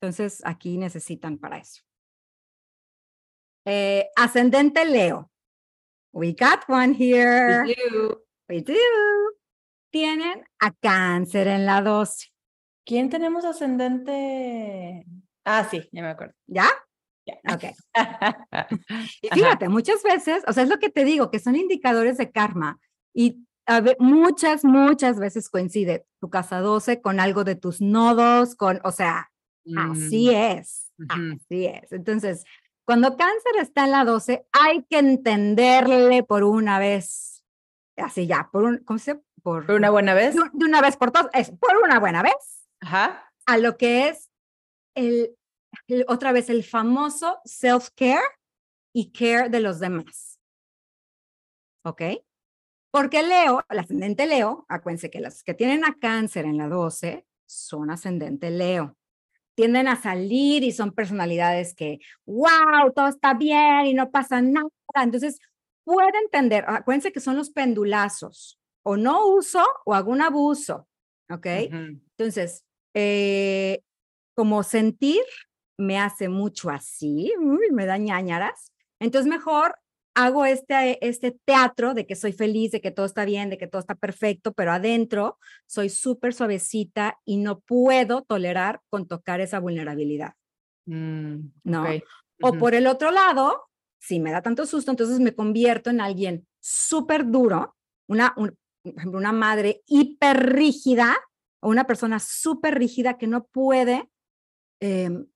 Entonces, 0.00 0.42
aquí 0.44 0.76
necesitan 0.78 1.38
para 1.38 1.58
eso. 1.58 1.82
Eh, 3.66 4.08
ascendente 4.16 4.84
Leo. 4.84 5.30
We 6.12 6.32
got 6.32 6.64
one 6.68 6.94
here. 6.98 7.62
We 7.64 7.76
do. 7.90 8.24
We 8.48 8.62
do. 8.62 8.74
Tienen 9.92 10.44
a 10.60 10.72
cáncer 10.72 11.46
en 11.48 11.66
la 11.66 11.82
12. 11.82 12.28
¿Quién 12.84 13.10
tenemos 13.10 13.44
ascendente? 13.44 15.04
Ah, 15.44 15.64
sí, 15.70 15.88
ya 15.92 16.02
me 16.02 16.08
acuerdo. 16.08 16.34
¿Ya? 16.46 16.68
Ya. 17.26 17.34
Ok. 17.54 17.64
Y 19.22 19.28
fíjate, 19.28 19.68
muchas 19.68 20.02
veces, 20.02 20.42
o 20.46 20.52
sea, 20.52 20.62
es 20.64 20.68
lo 20.68 20.78
que 20.78 20.90
te 20.90 21.04
digo, 21.04 21.30
que 21.30 21.38
son 21.38 21.56
indicadores 21.56 22.16
de 22.18 22.30
karma. 22.30 22.78
Y 23.14 23.46
a 23.66 23.82
muchas, 23.98 24.64
muchas 24.64 25.18
veces 25.18 25.48
coincide 25.48 26.06
tu 26.20 26.30
casa 26.30 26.60
12 26.60 27.00
con 27.00 27.20
algo 27.20 27.44
de 27.44 27.54
tus 27.56 27.80
nodos, 27.80 28.54
con, 28.56 28.80
o 28.84 28.90
sea, 28.90 29.30
así 29.76 30.30
es, 30.34 30.92
así 31.08 31.66
es. 31.66 31.92
Entonces, 31.92 32.44
cuando 32.86 33.16
cáncer 33.16 33.52
está 33.60 33.84
en 33.84 33.92
la 33.92 34.04
12, 34.04 34.46
hay 34.52 34.84
que 34.88 34.98
entenderle 34.98 36.22
por 36.24 36.42
una 36.42 36.78
vez, 36.78 37.44
así 37.96 38.26
ya, 38.26 38.48
por 38.50 38.64
un, 38.64 38.78
¿cómo 38.78 38.98
se? 38.98 39.16
Por, 39.42 39.66
¿Por 39.66 39.76
una 39.76 39.90
buena 39.90 40.14
vez? 40.14 40.34
de, 40.34 40.40
un- 40.42 40.50
de 40.52 40.64
una 40.64 40.80
vez 40.80 40.96
por 40.96 41.10
todas, 41.12 41.28
es 41.32 41.50
por 41.52 41.76
una 41.82 41.98
buena 42.00 42.22
vez, 42.22 42.66
Ajá. 42.80 43.30
a 43.46 43.58
lo 43.58 43.76
que 43.76 44.08
es 44.08 44.30
el- 44.96 45.36
otra 46.08 46.32
vez 46.32 46.50
el 46.50 46.64
famoso 46.64 47.40
self-care 47.44 48.22
y 48.92 49.12
care 49.12 49.48
de 49.48 49.60
los 49.60 49.78
demás. 49.80 50.38
¿Ok? 51.84 52.02
Porque 52.90 53.22
Leo, 53.22 53.62
el 53.68 53.78
ascendente 53.78 54.26
Leo, 54.26 54.66
acuérdense 54.68 55.10
que 55.10 55.20
los 55.20 55.42
que 55.42 55.54
tienen 55.54 55.84
a 55.84 55.96
cáncer 56.00 56.44
en 56.44 56.58
la 56.58 56.68
12 56.68 57.24
son 57.46 57.90
ascendente 57.90 58.50
Leo. 58.50 58.96
Tienden 59.54 59.88
a 59.88 60.00
salir 60.00 60.64
y 60.64 60.72
son 60.72 60.92
personalidades 60.92 61.74
que, 61.74 61.98
wow, 62.26 62.92
todo 62.94 63.08
está 63.08 63.34
bien 63.34 63.86
y 63.86 63.94
no 63.94 64.10
pasa 64.10 64.40
nada. 64.42 64.68
Entonces, 64.94 65.38
puede 65.84 66.18
entender, 66.24 66.64
acuérdense 66.66 67.12
que 67.12 67.20
son 67.20 67.36
los 67.36 67.50
pendulazos, 67.50 68.58
o 68.82 68.96
no 68.96 69.26
uso 69.26 69.64
o 69.84 69.94
hago 69.94 70.10
un 70.10 70.22
abuso, 70.22 70.88
¿ok? 71.30 71.46
Ujú. 71.66 72.00
Entonces, 72.16 72.64
eh, 72.94 73.82
como 74.34 74.62
sentir 74.62 75.22
me 75.80 75.98
hace 75.98 76.28
mucho 76.28 76.70
así, 76.70 77.32
uy, 77.40 77.70
me 77.72 77.86
da 77.86 77.96
ñañaras. 77.98 78.72
Entonces, 79.00 79.28
mejor 79.30 79.76
hago 80.14 80.44
este, 80.44 81.04
este 81.06 81.30
teatro 81.44 81.94
de 81.94 82.06
que 82.06 82.16
soy 82.16 82.32
feliz, 82.32 82.72
de 82.72 82.80
que 82.80 82.90
todo 82.90 83.06
está 83.06 83.24
bien, 83.24 83.48
de 83.48 83.58
que 83.58 83.66
todo 83.68 83.80
está 83.80 83.94
perfecto, 83.94 84.52
pero 84.52 84.72
adentro 84.72 85.38
soy 85.66 85.88
súper 85.88 86.34
suavecita 86.34 87.18
y 87.24 87.36
no 87.38 87.60
puedo 87.60 88.22
tolerar 88.22 88.80
con 88.90 89.06
tocar 89.06 89.40
esa 89.40 89.60
vulnerabilidad. 89.60 90.34
Mm, 90.86 91.50
No. 91.64 91.82
O 92.42 92.52
por 92.58 92.74
el 92.74 92.86
otro 92.86 93.10
lado, 93.10 93.64
si 94.00 94.18
me 94.18 94.32
da 94.32 94.42
tanto 94.42 94.66
susto, 94.66 94.90
entonces 94.90 95.20
me 95.20 95.34
convierto 95.34 95.90
en 95.90 96.00
alguien 96.00 96.46
súper 96.58 97.30
duro, 97.30 97.76
una, 98.08 98.34
un- 98.36 98.56
por 98.82 98.94
ejemplo, 98.96 99.18
una 99.18 99.32
madre 99.32 99.82
hiper 99.86 100.54
rígida 100.54 101.14
o 101.62 101.68
una 101.68 101.84
persona 101.86 102.18
súper 102.18 102.78
rígida 102.78 103.16
que 103.18 103.26
no 103.26 103.44
puede 103.44 104.08
em, 104.80 105.26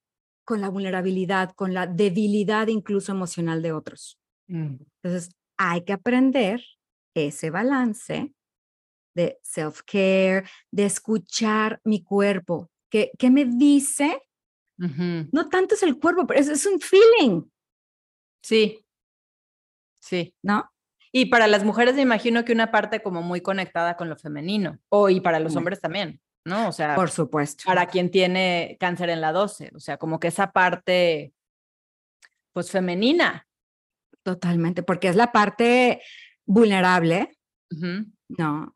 con 0.44 0.60
la 0.60 0.68
vulnerabilidad, 0.68 1.52
con 1.54 1.74
la 1.74 1.86
debilidad 1.86 2.68
incluso 2.68 3.12
emocional 3.12 3.62
de 3.62 3.72
otros. 3.72 4.18
Mm. 4.48 4.76
Entonces, 5.02 5.34
hay 5.56 5.84
que 5.84 5.92
aprender 5.92 6.62
ese 7.14 7.50
balance 7.50 8.34
de 9.14 9.38
self-care, 9.42 10.48
de 10.70 10.84
escuchar 10.84 11.80
mi 11.84 12.02
cuerpo. 12.02 12.70
¿Qué, 12.90 13.12
qué 13.18 13.30
me 13.30 13.44
dice? 13.44 14.20
No 14.76 15.48
tanto 15.48 15.76
es 15.76 15.82
el 15.84 15.98
cuerpo, 15.98 16.26
pero 16.26 16.40
es, 16.40 16.48
es 16.48 16.66
un 16.66 16.80
feeling, 16.80 17.42
Sí, 18.44 18.84
sí. 20.00 20.34
¿no? 20.42 20.70
Y 21.10 21.26
para 21.26 21.46
las 21.46 21.64
mujeres 21.64 21.94
me 21.94 22.02
imagino 22.02 22.44
que 22.44 22.52
una 22.52 22.70
parte 22.70 23.02
como 23.02 23.22
muy 23.22 23.40
conectada 23.40 23.96
con 23.96 24.10
lo 24.10 24.16
femenino, 24.16 24.78
o 24.90 25.08
y 25.08 25.20
para 25.20 25.40
los 25.40 25.56
hombres 25.56 25.80
también, 25.80 26.20
¿no? 26.44 26.68
O 26.68 26.72
sea, 26.72 26.94
Por 26.94 27.10
supuesto. 27.10 27.64
para 27.66 27.86
quien 27.86 28.10
tiene 28.10 28.76
cáncer 28.80 29.08
en 29.10 29.20
la 29.20 29.32
12, 29.32 29.70
o 29.74 29.80
sea, 29.80 29.96
como 29.96 30.18
que 30.20 30.28
esa 30.28 30.52
parte, 30.52 31.32
pues 32.52 32.70
femenina. 32.70 33.46
Totalmente, 34.22 34.82
porque 34.82 35.08
es 35.08 35.16
la 35.16 35.32
parte 35.32 36.00
vulnerable. 36.46 37.36
¿no? 38.28 38.74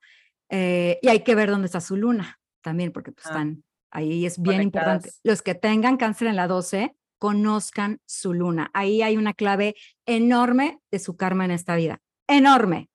Eh, 0.51 0.99
y 1.03 1.09
hay 1.09 1.21
que 1.21 1.35
ver 1.35 1.51
dónde 1.51 1.67
está 1.67 1.81
su 1.81 1.97
luna 1.97 2.41
también, 2.63 2.91
porque 2.93 3.13
pues, 3.13 3.27
Ah. 3.27 3.31
están 3.31 3.65
ahí, 3.91 4.27
es 4.27 4.41
bien 4.43 4.63
importante. 4.63 5.11
Los 5.23 5.43
que 5.43 5.55
tengan 5.55 5.97
cáncer 5.97 6.29
en 6.29 6.37
la 6.37 6.47
12, 6.49 6.95
conozcan 7.19 8.01
su 8.07 8.33
luna. 8.35 8.71
Ahí 8.75 9.03
hay 9.03 9.17
una 9.17 9.35
clave 9.35 9.75
enorme 10.07 10.81
de 10.91 10.99
su 10.99 11.17
karma 11.17 11.45
en 11.45 11.51
esta 11.53 11.77
vida. 11.77 12.01
Enorme. 12.29 12.91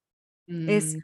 Es 0.47 0.95
Mm, 0.95 0.99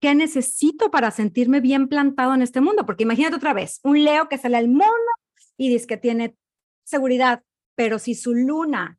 ¿qué 0.00 0.14
necesito 0.14 0.90
para 0.90 1.10
sentirme 1.10 1.60
bien 1.60 1.88
plantado 1.88 2.34
en 2.34 2.42
este 2.42 2.60
mundo? 2.60 2.86
Porque 2.86 3.04
imagínate 3.04 3.36
otra 3.36 3.52
vez, 3.52 3.80
un 3.84 4.02
Leo 4.02 4.28
que 4.28 4.38
sale 4.38 4.56
al 4.56 4.68
mundo 4.68 4.86
y 5.56 5.68
dice 5.68 5.86
que 5.86 5.96
tiene 5.96 6.36
seguridad, 6.84 7.42
pero 7.74 7.98
si 7.98 8.14
su 8.14 8.34
luna, 8.34 8.98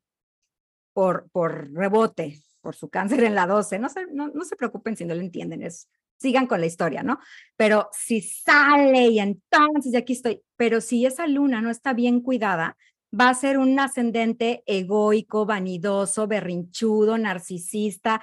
por, 0.94 1.30
por 1.32 1.72
rebote, 1.74 2.42
por 2.62 2.76
su 2.76 2.90
cáncer 2.90 3.24
en 3.24 3.36
la 3.36 3.48
12, 3.48 3.80
no 3.80 3.90
se, 3.90 4.06
no, 4.08 4.30
no 4.30 4.46
se 4.46 4.56
preocupen 4.56 4.96
si 4.96 5.06
no 5.06 5.16
lo 5.16 5.22
entienden, 5.22 5.64
es, 5.64 5.90
sigan 6.18 6.46
con 6.46 6.62
la 6.62 6.68
historia, 6.68 7.02
¿no? 7.02 7.20
Pero 7.58 7.90
si 7.92 8.22
sale 8.22 9.08
y 9.08 9.20
entonces, 9.20 9.94
y 9.94 9.98
aquí 9.98 10.14
estoy, 10.14 10.42
pero 10.56 10.80
si 10.80 11.06
esa 11.06 11.26
luna 11.26 11.62
no 11.62 11.72
está 11.72 11.94
bien 11.94 12.22
cuidada, 12.22 12.78
va 13.20 13.30
a 13.30 13.34
ser 13.34 13.58
un 13.58 13.78
ascendente 13.80 14.64
egoico, 14.68 15.46
vanidoso, 15.46 16.28
berrinchudo, 16.28 17.18
narcisista, 17.18 18.22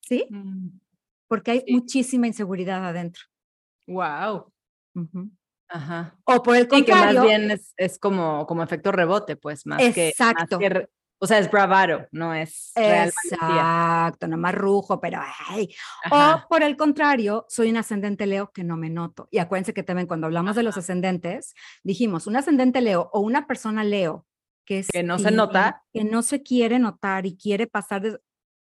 ¿sí? 0.00 0.26
mm, 0.28 0.68
Porque 1.28 1.50
hay 1.52 1.64
Sí. 1.66 1.72
muchísima 1.74 2.26
inseguridad 2.26 2.84
adentro. 2.86 3.22
Wow. 3.86 4.52
Ujú. 4.94 5.30
Ajá. 5.68 6.16
O 6.24 6.42
por 6.42 6.56
el 6.56 6.62
Sí, 6.70 6.84
que 6.84 6.92
contrario, 6.92 7.20
más 7.20 7.28
bien 7.28 7.50
es, 7.50 7.72
es 7.76 7.98
como, 7.98 8.46
como 8.46 8.62
efecto 8.62 8.92
rebote, 8.92 9.36
pues, 9.36 9.66
más 9.66 9.78
que, 9.94 10.08
Exacto. 10.08 10.58
que 10.58 10.68
re- 10.68 10.88
o 11.18 11.26
sea, 11.26 11.38
es 11.38 11.50
bravado, 11.50 12.06
no 12.12 12.34
es 12.34 12.72
real 12.76 13.08
exacto, 13.08 14.28
nomás 14.28 14.54
rujo, 14.54 15.00
pero 15.00 15.18
ay. 15.48 15.74
Ajá. 16.04 16.44
O 16.44 16.48
por 16.48 16.62
el 16.62 16.76
contrario, 16.76 17.46
soy 17.48 17.70
un 17.70 17.78
ascendente 17.78 18.26
Leo 18.26 18.52
que 18.52 18.64
no 18.64 18.76
me 18.76 18.90
noto. 18.90 19.26
Y 19.30 19.38
acuérdense 19.38 19.72
que 19.74 19.82
también 19.82 20.06
cuando 20.06 20.26
hablamos 20.26 20.54
de 20.56 20.62
los 20.62 20.76
ascendentes, 20.76 21.54
dijimos, 21.82 22.26
un 22.26 22.36
ascendente 22.36 22.80
Leo 22.82 23.08
o 23.12 23.20
una 23.20 23.46
persona 23.46 23.82
Leo 23.82 24.26
que 24.66 24.80
es 24.80 24.88
Que 24.88 25.02
no 25.04 25.18
se 25.18 25.30
nota. 25.30 25.84
que 25.92 26.02
no 26.04 26.22
se 26.22 26.42
quiere 26.42 26.78
notar 26.80 27.24
y 27.24 27.36
quiere 27.36 27.66
pasar 27.68 28.02
de 28.02 28.18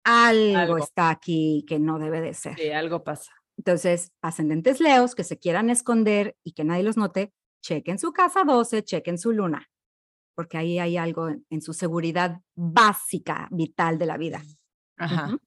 algo, 0.09 0.57
Algo. 0.59 0.79
está 0.79 1.11
aquí 1.11 1.65
que 1.69 1.79
no 1.81 1.99
debe 1.99 2.21
de 2.21 2.33
ser. 2.33 2.57
Sí, 2.57 2.71
algo 2.71 3.03
pasa. 3.03 3.33
Entonces, 3.59 4.13
ascendentes 4.23 4.81
leos 4.81 5.15
que 5.15 5.25
se 5.25 5.39
quieran 5.39 5.69
esconder 5.69 6.37
y 6.45 6.53
que 6.53 6.63
nadie 6.63 6.85
los 6.85 6.97
note, 6.97 7.33
chequen 7.63 7.99
su 7.99 8.13
casa 8.13 8.45
12, 8.45 8.85
chequen 8.85 9.19
su 9.19 9.33
luna, 9.33 9.69
porque 10.37 10.59
ahí 10.59 10.79
hay 10.79 10.97
algo 10.97 11.29
en, 11.29 11.45
en 11.51 11.61
su 11.61 11.73
seguridad 11.73 12.41
básica, 12.55 13.49
vital 13.51 13.99
de 13.99 14.07
la 14.07 14.17
vida. 14.17 14.43
Ajá. 14.97 15.27
Ujú. 15.29 15.39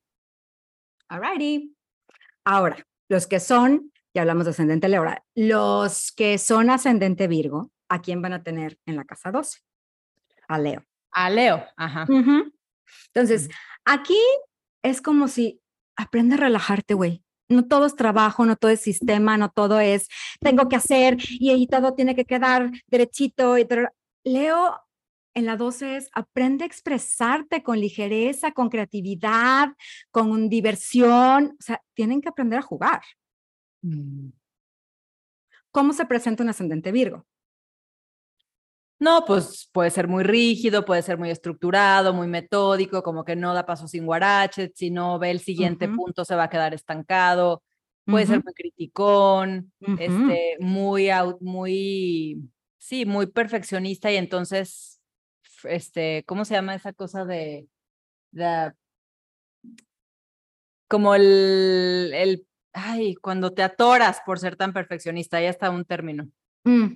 Alrighty. 1.07 1.75
Ahora, 2.43 2.85
los 3.07 3.27
que 3.27 3.39
son, 3.39 3.91
ya 4.13 4.21
hablamos 4.21 4.45
de 4.45 4.51
ascendente 4.51 4.89
Leo, 4.89 5.05
los 5.35 6.11
que 6.11 6.37
son 6.37 6.69
ascendente 6.69 7.27
Virgo, 7.27 7.71
¿a 7.89 8.01
quién 8.01 8.21
van 8.21 8.33
a 8.33 8.43
tener 8.43 8.77
en 8.85 8.95
la 8.95 9.05
casa 9.05 9.31
12? 9.31 9.59
A 10.47 10.57
Leo. 10.59 10.83
A 11.11 11.29
Leo. 11.29 11.63
Ajá. 11.77 12.05
Entonces, 13.07 13.49
aquí 13.85 14.19
es 14.83 15.01
como 15.01 15.27
si 15.27 15.61
aprende 15.95 16.35
a 16.35 16.39
relajarte, 16.39 16.93
güey. 16.93 17.23
No 17.49 17.65
todo 17.67 17.85
es 17.87 17.95
trabajo, 17.95 18.45
no 18.45 18.55
todo 18.55 18.71
es 18.71 18.81
sistema, 18.81 19.37
no 19.37 19.49
todo 19.49 19.79
es 19.79 20.07
tengo 20.39 20.69
que 20.69 20.75
hacer 20.75 21.17
y 21.27 21.49
ahí 21.49 21.67
todo 21.67 21.95
tiene 21.95 22.15
que 22.15 22.25
quedar 22.25 22.71
derechito. 22.87 23.57
Y 23.57 23.67
Leo 24.23 24.79
en 25.33 25.45
la 25.45 25.57
12 25.57 25.97
es 25.97 26.09
aprende 26.13 26.63
a 26.63 26.67
expresarte 26.67 27.63
con 27.63 27.79
ligereza, 27.79 28.51
con 28.51 28.69
creatividad, 28.69 29.69
con 30.11 30.49
diversión. 30.49 31.55
O 31.59 31.61
sea, 31.61 31.81
tienen 31.95 32.21
que 32.21 32.29
aprender 32.29 32.59
a 32.59 32.63
jugar. 32.63 33.01
Mm. 33.81 34.29
¿Cómo 35.71 35.93
se 35.93 36.05
presenta 36.05 36.43
un 36.43 36.49
ascendente 36.49 36.91
Virgo? 36.91 37.25
No, 38.99 39.23
pues 39.25 39.69
puede 39.71 39.91
ser 39.91 40.09
muy 40.09 40.23
rígido, 40.23 40.83
puede 40.83 41.01
ser 41.01 41.17
muy 41.17 41.29
estructurado, 41.29 42.13
muy 42.13 42.27
metódico, 42.27 43.01
como 43.01 43.23
que 43.23 43.37
no 43.37 43.53
da 43.53 43.65
paso 43.65 43.87
sin 43.87 44.05
guarache, 44.05 44.71
si 44.75 44.91
no 44.91 45.17
ve 45.17 45.31
el 45.31 45.39
siguiente 45.39 45.87
punto 45.87 46.25
se 46.25 46.35
va 46.35 46.43
a 46.43 46.49
quedar 46.49 46.73
estancado, 46.73 47.63
puede 48.03 48.25
ser 48.25 48.43
muy 48.43 48.53
criticón, 48.53 49.71
este, 49.97 50.57
muy, 50.59 51.09
muy, 51.39 52.51
sí, 52.77 53.05
muy 53.05 53.27
perfeccionista 53.27 54.11
y 54.11 54.17
entonces, 54.17 54.99
este, 55.63 56.25
¿cómo 56.27 56.43
se 56.43 56.55
llama 56.55 56.75
esa 56.75 56.91
cosa 56.91 57.23
de, 57.23 57.69
de 58.31 58.73
como 60.89 61.15
el, 61.15 62.11
el, 62.13 62.47
ay, 62.73 63.15
cuando 63.15 63.53
te 63.53 63.63
atoras 63.63 64.21
por 64.25 64.39
ser 64.39 64.57
tan 64.57 64.73
perfeccionista, 64.73 65.39
ya 65.39 65.49
está 65.49 65.69
un 65.69 65.85
término. 65.85 66.27
Mm, 66.65 66.95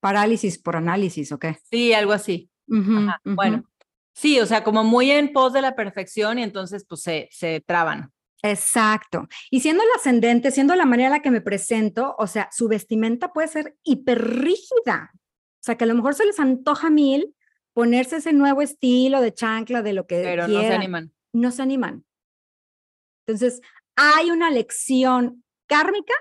Parálisis 0.00 0.58
por 0.58 0.76
análisis, 0.76 1.30
¿o 1.32 1.38
qué? 1.38 1.58
Sí, 1.70 1.92
algo 1.92 2.12
así. 2.12 2.50
Ajá. 2.72 3.20
Bueno, 3.24 3.64
sí, 4.14 4.40
o 4.40 4.46
sea, 4.46 4.64
como 4.64 4.84
muy 4.84 5.10
en 5.10 5.32
pos 5.32 5.52
de 5.52 5.62
la 5.62 5.74
perfección 5.74 6.38
y 6.38 6.42
entonces 6.42 6.84
pues 6.88 7.02
se, 7.02 7.28
se 7.30 7.62
traban. 7.66 8.12
Exacto. 8.42 9.28
Y 9.50 9.60
siendo 9.60 9.82
el 9.82 9.88
ascendente, 9.96 10.50
siendo 10.50 10.74
la 10.74 10.86
manera 10.86 11.08
en 11.08 11.12
la 11.12 11.22
que 11.22 11.30
me 11.30 11.40
presento, 11.40 12.14
o 12.18 12.26
sea, 12.26 12.48
su 12.52 12.68
vestimenta 12.68 13.32
puede 13.32 13.48
ser 13.48 13.76
hiperrígida. 13.82 15.12
O 15.14 15.62
sea, 15.62 15.76
que 15.76 15.84
a 15.84 15.86
lo 15.86 15.94
mejor 15.94 16.14
se 16.14 16.24
les 16.24 16.40
antoja 16.40 16.88
mil 16.90 17.34
ponerse 17.74 18.16
ese 18.16 18.32
nuevo 18.32 18.62
estilo 18.62 19.20
de 19.20 19.34
chancla, 19.34 19.82
de 19.82 19.92
lo 19.92 20.06
que 20.06 20.22
Pero 20.22 20.48
no 20.48 20.60
se 20.60 20.72
animan. 20.72 21.12
No 21.32 21.50
se 21.50 21.62
animan. 21.62 22.04
Entonces, 23.26 23.60
hay 23.94 24.30
una 24.30 24.50
lección 24.50 25.44
kármica 25.66 26.14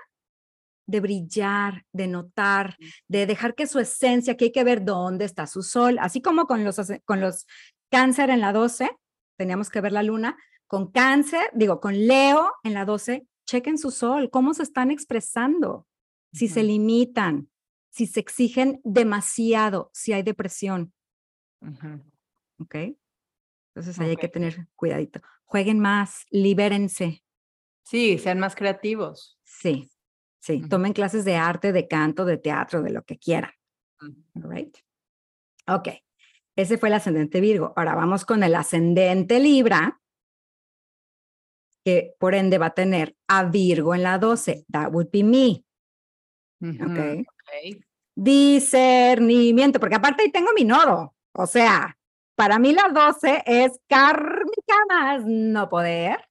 de 0.89 0.99
brillar, 0.99 1.85
de 1.93 2.07
notar, 2.07 2.77
de 3.07 3.25
dejar 3.25 3.53
que 3.53 3.67
su 3.67 3.79
esencia, 3.79 4.35
que 4.35 4.45
hay 4.45 4.51
que 4.51 4.63
ver 4.63 4.83
dónde 4.83 5.25
está 5.25 5.45
su 5.45 5.61
sol, 5.61 5.97
así 5.99 6.21
como 6.21 6.47
con 6.47 6.63
los, 6.63 6.77
con 7.05 7.21
los 7.21 7.45
cáncer 7.91 8.29
en 8.29 8.41
la 8.41 8.51
12, 8.51 8.89
teníamos 9.37 9.69
que 9.69 9.81
ver 9.81 9.91
la 9.91 10.03
luna, 10.03 10.37
con 10.67 10.91
cáncer, 10.91 11.49
digo, 11.53 11.79
con 11.79 12.07
Leo 12.07 12.51
en 12.63 12.73
la 12.73 12.85
12, 12.85 13.25
chequen 13.45 13.77
su 13.77 13.91
sol, 13.91 14.29
cómo 14.31 14.53
se 14.53 14.63
están 14.63 14.91
expresando, 14.91 15.87
si 16.33 16.47
se 16.47 16.63
limitan, 16.63 17.49
si 17.89 18.07
se 18.07 18.19
exigen 18.19 18.81
demasiado, 18.83 19.91
si 19.93 20.13
hay 20.13 20.23
depresión, 20.23 20.93
Ujú. 21.61 22.03
¿ok? 22.59 22.75
Entonces 23.73 23.99
ahí 23.99 24.09
hay 24.09 24.17
que 24.17 24.27
tener 24.27 24.67
cuidadito. 24.75 25.21
Jueguen 25.45 25.79
más, 25.79 26.25
libérense. 26.29 27.23
Sí, 27.83 28.17
sean 28.17 28.39
más 28.39 28.55
creativos. 28.55 29.39
Sí, 29.43 29.89
sí, 30.39 30.61
tomen 30.67 30.93
clases 30.93 31.25
de 31.25 31.35
arte, 31.35 31.71
de 31.71 31.87
canto, 31.87 32.25
de 32.25 32.37
teatro, 32.37 32.81
de 32.81 32.91
lo 32.91 33.03
que 33.03 33.17
quieran. 33.17 33.51
All 34.01 34.49
right? 34.49 34.75
Ok, 35.67 35.89
ese 36.55 36.77
fue 36.77 36.89
el 36.89 36.95
ascendente 36.95 37.41
Virgo. 37.41 37.73
Ahora 37.75 37.95
vamos 37.95 38.25
con 38.25 38.43
el 38.43 38.55
ascendente 38.55 39.39
Libra, 39.39 40.01
que 41.85 42.13
por 42.19 42.35
ende 42.35 42.57
va 42.57 42.67
a 42.67 42.73
tener 42.73 43.15
a 43.27 43.45
Virgo 43.45 43.95
en 43.95 44.03
la 44.03 44.17
12. 44.17 44.65
That 44.71 44.91
would 44.91 45.09
be 45.11 45.23
me. 45.23 45.63
Ujú, 46.61 46.83
Ok. 46.83 47.27
ok. 47.27 47.83
Discernimiento, 48.15 49.79
porque 49.79 49.95
aparte 49.95 50.23
ahí 50.23 50.31
tengo 50.31 50.51
mi 50.53 50.65
nodo. 50.65 51.15
O 51.33 51.45
sea, 51.45 51.97
para 52.35 52.59
mí 52.59 52.73
la 52.73 52.89
12 52.89 53.43
es 53.45 53.79
kármica 53.87 54.75
más 54.89 55.23
no 55.25 55.69
poder. 55.69 56.27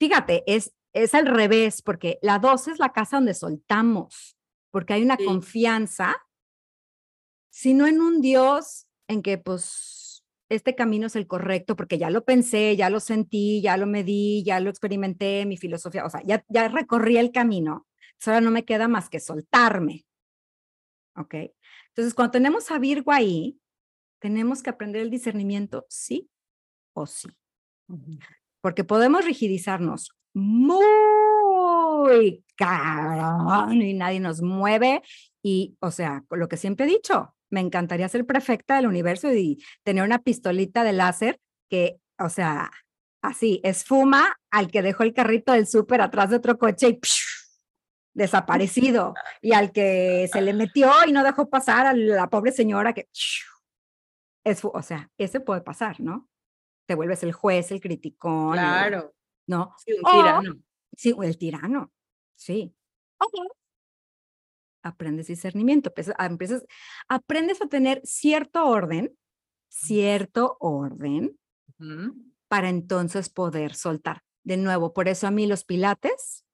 Fíjate, 0.00 0.42
es, 0.46 0.72
es 1.02 1.14
al 1.14 1.26
revés, 1.26 1.82
porque 1.82 2.18
la 2.22 2.38
12 2.38 2.72
es 2.72 2.78
la 2.78 2.92
casa 2.92 3.16
donde 3.16 3.34
soltamos, 3.34 4.36
porque 4.70 4.94
hay 4.94 5.02
una 5.02 5.16
Sí. 5.16 5.24
confianza, 5.24 6.16
sino 7.50 7.86
en 7.86 8.00
un 8.00 8.20
Dios 8.20 8.86
en 9.08 9.22
que 9.22 9.38
pues 9.38 10.24
este 10.48 10.74
camino 10.74 11.06
es 11.06 11.16
el 11.16 11.26
correcto, 11.26 11.76
porque 11.76 11.98
ya 11.98 12.08
lo 12.10 12.24
pensé, 12.24 12.74
ya 12.76 12.88
lo 12.88 13.00
sentí, 13.00 13.60
ya 13.60 13.76
lo 13.76 13.86
medí, 13.86 14.42
ya 14.44 14.60
lo 14.60 14.70
experimenté, 14.70 15.44
mi 15.46 15.56
filosofía, 15.56 16.04
o 16.06 16.10
sea, 16.10 16.22
ya, 16.24 16.44
ya 16.48 16.68
recorrí 16.68 17.18
el 17.18 17.32
camino. 17.32 17.86
ahora 18.26 18.40
no 18.40 18.50
me 18.50 18.64
queda 18.64 18.88
más 18.88 19.08
que 19.08 19.20
soltarme. 19.20 20.04
¿Ok? 21.16 21.34
Entonces, 21.88 22.14
cuando 22.14 22.32
tenemos 22.32 22.70
a 22.70 22.78
Virgo 22.78 23.12
ahí, 23.12 23.60
tenemos 24.20 24.62
que 24.62 24.70
aprender 24.70 25.02
el 25.02 25.10
discernimiento, 25.10 25.86
sí 25.88 26.28
o 26.94 27.06
sí. 27.06 27.28
Porque 28.60 28.84
podemos 28.84 29.24
rigidizarnos 29.24 30.10
muy 30.34 32.44
caro 32.56 33.72
y 33.72 33.94
nadie 33.94 34.20
nos 34.20 34.42
mueve. 34.42 35.02
Y, 35.42 35.76
o 35.80 35.90
sea, 35.90 36.24
lo 36.30 36.48
que 36.48 36.56
siempre 36.56 36.86
he 36.86 36.88
dicho, 36.88 37.34
me 37.50 37.60
encantaría 37.60 38.08
ser 38.08 38.26
perfecta 38.26 38.76
del 38.76 38.86
universo 38.86 39.32
y 39.32 39.62
tener 39.82 40.04
una 40.04 40.18
pistolita 40.18 40.84
de 40.84 40.92
láser 40.92 41.40
que, 41.68 41.96
o 42.18 42.28
sea, 42.28 42.70
así, 43.22 43.60
esfuma 43.64 44.36
al 44.50 44.70
que 44.70 44.82
dejó 44.82 45.02
el 45.02 45.14
carrito 45.14 45.52
del 45.52 45.66
súper 45.66 46.00
atrás 46.00 46.30
de 46.30 46.36
otro 46.36 46.58
coche 46.58 46.88
y 46.88 47.00
desaparecido. 48.14 49.14
Y 49.40 49.52
al 49.52 49.72
que 49.72 50.28
se 50.32 50.42
le 50.42 50.52
metió 50.52 50.90
y 51.06 51.12
no 51.12 51.24
dejó 51.24 51.48
pasar 51.48 51.86
a 51.86 51.94
la 51.94 52.28
pobre 52.28 52.52
señora 52.52 52.92
que, 52.92 53.08
es, 54.44 54.64
o 54.64 54.82
sea, 54.82 55.10
ese 55.18 55.40
puede 55.40 55.60
pasar, 55.60 56.00
¿no? 56.00 56.28
Te 56.88 56.94
vuelves 56.94 57.22
el 57.22 57.32
juez, 57.32 57.70
el 57.70 57.82
criticón. 57.82 58.54
Claro. 58.54 59.14
¿No? 59.46 59.74
Sí, 59.84 59.92
un 59.92 60.10
tirano. 60.10 60.54
Sí, 60.96 61.14
el 61.22 61.36
tirano. 61.36 61.92
Sí. 62.34 62.74
Aprendes 64.82 65.26
discernimiento, 65.26 65.92
empiezas, 66.18 66.64
aprendes 67.08 67.60
a 67.60 67.66
tener 67.66 68.00
cierto 68.04 68.66
orden, 68.66 69.14
cierto 69.68 70.56
orden, 70.60 71.38
para 72.48 72.70
entonces 72.70 73.28
poder 73.28 73.74
soltar. 73.74 74.22
De 74.44 74.56
nuevo, 74.56 74.94
por 74.94 75.08
eso 75.08 75.26
a 75.26 75.30
mí 75.30 75.46
los 75.46 75.64
pilates 75.64 76.46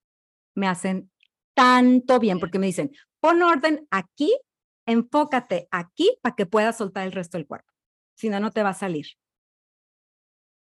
me 0.57 0.67
hacen 0.67 1.13
tanto 1.55 2.19
bien, 2.19 2.41
porque 2.41 2.59
me 2.59 2.67
dicen, 2.67 2.91
pon 3.21 3.41
orden 3.41 3.87
aquí, 3.91 4.37
enfócate 4.85 5.69
aquí 5.71 6.19
para 6.23 6.35
que 6.35 6.47
puedas 6.47 6.77
soltar 6.77 7.07
el 7.07 7.13
resto 7.13 7.39
del 7.39 7.47
cuerpo. 7.47 7.71
Si 8.17 8.29
no, 8.31 8.41
no 8.41 8.51
te 8.51 8.65
va 8.65 8.71
a 8.71 8.75
salir. 8.75 9.07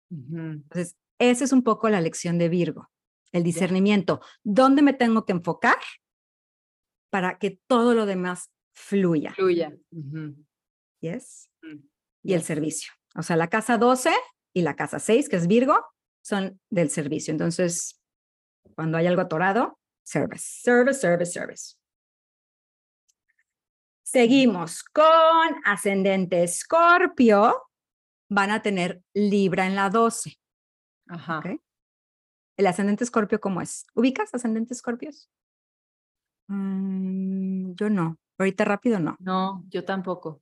Entonces, 0.10 0.97
esa 1.20 1.43
es 1.43 1.51
un 1.51 1.64
poco 1.64 1.89
la 1.89 2.01
lección 2.01 2.38
de 2.38 2.49
Virgo, 2.49 2.89
el 3.32 3.43
discernimiento. 3.43 4.22
¿Dónde 4.43 4.82
me 4.82 4.93
tengo 4.93 5.26
que 5.26 5.34
enfocar 5.34 5.78
para 7.10 7.38
que 7.38 7.60
todo 7.68 7.93
lo 7.93 8.05
demás 8.05 8.51
fluya? 8.74 9.34
Fluya. 9.34 9.76
Yes. 11.01 11.49
Mm, 11.62 11.86
y 12.24 12.34
el 12.34 12.43
servicio. 12.43 12.91
O 13.16 13.24
sea, 13.24 13.36
la 13.36 13.49
casa 13.49 13.78
12 13.78 14.12
y 14.53 14.62
la 14.62 14.76
casa 14.76 14.99
6, 14.99 15.30
que 15.30 15.36
es 15.36 15.47
Virgo, 15.47 15.86
son 16.22 16.60
del 16.70 16.89
servicio. 16.89 17.32
Entonces, 17.32 18.01
cuando 18.76 18.97
hay 18.97 19.07
algo 19.07 19.22
atorado, 19.22 19.80
service, 20.03 20.62
service, 20.62 20.99
service, 20.99 21.32
service. 21.32 21.76
Seguimos 24.03 24.84
con 24.84 25.62
ascendente 25.66 26.43
Escorpio. 26.43 27.68
Van 28.30 28.52
a 28.52 28.62
tener 28.62 29.02
Libra 29.14 29.66
en 29.66 29.76
la 29.76 29.90
12. 29.90 30.40
Ajá. 31.08 31.42
¿El 32.58 32.68
ascendente 32.68 33.04
Escorpio 33.04 33.40
cómo 33.40 33.62
es? 33.62 33.86
¿Ubicas 33.96 34.34
ascendente 34.34 34.74
Escorpios? 34.74 35.30
Mm, 36.48 37.74
yo 37.74 37.90
no. 37.90 38.18
Ahorita 38.38 38.66
rápido 38.66 39.00
no. 39.00 39.18
No, 39.20 39.66
yo 39.70 39.84
tampoco. 39.84 40.42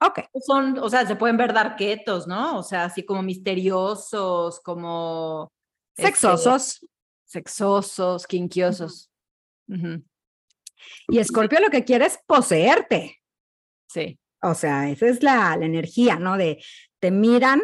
Ok. 0.00 0.20
Son, 0.40 0.78
o 0.78 0.88
sea, 0.88 1.06
se 1.06 1.16
pueden 1.16 1.36
ver 1.36 1.52
darquetos, 1.52 2.26
¿no? 2.26 2.58
O 2.58 2.62
sea, 2.62 2.84
así 2.84 3.04
como 3.04 3.22
misteriosos, 3.22 4.60
como... 4.60 5.52
Este, 5.96 6.12
sexosos. 6.12 6.86
sexosos, 7.24 8.26
quinquiosos. 8.26 9.10
Y 11.08 11.18
Escorpio 11.18 11.60
lo 11.60 11.70
que 11.70 11.84
quiere 11.84 12.06
es 12.06 12.18
poseerte. 12.26 13.20
Sí. 13.88 14.18
O 14.40 14.54
sea, 14.54 14.88
esa 14.88 15.06
es 15.06 15.22
la, 15.22 15.56
la 15.56 15.66
energía, 15.66 16.16
¿no? 16.16 16.36
De 16.36 16.62
te 17.00 17.10
miran, 17.10 17.60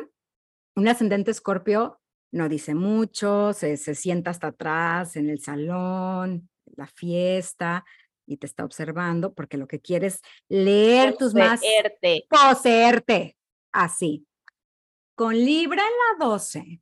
un 0.76 0.88
ascendente 0.88 1.30
Escorpio 1.30 2.00
no 2.32 2.48
dice 2.48 2.74
mucho, 2.74 3.52
se, 3.52 3.76
se 3.76 3.94
sienta 3.94 4.30
hasta 4.30 4.48
atrás 4.48 5.16
en 5.16 5.30
el 5.30 5.40
salón, 5.40 6.48
la 6.76 6.86
fiesta, 6.86 7.84
y 8.26 8.38
te 8.38 8.46
está 8.46 8.64
observando 8.64 9.34
porque 9.34 9.56
lo 9.56 9.68
que 9.68 9.80
quiere 9.80 10.08
es 10.08 10.20
leer 10.48 11.16
tus 11.16 11.34
más... 11.34 11.60
Poseerte. 12.28 13.36
Así. 13.72 14.26
Con 15.14 15.34
Libra 15.34 15.82
en 15.82 16.18
la 16.18 16.26
12 16.26 16.80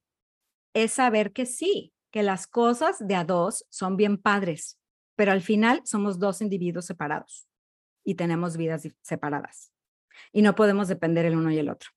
es 0.75 0.93
saber 0.93 1.33
que 1.33 1.45
sí, 1.45 1.93
que 2.11 2.23
las 2.23 2.47
cosas 2.47 3.07
de 3.07 3.15
a 3.15 3.25
dos 3.25 3.67
son 3.69 3.97
bien 3.97 4.17
padres, 4.17 4.79
pero 5.17 5.33
al 5.33 5.43
final 5.43 5.83
somos 5.85 6.19
dos 6.19 6.41
individuos 6.41 6.87
separados 6.87 7.47
y 8.05 8.15
tenemos 8.15 8.57
vidas 8.57 8.89
separadas 9.03 9.73
y 10.33 10.43
no 10.43 10.55
podemos 10.55 10.89
depender 10.89 11.27
el 11.27 11.37
uno 11.37 11.51
y 11.51 11.59
el 11.59 11.69
otro. 11.69 11.91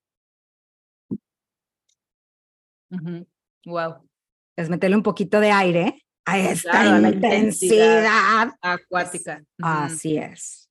Wow. 3.65 4.07
Es 4.55 4.69
meterle 4.69 4.95
un 4.95 5.03
poquito 5.03 5.39
de 5.39 5.51
aire 5.51 6.05
a 6.25 6.39
esta 6.39 6.99
intensidad, 6.99 8.53
acuática. 8.61 9.43
Así 9.61 10.17
es. 10.17 10.69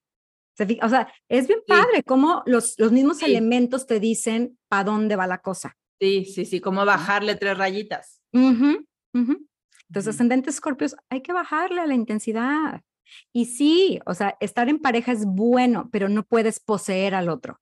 O 0.82 0.88
sea, 0.88 1.12
es 1.28 1.48
bien 1.48 1.60
padre 1.66 2.02
cómo 2.04 2.42
los, 2.46 2.78
los 2.78 2.92
mismos 2.92 3.22
elementos 3.22 3.86
te 3.86 3.98
dicen 3.98 4.58
para 4.68 4.84
dónde 4.84 5.16
va 5.16 5.26
la 5.26 5.38
cosa. 5.38 5.76
Sí, 6.00 6.24
sí, 6.24 6.44
sí, 6.44 6.60
cómo 6.60 6.84
bajarle 6.84 7.34
tres 7.36 7.58
rayitas. 7.58 8.20
Entonces, 8.32 10.14
ascendentes 10.14 10.54
escorpios, 10.54 10.96
hay 11.08 11.22
que 11.22 11.32
bajarle 11.32 11.80
a 11.80 11.86
la 11.86 11.94
intensidad. 11.94 12.82
Y 13.32 13.46
sí, 13.46 14.00
o 14.06 14.14
sea, 14.14 14.36
estar 14.40 14.68
en 14.68 14.80
pareja 14.80 15.12
es 15.12 15.24
bueno, 15.24 15.88
pero 15.92 16.08
no 16.08 16.24
puedes 16.24 16.58
poseer 16.60 17.14
al 17.14 17.28
otro 17.28 17.60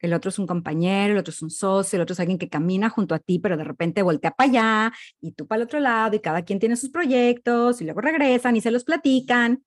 el 0.00 0.12
otro 0.12 0.28
es 0.28 0.38
un 0.38 0.46
compañero, 0.46 1.12
el 1.12 1.18
otro 1.18 1.32
es 1.32 1.42
un 1.42 1.50
socio, 1.50 1.96
el 1.96 2.02
otro 2.02 2.12
es 2.12 2.20
alguien 2.20 2.38
que 2.38 2.48
camina 2.48 2.90
junto 2.90 3.14
a 3.14 3.18
ti, 3.18 3.38
pero 3.38 3.56
de 3.56 3.64
repente 3.64 4.02
voltea 4.02 4.30
para 4.30 4.50
allá 4.50 4.92
y 5.20 5.32
tú 5.32 5.46
para 5.46 5.62
el 5.62 5.66
otro 5.66 5.80
lado 5.80 6.16
y 6.16 6.20
cada 6.20 6.42
quien 6.42 6.58
tiene 6.58 6.76
sus 6.76 6.90
proyectos 6.90 7.80
y 7.80 7.84
luego 7.84 8.00
regresan 8.00 8.56
y 8.56 8.60
se 8.60 8.70
los 8.70 8.84
platican, 8.84 9.64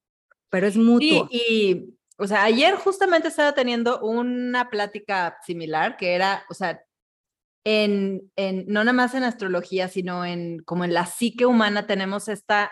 pero 0.49 0.67
es 0.67 0.77
mutuo. 0.77 1.27
y, 1.31 1.95
o 2.17 2.27
sea, 2.27 2.43
ayer 2.43 2.75
justamente 2.75 3.29
estaba 3.29 3.53
teniendo 3.53 4.01
una 4.01 4.69
plática 4.69 5.37
similar 5.45 5.97
que 5.97 6.13
era, 6.13 6.43
o 6.49 6.53
sea, 6.53 6.83
en, 7.65 8.31
en, 8.35 8.65
no 8.67 8.83
nada 8.83 8.93
más 8.93 9.13
en 9.15 9.23
astrología, 9.23 9.87
sino 9.87 10.25
en 10.25 10.59
como 10.59 10.85
en 10.85 10.93
la 10.93 11.05
psique 11.05 11.45
humana 11.45 11.87
tenemos 11.87 12.27
esta, 12.27 12.71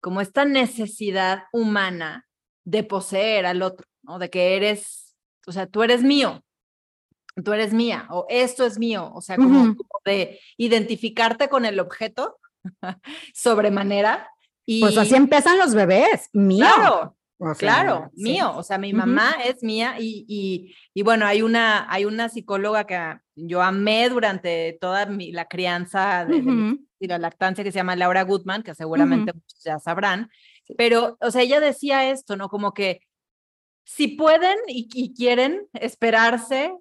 como 0.00 0.20
esta 0.20 0.44
necesidad 0.44 1.44
humana 1.52 2.26
de 2.64 2.84
poseer 2.84 3.46
al 3.46 3.62
otro, 3.62 3.86
¿no? 4.02 4.18
De 4.18 4.30
que 4.30 4.56
eres 4.56 5.01
o 5.46 5.52
sea, 5.52 5.66
tú 5.66 5.82
eres 5.82 6.02
mío, 6.02 6.42
tú 7.44 7.52
eres 7.52 7.72
mía, 7.72 8.06
o 8.10 8.26
esto 8.28 8.64
es 8.64 8.78
mío, 8.78 9.10
o 9.14 9.20
sea, 9.20 9.36
como, 9.36 9.74
de 10.04 10.40
identificarte 10.56 11.48
con 11.48 11.64
el 11.64 11.80
objeto 11.80 12.38
sobremanera. 13.34 14.28
Y... 14.64 14.80
Pues 14.80 14.96
así 14.98 15.14
empiezan 15.14 15.58
los 15.58 15.74
bebés, 15.74 16.28
mío. 16.32 16.66
Claro, 16.74 17.16
claro, 17.58 18.10
mío, 18.14 18.52
o 18.56 18.62
sea, 18.62 18.78
mi 18.78 18.92
mamá 18.92 19.34
es 19.44 19.62
mía 19.62 19.96
y, 19.98 20.24
y, 20.28 20.74
y, 20.94 21.02
bueno, 21.02 21.26
hay 21.26 21.42
una, 21.42 21.90
hay 21.92 22.04
una 22.04 22.28
psicóloga 22.28 22.86
que 22.86 23.18
yo 23.34 23.62
amé 23.62 24.08
durante 24.08 24.78
toda 24.80 25.06
mi, 25.06 25.32
la 25.32 25.46
crianza 25.46 26.24
de, 26.24 26.78
la 27.00 27.18
lactancia 27.18 27.64
que 27.64 27.72
se 27.72 27.78
llama 27.78 27.96
Laura 27.96 28.22
Goodman, 28.22 28.62
que 28.62 28.76
seguramente 28.76 29.32
muchos 29.32 29.60
ya 29.64 29.80
sabrán, 29.80 30.30
pero, 30.78 31.16
o 31.20 31.30
sea, 31.32 31.42
ella 31.42 31.58
decía 31.58 32.10
esto, 32.10 32.36
¿no? 32.36 32.48
Como 32.48 32.72
que 32.72 33.00
si 33.84 34.08
pueden 34.08 34.56
y, 34.66 35.14
quieren 35.14 35.68
esperarse 35.74 36.72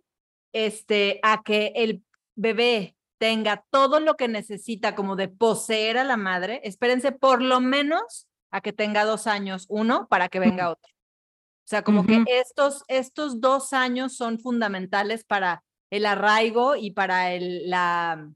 este, 0.54 1.20
a 1.24 1.42
que 1.44 1.74
el 1.76 2.04
bebé 2.36 2.96
tenga 3.18 3.66
todo 3.70 4.00
lo 4.00 4.16
que 4.16 4.28
necesita 4.28 4.96
como 4.96 5.16
de 5.16 5.28
poseer 5.28 5.98
a 5.98 6.04
la 6.04 6.18
madre, 6.18 6.62
espérense 6.64 7.12
por 7.12 7.42
lo 7.42 7.60
menos 7.60 8.28
a 8.50 8.62
que 8.62 8.74
tenga 8.74 9.06
dos 9.06 9.28
años 9.28 9.66
uno 9.70 10.08
para 10.10 10.28
que 10.28 10.40
venga 10.40 10.72
otro. 10.72 10.92
O 10.92 11.68
sea, 11.72 11.84
como 11.84 12.06
que 12.06 12.24
estos, 12.28 12.84
estos 12.88 13.40
dos 13.40 13.72
años 13.74 14.18
son 14.18 14.40
fundamentales 14.40 15.24
para 15.24 15.64
el 15.90 16.06
arraigo 16.06 16.76
y 16.76 16.92
para 16.92 17.32
el, 17.32 17.70
la, 17.70 18.30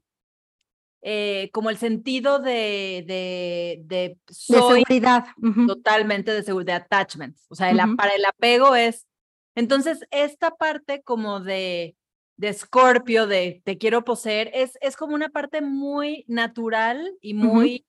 eh, 1.02 1.50
como 1.52 1.70
el 1.70 1.76
sentido 1.76 2.38
de, 2.38 3.04
de, 3.06 3.80
de, 3.84 4.18
seguridad. 4.28 5.26
Totalmente 5.66 6.32
de 6.32 6.42
seguridad, 6.42 6.82
attachment. 6.82 7.36
O 7.48 7.54
sea, 7.54 7.72
para 7.96 8.12
el 8.14 8.24
apego 8.24 8.74
es, 8.74 9.06
entonces, 9.54 10.00
esta 10.10 10.50
parte 10.52 11.02
como 11.02 11.40
de, 11.40 11.96
de 12.36 12.52
Scorpio, 12.52 13.26
de 13.26 13.62
te 13.64 13.78
quiero 13.78 14.04
poseer, 14.04 14.50
es, 14.52 14.78
es 14.80 14.96
como 14.96 15.14
una 15.14 15.30
parte 15.30 15.62
muy 15.62 16.24
natural 16.28 17.16
y 17.20 17.34
muy 17.34 17.86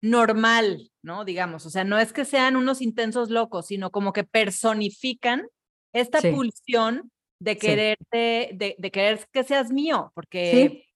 normal, 0.00 0.90
¿no? 1.02 1.24
Digamos, 1.24 1.66
o 1.66 1.70
sea, 1.70 1.84
no 1.84 1.98
es 1.98 2.12
que 2.12 2.24
sean 2.24 2.56
unos 2.56 2.80
intensos 2.80 3.30
locos, 3.30 3.66
sino 3.66 3.90
como 3.90 4.12
que 4.12 4.24
personifican 4.24 5.46
esta 5.92 6.20
pulsión 6.20 7.10
de 7.40 7.56
quererte, 7.56 8.50
de, 8.54 8.76
de, 8.78 8.90
querer 8.90 9.26
que 9.32 9.44
seas 9.44 9.70
mío, 9.72 10.12
porque, 10.14 10.87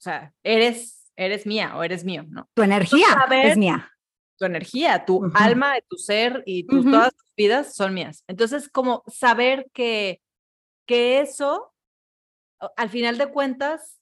o 0.00 0.02
sea, 0.02 0.32
eres 0.42 1.00
eres 1.20 1.46
mía 1.46 1.76
o 1.76 1.84
eres 1.84 2.04
mío, 2.04 2.24
¿no? 2.28 2.48
Tu 2.54 2.62
energía 2.62 3.06
es 3.30 3.58
mía. 3.58 3.92
tu 4.38 4.46
energía, 4.46 5.04
tu 5.04 5.30
alma, 5.34 5.74
tu 5.86 5.96
ser 5.96 6.42
y 6.46 6.66
todas 6.66 7.14
tus 7.14 7.34
vidas 7.36 7.74
son 7.74 7.92
mías. 7.92 8.24
Entonces, 8.26 8.70
como 8.70 9.02
saber 9.06 9.70
que, 9.74 10.22
que 10.86 11.20
eso, 11.20 11.74
al 12.76 12.88
final 12.88 13.18
de 13.18 13.26
cuentas, 13.26 14.00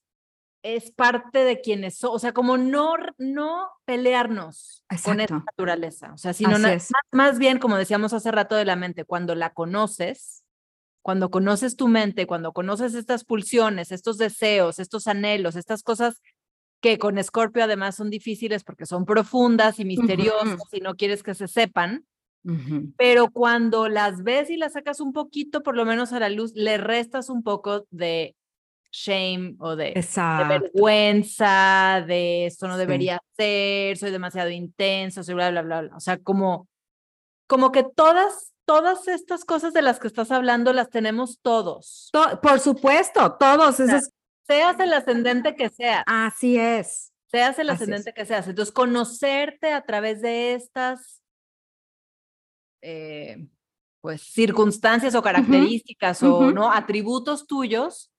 es 0.62 0.92
parte 0.92 1.44
de 1.44 1.60
quienes 1.60 1.98
son, 1.98 2.14
o 2.14 2.18
sea, 2.18 2.32
como 2.32 2.56
no, 2.56 2.94
no 3.16 3.68
pelearnos 3.84 4.84
con 5.04 5.20
esa 5.20 5.38
naturaleza, 5.38 6.12
o 6.12 6.18
sea, 6.18 6.32
sino 6.32 6.58
más, 6.58 6.90
más 7.12 7.38
bien, 7.38 7.58
como 7.58 7.76
decíamos 7.76 8.12
hace 8.12 8.30
rato 8.30 8.54
de 8.54 8.64
la 8.64 8.76
mente, 8.76 9.04
cuando 9.04 9.34
la 9.34 9.54
conoces, 9.54 10.44
cuando 11.08 11.30
conoces 11.30 11.74
tu 11.74 11.88
mente, 11.88 12.26
cuando 12.26 12.52
conoces 12.52 12.92
estas 12.92 13.24
pulsiones, 13.24 13.92
estos 13.92 14.18
deseos, 14.18 14.78
estos 14.78 15.06
anhelos, 15.06 15.56
estas 15.56 15.82
cosas 15.82 16.20
que 16.82 16.98
con 16.98 17.16
Escorpio 17.16 17.64
además 17.64 17.96
son 17.96 18.10
difíciles 18.10 18.62
porque 18.62 18.84
son 18.84 19.06
profundas 19.06 19.80
y 19.80 19.86
misteriosas 19.86 20.60
y 20.70 20.80
no 20.80 20.96
quieres 20.96 21.22
que 21.22 21.34
se 21.34 21.48
sepan, 21.48 22.04
Ujú. 22.44 22.92
pero 22.98 23.30
cuando 23.30 23.88
las 23.88 24.22
ves 24.22 24.50
y 24.50 24.58
las 24.58 24.74
sacas 24.74 25.00
un 25.00 25.14
poquito, 25.14 25.62
por 25.62 25.76
lo 25.76 25.86
menos 25.86 26.12
a 26.12 26.20
la 26.20 26.28
luz, 26.28 26.52
le 26.54 26.76
restas 26.76 27.30
un 27.30 27.42
poco 27.42 27.86
de 27.90 28.36
shame 28.92 29.54
o 29.60 29.76
de, 29.76 29.94
de 29.94 30.44
vergüenza, 30.46 32.04
de 32.06 32.44
esto 32.44 32.68
no 32.68 32.74
Sí. 32.74 32.80
debería 32.80 33.18
ser, 33.34 33.96
soy 33.96 34.10
demasiado 34.10 34.50
intenso, 34.50 35.24
soy 35.24 35.36
bla, 35.36 35.50
bla, 35.52 35.62
bla, 35.62 35.80
bla. 35.80 35.96
O 35.96 36.00
sea, 36.00 36.18
como, 36.18 36.68
como 37.46 37.72
que 37.72 37.82
todas, 37.82 38.52
todas 38.68 39.08
estas 39.08 39.46
cosas 39.46 39.72
de 39.72 39.80
las 39.80 39.98
que 39.98 40.08
estás 40.08 40.30
hablando 40.30 40.74
las 40.74 40.90
tenemos 40.90 41.38
todos. 41.40 42.10
To- 42.12 42.38
por 42.42 42.60
supuesto, 42.60 43.32
todos. 43.40 43.80
esos- 43.80 44.10
Seas 44.46 44.78
el 44.78 44.92
ascendente 44.92 45.54
que 45.56 45.70
sea, 45.70 46.04
así 46.06 46.58
es. 46.58 47.12
seas 47.30 47.58
el 47.58 47.70
así 47.70 47.76
es. 47.76 47.82
ascendente 47.82 48.12
que 48.12 48.26
seas. 48.26 48.46
Entonces, 48.46 48.72
conocerte 48.74 49.72
a 49.72 49.80
través 49.82 50.20
de 50.20 50.52
estas 50.54 51.22
eh, 52.82 53.48
pues 54.00 54.20
circunstancias 54.22 55.14
o 55.14 55.22
características 55.22 56.22
o 56.22 56.50
no 56.52 56.70
atributos 56.70 57.46
tuyos, 57.46 58.10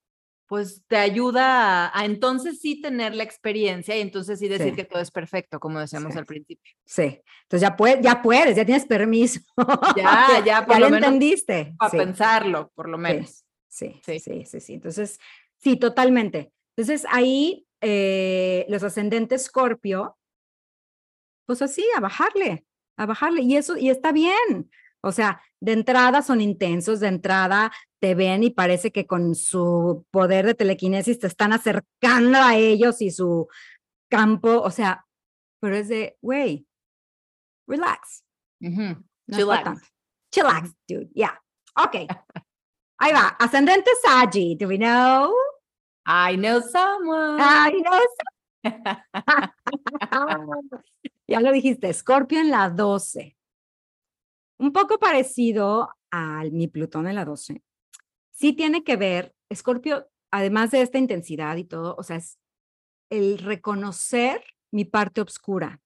pues 0.50 0.84
te 0.88 0.98
ayuda 0.98 1.86
a, 1.86 2.00
a 2.00 2.06
entonces 2.06 2.60
sí 2.60 2.82
tener 2.82 3.14
la 3.14 3.22
experiencia 3.24 3.96
y 3.96 4.02
entonces 4.02 4.40
sí 4.40 4.48
decir 4.48 4.72
Sí. 4.72 4.76
que 4.76 4.84
todo 4.84 5.00
es 5.00 5.12
perfecto, 5.12 5.60
como 5.60 5.80
decíamos 5.80 6.14
Sí. 6.14 6.18
al 6.20 6.26
principio. 6.26 6.74
Sí. 6.86 7.22
Entonces 7.44 7.62
ya 7.62 7.78
puedes, 7.78 8.02
ya 8.02 8.20
puedes, 8.24 8.56
ya 8.56 8.66
tienes 8.66 8.86
permiso. 8.88 9.42
Ya, 9.96 10.42
ya, 10.46 10.66
por 10.66 10.74
ya 10.74 10.80
lo 10.80 10.86
lo 10.88 10.92
menos 10.96 11.08
entendiste. 11.08 11.76
Para 11.78 11.92
Sí. 11.92 11.98
pensarlo, 11.98 12.72
por 12.74 12.90
lo 12.90 12.98
menos. 12.98 13.46
Sí, 13.68 14.02
Sí. 14.04 14.20
sí, 14.20 14.44
sí, 14.48 14.60
sí, 14.60 14.74
Entonces, 14.74 15.20
sí, 15.60 15.78
totalmente. 15.78 16.52
Entonces, 16.76 17.06
ahí 17.12 17.68
eh, 17.82 18.66
los 18.70 18.82
ascendentes 18.84 19.44
Scorpio, 19.46 20.18
pues 21.46 21.62
así, 21.62 21.86
a 21.96 22.00
bajarle, 22.00 22.66
a 22.98 23.06
bajarle. 23.06 23.44
Y 23.44 23.56
eso, 23.56 23.78
y 23.78 23.90
está 23.92 24.12
bien. 24.12 24.70
O 25.02 25.12
sea, 25.12 25.42
de 25.62 25.74
entrada 25.74 26.22
son 26.22 26.42
intensos, 26.42 27.00
de 27.00 27.08
entrada 27.08 27.72
te 28.00 28.16
ven 28.16 28.44
y 28.44 28.50
parece 28.50 28.92
que 28.92 29.06
con 29.06 29.36
su 29.36 30.06
poder 30.12 30.46
de 30.46 30.56
telequinesis 30.56 31.20
te 31.20 31.28
están 31.28 31.54
acercando 31.54 32.38
a 32.38 32.56
ellos 32.56 33.02
y 33.02 33.12
su 33.12 33.48
campo, 34.10 34.62
o 34.62 34.72
sea, 34.72 35.06
pero 35.60 35.76
es 35.76 35.88
de, 35.90 36.18
güey, 36.22 36.66
relax. 37.68 38.24
No 38.60 39.04
Chillax. 39.32 39.94
Chillax, 40.32 40.76
dude. 40.88 41.10
Yeah. 41.14 41.42
Ok. 41.76 41.96
Ahí 43.00 43.14
va. 43.14 43.28
Ascendente 43.40 43.92
Sagi. 44.02 44.56
Do 44.56 44.68
we 44.68 44.78
know? 44.78 45.34
I 46.06 46.36
know 46.36 46.62
someone. 46.62 47.40
Ay, 47.40 47.82
no 47.82 47.92
sé. 48.00 48.24
ya 51.28 51.40
lo 51.40 51.52
dijiste. 51.52 51.94
Scorpio 51.94 52.40
en 52.40 52.50
la 52.50 52.70
12. 52.70 53.38
Un 54.60 54.74
poco 54.74 55.00
parecido 55.00 55.90
al 56.12 56.52
mi 56.52 56.68
Plutón 56.68 57.08
en 57.08 57.16
la 57.16 57.24
12. 57.24 57.64
Sí 58.32 58.54
tiene 58.54 58.84
que 58.84 58.98
ver, 58.98 59.34
Scorpio, 59.54 60.08
además 60.32 60.72
de 60.72 60.82
esta 60.82 60.98
intensidad 60.98 61.56
y 61.56 61.64
todo, 61.64 61.96
o 61.98 62.04
sea, 62.04 62.18
es 62.18 62.38
el 63.10 63.38
reconocer 63.38 64.44
mi 64.72 64.86
parte 64.86 65.22
oscura. 65.22 65.82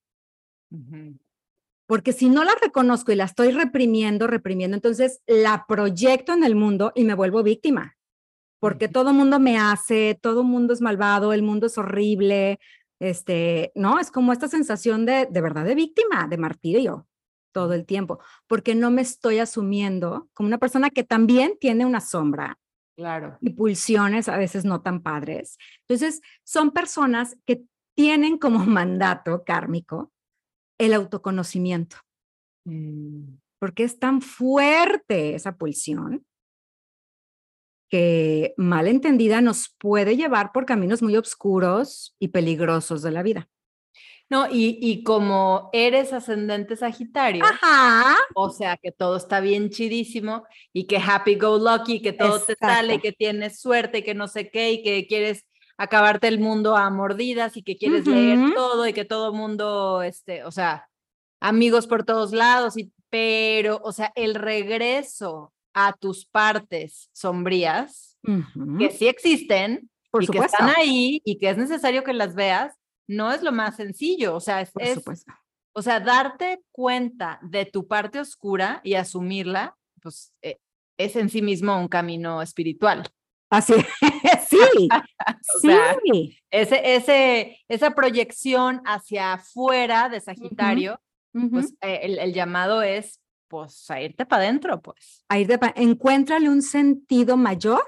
Porque 1.85 2.13
si 2.13 2.29
no 2.29 2.43
la 2.43 2.55
reconozco 2.59 3.11
y 3.11 3.15
la 3.15 3.25
estoy 3.25 3.51
reprimiendo, 3.51 4.25
reprimiendo, 4.25 4.75
entonces 4.75 5.21
la 5.27 5.65
proyecto 5.67 6.33
en 6.33 6.43
el 6.43 6.55
mundo 6.55 6.91
y 6.95 7.03
me 7.03 7.13
vuelvo 7.13 7.43
víctima. 7.43 7.95
Porque 8.59 8.87
todo 8.87 9.13
mundo 9.13 9.39
me 9.39 9.57
hace, 9.59 10.17
todo 10.19 10.43
mundo 10.43 10.73
es 10.73 10.81
malvado, 10.81 11.31
el 11.31 11.43
mundo 11.43 11.67
es 11.67 11.77
horrible. 11.77 12.59
Este, 12.99 13.71
no, 13.75 13.99
es 13.99 14.09
como 14.09 14.33
esta 14.33 14.47
sensación 14.47 15.05
de, 15.05 15.27
de 15.29 15.41
verdad, 15.41 15.65
de 15.65 15.75
víctima, 15.75 16.27
de 16.27 16.37
martirio 16.37 17.07
todo 17.53 17.73
el 17.73 17.85
tiempo, 17.85 18.19
porque 18.47 18.75
no 18.75 18.91
me 18.91 19.01
estoy 19.01 19.39
asumiendo 19.39 20.27
como 20.33 20.47
una 20.47 20.57
persona 20.57 20.89
que 20.89 21.03
también 21.05 21.57
tiene 21.61 21.85
una 21.85 22.01
sombra 22.01 22.59
Claro. 22.97 23.37
y 23.41 23.51
pulsiones 23.51 24.27
a 24.27 24.37
veces 24.37 24.65
no 24.65 24.81
tan 24.81 25.01
padres. 25.01 25.57
Entonces, 25.87 26.21
son 26.43 26.71
personas 26.71 27.37
que 27.45 27.63
tienen 27.95 28.37
como 28.37 28.59
mandato 28.65 29.43
kármico 29.45 30.11
el 30.79 30.93
autoconocimiento 30.93 31.97
Mm. 32.65 33.39
porque 33.59 33.83
es 33.83 33.99
tan 33.99 34.21
fuerte 34.21 35.35
esa 35.35 35.57
pulsión 35.57 36.25
que 37.89 38.53
mal 38.57 38.87
entendida 38.87 39.41
nos 39.41 39.69
puede 39.77 40.15
llevar 40.15 40.51
por 40.51 40.65
caminos 40.65 41.01
muy 41.03 41.15
oscuros 41.17 42.15
y 42.19 42.29
peligrosos 42.29 43.01
de 43.01 43.11
la 43.11 43.21
vida. 43.21 43.49
No, 44.29 44.47
y, 44.49 44.79
y 44.81 45.03
como 45.03 45.69
eres 45.73 46.11
ascendente 46.13 46.75
Sagitario, 46.75 47.43
Ajá. 47.43 48.15
o 48.33 48.49
sea 48.49 48.77
que 48.77 48.91
todo 48.91 49.17
está 49.17 49.41
bien 49.41 49.69
chidísimo 49.69 50.43
y 50.71 50.85
que 50.87 50.97
happy 50.97 51.35
go 51.35 51.57
lucky, 51.57 52.01
que 52.01 52.13
todo 52.13 52.39
te 52.39 52.55
sale, 52.59 52.93
Exacto. 52.95 53.01
que 53.01 53.11
tienes 53.11 53.59
suerte, 53.59 53.99
y 53.99 54.03
que 54.03 54.15
no 54.15 54.27
sé 54.27 54.49
qué, 54.49 54.71
y 54.71 54.83
que 54.83 55.05
quieres 55.07 55.45
acabarte 55.77 56.27
el 56.27 56.39
mundo 56.39 56.75
a 56.75 56.89
mordidas 56.89 57.57
y 57.57 57.63
que 57.63 57.77
quieres 57.77 58.07
leer 58.07 58.39
Ujú. 58.39 58.53
todo 58.55 58.87
y 58.87 58.93
que 58.93 59.05
todo 59.05 59.33
mundo, 59.33 60.01
este, 60.01 60.43
o 60.45 60.51
sea, 60.51 60.89
amigos 61.39 61.85
por 61.85 62.03
todos 62.03 62.31
lados, 62.31 62.77
y, 62.77 62.91
pero, 63.09 63.81
o 63.83 63.91
sea, 63.91 64.11
el 64.15 64.35
regreso 64.35 65.53
a 65.73 65.93
tus 65.93 66.25
partes 66.25 67.09
sombrías, 67.13 68.17
Ujú, 68.23 68.77
que 68.79 68.89
sí 68.89 69.07
existen 69.07 69.89
Por 70.09 70.23
y 70.23 70.27
que 70.27 70.37
supuesto. 70.37 70.57
están 70.63 70.73
ahí 70.77 71.21
y 71.25 71.37
que 71.37 71.49
es 71.49 71.57
necesario 71.57 72.03
que 72.03 72.13
las 72.13 72.35
veas, 72.35 72.73
no 73.07 73.31
es 73.31 73.41
lo 73.43 73.51
más 73.51 73.75
sencillo, 73.75 74.35
o 74.35 74.39
sea, 74.39 74.61
es, 74.61 74.71
Por 74.71 74.83
es- 74.83 74.95
supuesto. 74.95 75.33
o 75.73 75.81
sea, 75.81 75.99
darte 75.99 76.61
cuenta 76.71 77.39
de 77.41 77.65
tu 77.65 77.87
parte 77.87 78.19
oscura 78.19 78.79
y 78.83 78.93
asumirla, 78.95 79.75
pues 80.01 80.33
eh, 80.41 80.57
es 80.97 81.15
en 81.15 81.29
sí 81.29 81.41
mismo 81.41 81.77
un 81.79 81.87
camino 81.87 82.41
espiritual. 82.41 83.03
Así 83.49 83.73
es. 83.73 83.85
Sí. 84.49 84.89
O 85.55 85.59
sea, 85.59 85.95
sí. 86.03 86.37
Ese, 86.51 86.95
ese, 86.95 87.57
esa 87.67 87.91
proyección 87.91 88.81
hacia 88.85 89.33
afuera 89.33 90.09
de 90.09 90.19
Sagitario, 90.21 90.99
pues 91.51 91.73
eh, 91.81 91.99
el, 92.03 92.19
el 92.19 92.33
llamado 92.33 92.81
es 92.83 93.19
pues 93.47 93.89
a 93.91 94.01
irte 94.01 94.25
para 94.25 94.43
adentro, 94.43 94.81
pues. 94.81 95.23
a 95.29 95.39
ir 95.39 95.47
de 95.47 95.57
pa- 95.59 95.73
encuéntrale 95.75 96.49
un 96.49 96.61
sentido 96.61 97.37
mayor 97.37 97.83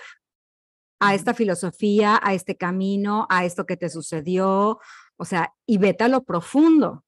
a 0.99 1.13
esta 1.15 1.33
filosofía, 1.33 2.19
a 2.23 2.33
este 2.33 2.55
camino, 2.55 3.25
a 3.29 3.45
esto 3.45 3.65
que 3.65 3.75
te 3.77 3.89
sucedió, 3.89 4.79
o 5.17 5.25
sea, 5.25 5.53
y 5.65 5.77
vete 5.77 6.03
a 6.03 6.07
lo 6.07 6.23
profundo. 6.23 7.03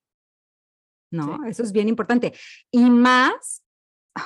¿No? 1.12 1.45
Eso 1.45 1.64
es 1.64 1.72
bien 1.72 1.88
importante. 1.88 2.34
Y 2.70 2.89
más, 2.89 3.64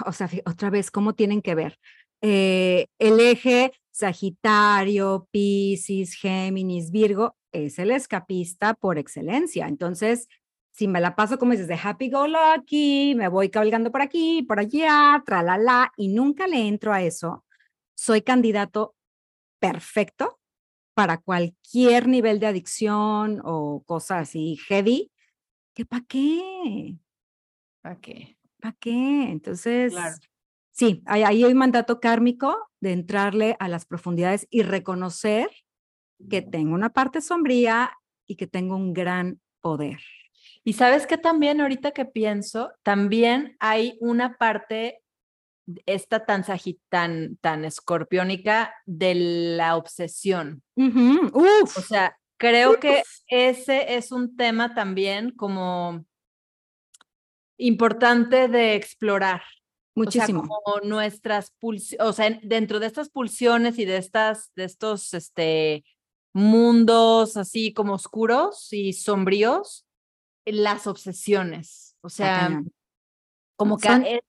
o 0.06 0.12
sea, 0.12 0.30
otra 0.46 0.70
vez, 0.70 0.90
¿cómo 0.90 1.14
tienen 1.14 1.42
que 1.42 1.56
ver? 1.56 1.80
Eh, 2.22 2.88
el 3.00 3.20
eje 3.20 3.72
Sagitario, 3.92 5.28
Piscis, 5.32 6.16
Géminis, 6.16 6.92
Virgo 6.92 7.36
es 7.52 7.78
el 7.78 7.92
escapista 7.92 8.74
por 8.74 8.98
excelencia. 8.98 9.68
Entonces, 9.68 10.28
si 10.72 10.88
me 10.88 11.02
la 11.02 11.16
paso 11.16 11.38
como 11.38 11.52
dices 11.52 11.68
de 11.68 11.80
happy 11.82 12.10
go 12.10 12.28
lucky, 12.28 13.14
me 13.16 13.28
voy 13.28 13.50
cabalgando 13.50 13.92
por 13.92 14.02
aquí, 14.02 14.44
por 14.44 14.60
allá, 14.60 15.22
tralala, 15.26 15.92
y 15.98 16.08
nunca 16.08 16.48
le 16.48 16.68
entro 16.68 16.94
a 16.94 17.02
eso, 17.02 17.46
soy 17.94 18.22
candidato 18.22 18.96
perfecto 19.60 20.41
para 20.94 21.18
cualquier 21.20 22.08
nivel 22.08 22.40
de 22.40 22.48
adicción 22.48 23.42
o 23.44 23.84
cosa 23.86 24.20
así 24.20 24.58
heavy, 24.68 25.12
que 25.76 25.86
para 25.86 26.06
qué, 26.08 26.98
Ok. 27.84 28.08
para 28.60 28.76
qué. 28.80 29.24
Entonces, 29.32 29.94
Claro. 29.94 30.16
sí, 30.72 31.02
ahí 31.06 31.24
ahí 31.24 31.44
hay 31.44 31.52
un 31.52 31.58
mandato 31.58 32.00
kármico 32.00 32.58
de 32.80 32.94
entrarle 32.94 33.56
a 33.60 33.68
las 33.68 33.86
profundidades 33.86 34.48
y 34.50 34.64
reconocer 34.64 35.50
que 36.30 36.42
tengo 36.42 36.74
una 36.76 36.92
parte 36.92 37.22
sombría 37.22 37.92
y 38.28 38.36
que 38.36 38.48
tengo 38.48 38.76
un 38.76 38.94
gran 38.94 39.42
poder. 39.62 40.00
Y 40.64 40.74
sabes 40.74 41.08
que 41.08 41.18
también 41.18 41.62
ahorita 41.62 41.92
que 41.92 42.06
pienso, 42.06 42.72
también 42.84 43.56
hay 43.60 43.98
una 44.00 44.38
parte, 44.38 45.02
esta 45.86 46.26
tan 46.26 46.44
tan, 46.90 47.38
tan 47.38 47.66
escorpiónica 47.66 48.74
de 48.86 49.16
la 49.58 49.76
obsesión. 49.78 50.64
Uf, 50.76 51.78
O 51.78 51.82
sea, 51.82 52.18
creo 52.38 52.80
que 52.80 53.04
ese 53.28 53.96
es 53.96 54.12
un 54.12 54.36
tema 54.36 54.74
también 54.74 55.32
como 55.32 56.06
importante 57.58 58.48
de 58.48 58.76
explorar. 58.76 59.44
Muchísimo. 59.94 60.42
O 60.42 60.46
sea, 60.46 60.56
como 60.64 60.90
nuestras 60.90 61.52
pulsiones, 61.60 62.08
o 62.08 62.14
sea, 62.14 62.40
dentro 62.44 62.80
de 62.80 62.88
estas 62.88 63.10
pulsiones 63.10 63.78
y 63.78 63.86
de 63.86 63.98
estas, 63.98 64.52
de 64.56 64.64
estos, 64.64 65.14
este, 65.14 65.84
mundos 66.34 67.38
así 67.38 67.74
como 67.74 67.94
oscuros 67.94 68.72
y 68.72 68.94
sombríos, 68.94 69.86
las 70.46 70.88
obsesiones. 70.88 71.96
O 72.02 72.10
sea, 72.10 72.64
como 73.56 73.78
que 73.78 73.90
e, 73.90 74.22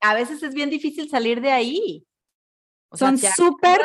a, 0.00 0.14
veces 0.14 0.42
es 0.42 0.54
bien 0.54 0.70
difícil 0.70 1.08
salir 1.08 1.40
de 1.40 1.52
ahí. 1.52 2.06
son 2.92 3.18
súper 3.18 3.80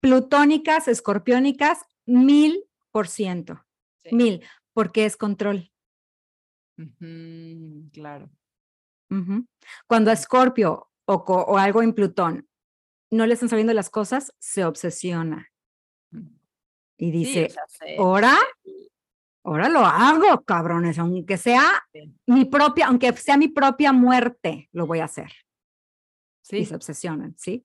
plutónicas, 0.00 0.88
escorpiónicas, 0.88 1.84
mil 2.04 2.64
por 2.90 3.08
ciento. 3.08 3.64
Mil, 4.10 4.44
porque 4.72 5.04
es 5.04 5.16
control. 5.16 5.70
claro. 7.92 8.30
Cuando 9.86 10.10
a 10.10 10.14
Escorpio 10.14 10.90
o, 11.04 11.14
o, 11.14 11.58
algo 11.58 11.82
en 11.82 11.94
Plutón 11.94 12.48
no 13.10 13.26
le 13.26 13.34
están 13.34 13.48
saliendo 13.48 13.72
las 13.72 13.90
cosas, 13.90 14.34
se 14.38 14.64
obsesiona. 14.64 15.50
Y 16.98 17.10
dice, 17.10 17.48
ahora, 17.98 18.36
ahora 19.46 19.68
lo 19.68 19.80
hago, 19.80 20.42
cabrones, 20.44 20.98
aunque 20.98 21.36
sea 21.36 21.62
mi 22.26 22.44
propia, 22.44 22.88
aunque 22.88 23.12
sea 23.12 23.36
mi 23.36 23.48
propia 23.48 23.92
muerte, 23.92 24.68
lo 24.72 24.86
voy 24.86 24.98
a 24.98 25.04
hacer. 25.04 25.30
Sí. 26.42 26.58
Y 26.58 26.64
se 26.66 26.74
obsesionan, 26.74 27.34
¿sí? 27.38 27.64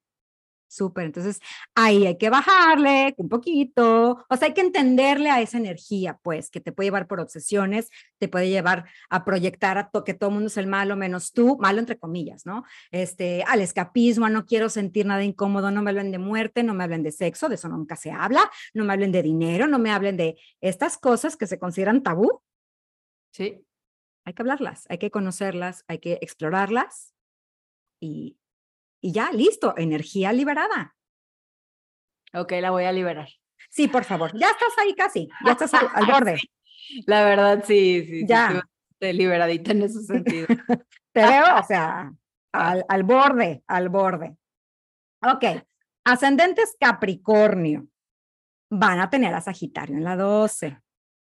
Súper, 0.71 1.03
entonces 1.03 1.41
ahí 1.75 2.07
hay 2.07 2.17
que 2.17 2.29
bajarle 2.29 3.13
un 3.17 3.27
poquito, 3.27 4.25
o 4.29 4.37
sea, 4.37 4.47
hay 4.47 4.53
que 4.53 4.61
entenderle 4.61 5.29
a 5.29 5.41
esa 5.41 5.57
energía, 5.57 6.17
pues, 6.23 6.49
que 6.49 6.61
te 6.61 6.71
puede 6.71 6.87
llevar 6.87 7.07
por 7.07 7.19
obsesiones, 7.19 7.89
te 8.19 8.29
puede 8.29 8.47
llevar 8.47 8.85
a 9.09 9.25
proyectar 9.25 9.77
a 9.77 9.91
que 10.05 10.13
todo 10.13 10.29
el 10.29 10.35
mundo 10.35 10.47
es 10.47 10.55
el 10.55 10.67
malo 10.67 10.95
menos 10.95 11.33
tú, 11.33 11.57
malo 11.59 11.79
entre 11.79 11.97
comillas, 11.99 12.45
¿no? 12.45 12.63
Este, 12.89 13.43
al 13.49 13.59
escapismo, 13.59 14.29
no 14.29 14.45
quiero 14.45 14.69
sentir 14.69 15.05
nada 15.05 15.25
incómodo, 15.25 15.71
no 15.71 15.81
me 15.81 15.89
hablen 15.89 16.09
de 16.09 16.19
muerte, 16.19 16.63
no 16.63 16.73
me 16.73 16.85
hablen 16.85 17.03
de 17.03 17.11
sexo, 17.11 17.49
de 17.49 17.55
eso 17.55 17.67
nunca 17.67 17.97
se 17.97 18.11
habla, 18.11 18.49
no 18.73 18.85
me 18.85 18.93
hablen 18.93 19.11
de 19.11 19.23
dinero, 19.23 19.67
no 19.67 19.77
me 19.77 19.91
hablen 19.91 20.15
de 20.15 20.37
estas 20.61 20.97
cosas 20.97 21.35
que 21.35 21.47
se 21.47 21.59
consideran 21.59 22.01
tabú. 22.01 22.41
Sí. 23.33 23.61
Hay 24.23 24.33
que 24.33 24.41
hablarlas, 24.41 24.85
hay 24.87 24.99
que 24.99 25.11
conocerlas, 25.11 25.83
hay 25.89 25.99
que 25.99 26.17
explorarlas 26.21 27.13
y 27.99 28.37
y 29.01 29.11
ya, 29.11 29.31
listo, 29.31 29.73
energía 29.77 30.31
liberada. 30.31 30.95
Ok, 32.33 32.53
la 32.61 32.71
voy 32.71 32.85
a 32.85 32.91
liberar. 32.91 33.27
Sí, 33.69 33.87
por 33.87 34.03
favor, 34.03 34.37
ya 34.37 34.49
estás 34.49 34.77
ahí 34.77 34.93
casi, 34.95 35.27
ya 35.45 35.51
estás 35.51 35.73
al, 35.73 36.05
borde. 36.05 36.37
La 37.05 37.23
verdad, 37.23 37.63
sí, 37.65 38.05
sí. 38.05 38.25
Ya. 38.27 38.63
Sí, 38.99 39.13
liberadita 39.13 39.71
en 39.71 39.81
ese 39.81 40.03
sentido. 40.03 40.47
Te 41.13 41.21
veo, 41.21 41.43
o 41.59 41.63
sea, 41.63 42.13
al, 42.53 42.85
al 42.87 43.03
borde, 43.03 43.63
al 43.67 43.89
borde. 43.89 44.37
Ok, 45.23 45.65
ascendentes 46.05 46.75
Capricornio. 46.79 47.87
Van 48.69 48.99
a 48.99 49.09
tener 49.09 49.33
a 49.33 49.41
Sagitario 49.41 49.97
en 49.97 50.03
la 50.03 50.15
12. 50.15 50.77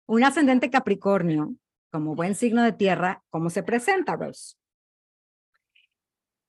Un 0.09 0.25
ascendente 0.25 0.71
Capricornio, 0.71 1.55
como 1.93 2.15
buen 2.15 2.35
signo 2.35 2.63
de 2.63 2.73
tierra, 2.73 3.23
¿cómo 3.31 3.51
se 3.51 3.63
presenta, 3.63 4.17
Rose? 4.17 4.57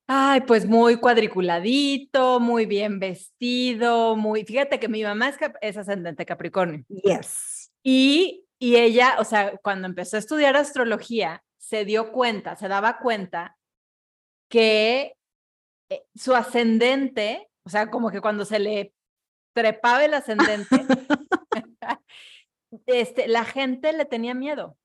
Ay, 0.07 0.41
pues 0.41 0.65
muy 0.65 0.95
cuadriculadito, 0.97 2.39
muy 2.39 2.65
bien 2.65 2.97
vestido, 2.97 4.15
muy. 4.15 4.45
Fíjate 4.45 4.79
que 4.79 4.87
mi 4.87 5.03
mamá 5.03 5.29
es, 5.29 5.37
es 5.59 5.77
ascendente 5.77 6.25
Capricornio. 6.25 6.85
Yes. 6.87 7.73
Y, 7.83 8.45
y 8.57 8.77
ella, 8.77 9.17
o 9.19 9.25
sea, 9.25 9.57
cuando 9.57 9.85
empezó 9.85 10.15
a 10.15 10.19
estudiar 10.19 10.55
astrología, 10.55 11.43
se 11.57 11.83
dio 11.83 12.13
cuenta, 12.13 12.55
se 12.55 12.69
daba 12.69 12.99
cuenta 12.99 13.57
que 14.49 15.17
eh, 15.89 16.05
su 16.15 16.33
ascendente, 16.33 17.49
o 17.63 17.69
sea, 17.69 17.91
como 17.91 18.09
que 18.09 18.21
cuando 18.21 18.45
se 18.45 18.59
le 18.59 18.93
trepaba 19.53 20.05
el 20.05 20.13
ascendente, 20.13 20.69
este, 22.85 23.27
la 23.27 23.43
gente 23.43 23.91
le 23.91 24.05
tenía 24.05 24.33
miedo. 24.33 24.77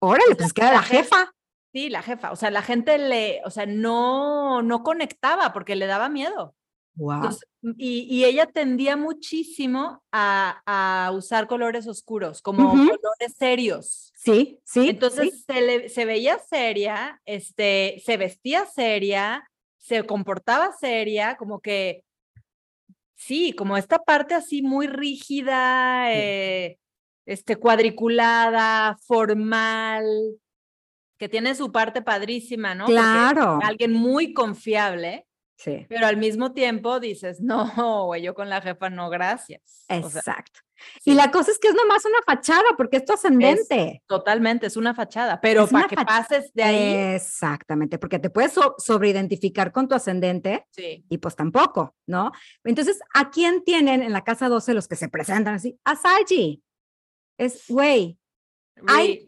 Órale, 0.00 0.36
pues 0.36 0.52
que 0.52 0.60
era 0.60 0.72
la 0.72 0.82
jefa. 0.82 1.32
Sí, 1.72 1.90
la 1.90 2.02
jefa. 2.02 2.32
O 2.32 2.36
sea, 2.36 2.50
la 2.50 2.62
gente 2.62 2.98
le, 2.98 3.40
o 3.44 3.50
sea, 3.50 3.66
no, 3.66 4.62
no 4.62 4.82
conectaba 4.82 5.52
porque 5.52 5.76
le 5.76 5.86
daba 5.86 6.08
miedo. 6.08 6.54
Wow. 6.94 7.30
y, 7.76 8.08
y, 8.10 8.24
ella 8.24 8.46
tendía 8.46 8.96
muchísimo 8.96 10.02
a, 10.10 10.62
a 10.66 11.12
usar 11.12 11.46
colores 11.46 11.86
oscuros, 11.86 12.42
como 12.42 12.70
colores 12.72 13.36
serios. 13.38 14.12
Sí, 14.16 14.58
sí. 14.64 14.88
Entonces 14.88 15.44
Se, 15.46 15.60
le, 15.60 15.88
se 15.90 16.04
veía 16.04 16.40
seria, 16.40 17.22
este, 17.24 18.02
se 18.04 18.16
vestía 18.16 18.66
seria, 18.66 19.48
se 19.78 20.02
comportaba 20.04 20.72
seria, 20.72 21.36
como 21.36 21.60
que, 21.60 22.02
sí, 23.14 23.52
como 23.52 23.76
esta 23.76 24.00
parte 24.00 24.34
así 24.34 24.60
muy 24.60 24.88
rígida, 24.88 26.12
eh, 26.12 26.80
este, 27.26 27.54
cuadriculada, 27.54 28.98
formal, 29.06 30.04
que 31.18 31.28
tiene 31.28 31.54
su 31.54 31.72
parte 31.72 32.00
padrísima, 32.02 32.74
¿no? 32.74 32.86
Claro. 32.86 33.58
alguien 33.62 33.92
muy 33.92 34.32
confiable. 34.32 35.26
Sí. 35.56 35.86
Pero 35.88 36.06
al 36.06 36.16
mismo 36.16 36.52
tiempo 36.52 37.00
dices, 37.00 37.40
no, 37.40 38.04
güey, 38.06 38.22
yo 38.22 38.34
con 38.34 38.48
la 38.48 38.60
jefa 38.60 38.90
no, 38.90 39.10
gracias. 39.10 39.84
Exacto. 39.88 40.60
Y 41.04 41.14
la 41.14 41.32
cosa 41.32 41.50
es 41.50 41.58
que 41.58 41.66
es 41.66 41.74
nomás 41.74 42.04
una 42.04 42.22
fachada, 42.24 42.76
porque 42.76 42.98
es 42.98 43.04
tu 43.04 43.12
ascendente. 43.12 44.00
totalmente, 44.06 44.68
es 44.68 44.76
una 44.76 44.94
fachada, 44.94 45.40
pero 45.40 45.66
para 45.66 45.88
que 45.88 45.96
pases 45.96 46.52
de 46.54 46.62
ahí. 46.62 47.14
Exactamente, 47.16 47.98
porque 47.98 48.20
te 48.20 48.30
puedes 48.30 48.54
sobreidentificar 48.78 49.72
con 49.72 49.88
tu 49.88 49.96
ascendente 49.96 50.66
sí. 50.70 51.04
y 51.08 51.18
pues 51.18 51.34
tampoco, 51.34 51.96
¿no? 52.06 52.30
Entonces, 52.62 53.00
¿a 53.12 53.28
quién 53.30 53.64
tienen 53.64 54.02
en 54.02 54.12
la 54.12 54.22
casa 54.22 54.48
12 54.48 54.74
los 54.74 54.86
que 54.86 54.94
se 54.94 55.08
presentan 55.08 55.54
así? 55.54 55.76
A 55.84 55.96
Saji. 55.96 56.62
Es, 57.36 57.64
güey, 57.68 58.18
hay 58.86 59.27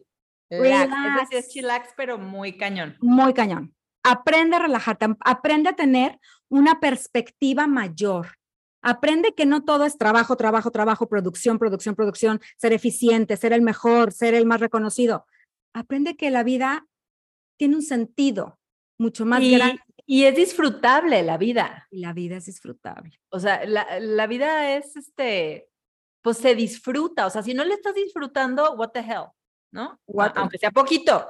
es 0.51 0.61
decir, 0.61 1.39
es 1.39 1.49
chillax, 1.49 1.91
pero 1.97 2.19
muy 2.19 2.57
cañón. 2.57 2.97
Muy 3.01 3.33
cañón. 3.33 3.75
Aprende 4.03 4.57
a 4.57 4.61
relajarte, 4.61 5.07
aprende 5.21 5.71
a 5.71 5.77
tener 5.77 6.19
una 6.49 6.81
perspectiva 6.81 7.67
mayor. 7.67 8.39
Aprende 8.83 9.35
que 9.35 9.47
no 9.47 9.65
todo 9.65 9.85
es 9.85 9.99
trabajo, 9.99 10.37
trabajo, 10.37 10.71
trabajo, 10.71 11.09
producción, 11.09 11.59
producción, 11.59 11.95
producción, 11.95 12.41
ser 12.57 12.73
eficiente, 12.73 13.37
ser 13.37 13.53
el 13.53 13.63
mejor, 13.63 14.13
ser 14.13 14.35
el 14.35 14.47
más 14.47 14.61
reconocido. 14.61 15.27
Aprende 15.75 16.17
que 16.17 16.31
la 16.31 16.43
vida 16.43 16.87
tiene 17.59 17.77
un 17.77 17.83
sentido 17.83 18.59
mucho 18.99 19.27
más 19.27 19.41
grande. 19.41 19.81
Y 20.07 20.25
es 20.25 20.35
disfrutable 20.35 21.23
la 21.23 21.37
vida. 21.37 21.87
Y 21.91 22.01
la 22.01 22.13
vida 22.13 22.39
es 22.39 22.47
disfrutable. 22.47 23.21
O 23.29 23.39
sea, 23.39 23.65
la, 23.67 24.01
la 24.01 24.27
vida 24.27 24.77
es 24.77 24.97
este, 24.97 25.69
pues 26.23 26.39
se 26.39 26.55
disfruta. 26.55 27.27
O 27.27 27.31
sea, 27.31 27.43
si 27.43 27.55
no 27.55 27.65
le 27.65 27.75
estás 27.75 27.95
disfrutando, 27.95 28.73
what 28.75 28.91
the 28.91 29.01
hell. 29.01 29.27
¿No? 29.73 30.01
Aunque 30.37 30.59
sea 30.59 30.71
poquito. 30.71 31.27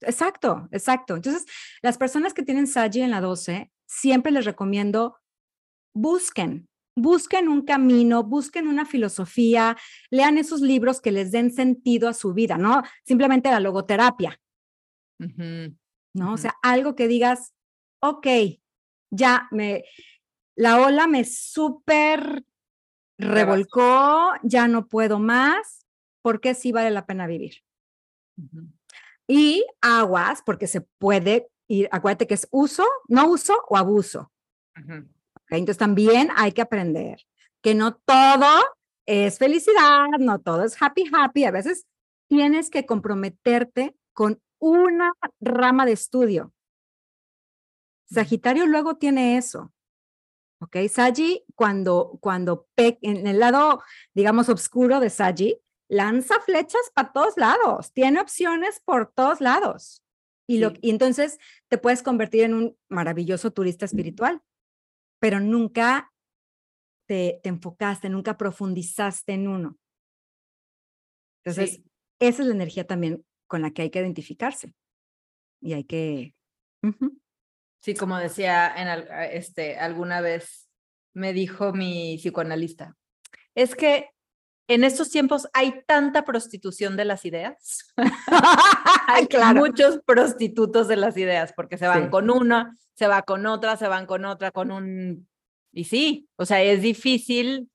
Exacto, 0.00 0.68
exacto. 0.72 1.16
Entonces, 1.16 1.46
las 1.80 1.98
personas 1.98 2.34
que 2.34 2.42
tienen 2.42 2.66
Saji 2.66 3.02
en 3.02 3.10
la 3.10 3.20
12, 3.20 3.70
siempre 3.86 4.32
les 4.32 4.44
recomiendo, 4.44 5.16
busquen, 5.94 6.68
busquen 6.96 7.48
un 7.48 7.62
camino, 7.62 8.22
busquen 8.22 8.66
una 8.66 8.84
filosofía, 8.84 9.76
lean 10.10 10.38
esos 10.38 10.60
libros 10.60 11.00
que 11.00 11.12
les 11.12 11.30
den 11.30 11.52
sentido 11.52 12.08
a 12.08 12.14
su 12.14 12.34
vida, 12.34 12.58
¿no? 12.58 12.82
Simplemente 13.04 13.50
la 13.50 13.60
logoterapia, 13.60 14.38
¿no? 15.18 16.32
O 16.32 16.36
sea, 16.36 16.54
algo 16.62 16.94
que 16.94 17.08
digas, 17.08 17.54
ok, 18.00 18.26
ya 19.10 19.48
me, 19.50 19.84
la 20.56 20.80
ola 20.80 21.06
me 21.06 21.24
súper 21.24 22.44
revolcó, 23.18 24.32
ya 24.42 24.68
no 24.68 24.88
puedo 24.88 25.18
más, 25.18 25.86
porque 26.22 26.54
sí 26.54 26.72
vale 26.72 26.90
la 26.90 27.06
pena 27.06 27.26
vivir. 27.26 27.62
Y 29.26 29.64
aguas, 29.80 30.42
porque 30.44 30.66
se 30.66 30.80
puede 30.80 31.48
ir, 31.68 31.88
acuérdate 31.92 32.26
que 32.26 32.34
es 32.34 32.48
uso, 32.50 32.86
no 33.08 33.28
uso 33.28 33.54
o 33.68 33.76
abuso. 33.76 34.32
Entonces 35.48 35.78
también 35.78 36.28
hay 36.36 36.52
que 36.52 36.62
aprender 36.62 37.20
que 37.62 37.74
no 37.74 37.94
todo 37.94 38.62
es 39.06 39.38
felicidad, 39.38 40.06
no 40.18 40.40
todo 40.40 40.64
es 40.64 40.80
happy, 40.80 41.04
happy. 41.12 41.44
A 41.44 41.50
veces 41.50 41.86
tienes 42.28 42.70
que 42.70 42.86
comprometerte 42.86 43.94
con 44.12 44.40
una 44.58 45.12
rama 45.40 45.86
de 45.86 45.92
estudio. 45.92 46.52
Sagitario 48.10 48.66
luego 48.66 48.96
tiene 48.96 49.36
eso. 49.36 49.72
¿Ok? 50.60 50.76
Saji, 50.88 51.44
cuando, 51.56 52.18
cuando 52.20 52.68
en 52.76 53.26
el 53.26 53.40
lado, 53.40 53.82
digamos, 54.14 54.48
oscuro 54.48 55.00
de 55.00 55.10
Saji, 55.10 55.58
lanza 55.92 56.40
flechas 56.40 56.80
para 56.94 57.12
todos 57.12 57.36
lados, 57.36 57.92
tiene 57.92 58.18
opciones 58.18 58.80
por 58.80 59.12
todos 59.12 59.42
lados. 59.42 60.02
Y, 60.48 60.58
lo, 60.58 60.72
y 60.80 60.88
entonces 60.88 61.38
te 61.68 61.76
puedes 61.76 62.02
convertir 62.02 62.44
en 62.44 62.54
un 62.54 62.78
maravilloso 62.88 63.50
turista 63.50 63.84
espiritual, 63.84 64.42
pero 65.20 65.38
nunca 65.38 66.10
te, 67.06 67.40
te 67.42 67.50
enfocaste, 67.50 68.08
nunca 68.08 68.38
profundizaste 68.38 69.34
en 69.34 69.48
uno. 69.48 69.78
Entonces, 71.44 71.82
esa 72.18 72.42
es 72.42 72.48
la 72.48 72.54
energía 72.54 72.86
también 72.86 73.22
con 73.46 73.60
la 73.60 73.72
que 73.72 73.82
hay 73.82 73.90
que 73.90 74.00
identificarse. 74.00 74.74
y 75.60 75.74
hay 75.74 75.84
que... 75.84 76.34
Sí, 77.82 77.94
como 77.94 78.16
decía 78.16 78.72
en 78.76 79.06
este, 79.32 79.76
alguna 79.76 80.22
vez 80.22 80.70
me 81.14 81.34
dijo 81.34 81.74
mi 81.74 82.16
psicoanalista, 82.16 82.96
es 83.54 83.74
que 83.74 84.08
en 84.68 84.84
estos 84.84 85.10
tiempos 85.10 85.48
hay 85.52 85.82
tanta 85.86 86.24
prostitución 86.24 86.96
de 86.96 87.04
las 87.04 87.24
ideas. 87.24 87.92
hay 89.08 89.26
claro. 89.26 89.60
muchos 89.60 90.00
prostitutos 90.06 90.88
de 90.88 90.96
las 90.96 91.16
ideas 91.16 91.52
porque 91.54 91.76
se 91.78 91.86
van 91.86 92.04
Sí. 92.04 92.10
con 92.10 92.30
una, 92.30 92.76
se 92.94 93.06
va 93.06 93.22
con 93.22 93.44
otra, 93.46 93.76
se 93.76 93.88
van 93.88 94.06
con 94.06 94.24
otra, 94.24 94.50
con 94.50 94.70
un... 94.70 95.28
Y 95.72 95.84
sí, 95.84 96.28
o 96.36 96.44
sea, 96.46 96.62
es 96.62 96.82
difícil 96.82 97.70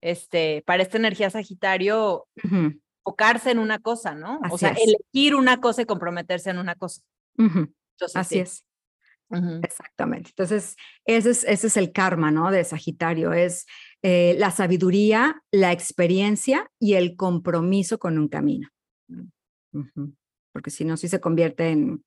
este, 0.00 0.62
para 0.66 0.82
esta 0.82 0.96
energía 0.98 1.30
Sagitario 1.30 2.26
enfocarse 2.42 3.50
en 3.50 3.58
una 3.58 3.78
cosa, 3.80 4.14
¿no? 4.14 4.40
o 4.50 4.56
sea, 4.56 4.70
es. 4.70 4.78
elegir 4.86 5.34
una 5.34 5.60
cosa 5.60 5.82
y 5.82 5.86
comprometerse 5.86 6.50
en 6.50 6.58
una 6.58 6.74
cosa. 6.76 7.02
ujú, 7.36 7.68
Entonces, 7.94 8.16
Así 8.16 8.34
sí. 8.36 8.40
es. 8.40 8.64
Exactamente. 9.62 10.30
Entonces, 10.30 10.76
ese 11.04 11.30
es, 11.30 11.44
ese 11.44 11.66
es 11.68 11.76
el 11.76 11.92
karma, 11.92 12.30
¿no? 12.32 12.50
De 12.50 12.64
Sagitario, 12.64 13.32
es 13.32 13.64
eh, 14.02 14.34
la 14.38 14.50
sabiduría, 14.50 15.42
la 15.50 15.72
experiencia 15.72 16.70
y 16.78 16.94
el 16.94 17.16
compromiso 17.16 17.98
con 17.98 18.18
un 18.18 18.28
camino. 18.28 18.68
Mm. 19.08 20.08
Porque 20.52 20.70
si 20.70 20.84
no, 20.84 20.96
sí 20.96 21.08
se 21.08 21.20
convierte 21.20 21.70
en 21.70 22.04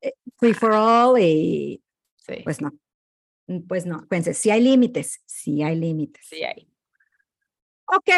eh, 0.00 0.14
free 0.36 0.54
for 0.54 0.72
all 0.72 1.20
y 1.20 1.82
Sí, 2.16 2.34
pues 2.44 2.60
no. 2.60 2.72
Mm, 3.48 3.60
Pues 3.66 3.86
no, 3.86 4.06
fíjense, 4.08 4.34
sí 4.34 4.50
hay 4.50 4.62
límites, 4.62 5.22
sí 5.26 5.62
hay 5.62 5.76
límites. 5.76 6.24
sí 6.28 6.42
hay. 6.44 6.68
Ok, 7.94 8.08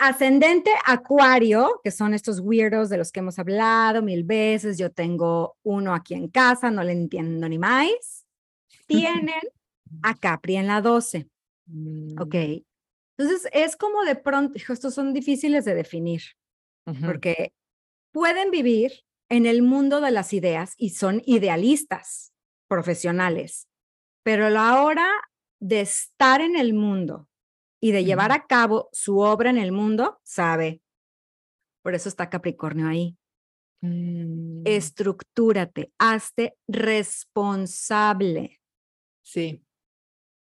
ascendente 0.00 0.70
acuario, 0.84 1.80
que 1.82 1.90
son 1.90 2.12
estos 2.12 2.40
weirdos 2.40 2.90
de 2.90 2.98
los 2.98 3.10
que 3.10 3.20
hemos 3.20 3.38
hablado 3.38 4.02
mil 4.02 4.22
veces. 4.24 4.76
Yo 4.76 4.90
tengo 4.90 5.56
uno 5.62 5.94
aquí 5.94 6.14
en 6.14 6.28
casa, 6.28 6.70
no 6.70 6.82
le 6.82 6.92
entiendo 6.92 7.48
ni 7.48 7.58
más. 7.58 8.26
Tienen 8.86 9.40
a 10.02 10.14
Capri 10.14 10.56
en 10.56 10.66
la 10.66 10.82
12. 10.82 11.28
Mm, 11.66 12.20
Ok. 12.20 12.34
Entonces 13.16 13.48
es 13.52 13.76
como 13.76 14.02
de 14.02 14.16
pronto, 14.16 14.54
estos 14.56 14.92
son 14.94 15.12
difíciles 15.14 15.64
de 15.64 15.74
definir, 15.74 16.22
porque 17.06 17.52
pueden 18.12 18.50
vivir 18.50 19.04
en 19.30 19.46
el 19.46 19.62
mundo 19.62 20.00
de 20.00 20.10
las 20.10 20.32
ideas 20.32 20.74
y 20.76 20.90
son 20.90 21.22
idealistas 21.24 22.32
profesionales, 22.68 23.68
pero 24.24 24.46
a 24.46 24.50
la 24.50 24.82
hora 24.82 25.08
de 25.60 25.80
estar 25.80 26.40
en 26.40 26.56
el 26.56 26.74
mundo 26.74 27.28
y 27.80 27.92
de 27.92 28.04
llevar 28.04 28.32
a 28.32 28.46
cabo 28.46 28.88
su 28.92 29.18
obra 29.18 29.50
en 29.50 29.58
el 29.58 29.70
mundo, 29.70 30.18
sabe. 30.24 30.82
Por 31.82 31.94
eso 31.94 32.08
está 32.08 32.28
Capricornio 32.28 32.88
ahí. 32.88 33.16
Mm, 33.80 34.62
Estructúrate, 34.66 35.92
hazte 35.98 36.56
responsable. 36.66 38.60
Sí. 39.22 39.63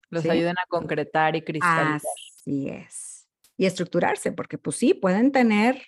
Los 0.10 0.24
¿Sí? 0.24 0.30
ayudan 0.30 0.58
a 0.58 0.66
concretar 0.68 1.36
y 1.36 1.42
cristalizar. 1.42 2.02
Así 2.40 2.70
es. 2.70 3.28
Y 3.58 3.66
estructurarse, 3.66 4.32
porque 4.32 4.58
pues 4.58 4.78
sí, 4.78 4.94
pueden 4.94 5.32
tener 5.32 5.88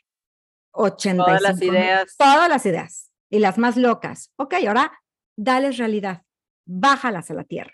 85 0.71 1.25
Todas 1.25 1.41
las 1.41 1.61
ideas. 1.61 2.15
todas 2.17 2.49
las 2.49 2.65
ideas 2.65 3.11
y 3.29 3.39
las 3.39 3.57
más 3.57 3.77
locas. 3.77 4.31
Ok, 4.37 4.55
ahora 4.67 4.91
dales 5.37 5.77
realidad, 5.77 6.23
bájalas 6.65 7.31
a 7.31 7.33
la 7.33 7.43
tierra. 7.43 7.73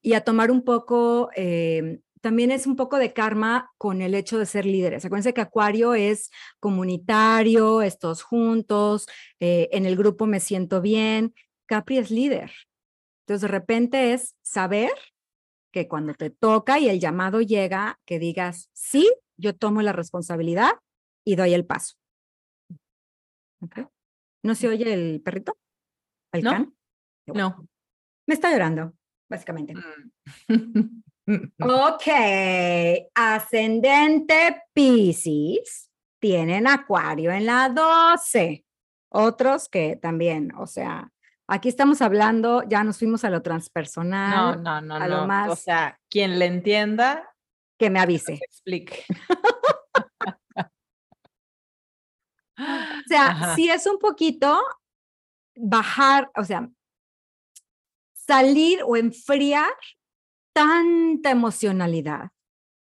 Y 0.00 0.12
a 0.12 0.22
tomar 0.22 0.50
un 0.50 0.62
poco, 0.62 1.30
eh, 1.34 2.00
también 2.20 2.50
es 2.50 2.66
un 2.66 2.76
poco 2.76 2.98
de 2.98 3.12
karma 3.12 3.72
con 3.78 4.02
el 4.02 4.14
hecho 4.14 4.38
de 4.38 4.46
ser 4.46 4.66
líderes. 4.66 5.04
Acuérdense 5.04 5.34
que 5.34 5.40
Acuario 5.40 5.94
es 5.94 6.30
comunitario, 6.60 7.82
estos 7.82 8.22
juntos, 8.22 9.08
eh, 9.40 9.68
en 9.72 9.86
el 9.86 9.96
grupo 9.96 10.26
me 10.26 10.40
siento 10.40 10.80
bien. 10.80 11.34
Capri 11.66 11.98
es 11.98 12.10
líder. 12.10 12.52
Entonces, 13.28 13.42
de 13.42 13.48
repente 13.48 14.14
es 14.14 14.34
saber 14.40 14.90
que 15.70 15.86
cuando 15.86 16.14
te 16.14 16.30
toca 16.30 16.78
y 16.78 16.88
el 16.88 16.98
llamado 16.98 17.42
llega, 17.42 18.00
que 18.06 18.18
digas, 18.18 18.70
sí, 18.72 19.06
yo 19.36 19.54
tomo 19.54 19.82
la 19.82 19.92
responsabilidad 19.92 20.70
y 21.26 21.36
doy 21.36 21.52
el 21.52 21.66
paso. 21.66 21.96
¿No 24.42 24.54
se 24.54 24.68
oye 24.68 24.90
el 24.94 25.20
perrito? 25.20 25.58
¿El 26.32 26.42
No. 26.42 26.50
can? 26.52 26.74
Bueno. 27.26 27.56
No. 27.58 27.68
Me 28.26 28.32
está 28.32 28.50
llorando, 28.50 28.94
básicamente. 29.28 29.74
Mm. 29.74 31.02
Ok, 31.60 32.06
ascendente 33.14 34.62
Pisces, 34.72 35.90
tienen 36.18 36.66
Acuario 36.66 37.30
en 37.30 37.44
la 37.44 37.68
12. 37.68 38.64
Otros 39.10 39.68
que 39.68 39.96
también, 39.96 40.54
o 40.56 40.66
sea, 40.66 41.12
aquí 41.48 41.68
estamos 41.68 42.00
hablando, 42.02 42.62
ya 42.68 42.84
nos 42.84 42.98
fuimos 42.98 43.24
a 43.24 43.30
lo 43.30 43.36
No, 43.38 43.42
transpersonal, 43.42 44.62
no, 44.62 44.80
no, 44.80 44.94
a 44.96 45.08
lo 45.08 45.16
no. 45.18 45.22
O 45.24 45.26
más- 45.26 45.60
sea, 45.60 45.98
quien 46.08 46.38
le 46.38 46.46
entienda, 46.46 47.28
que 47.78 47.90
me 47.90 47.98
avise. 48.00 48.34
explique. 48.34 49.04
O 52.60 53.08
sea, 53.08 53.28
Ajá. 53.28 53.54
si 53.54 53.70
es 53.70 53.86
un 53.86 53.98
poquito 53.98 54.60
bajar, 55.56 56.30
o 56.36 56.42
sea, 56.44 56.68
salir 58.14 58.80
o 58.84 58.96
enfriar 58.96 59.70
tanta 60.52 61.30
emocionalidad, 61.30 62.30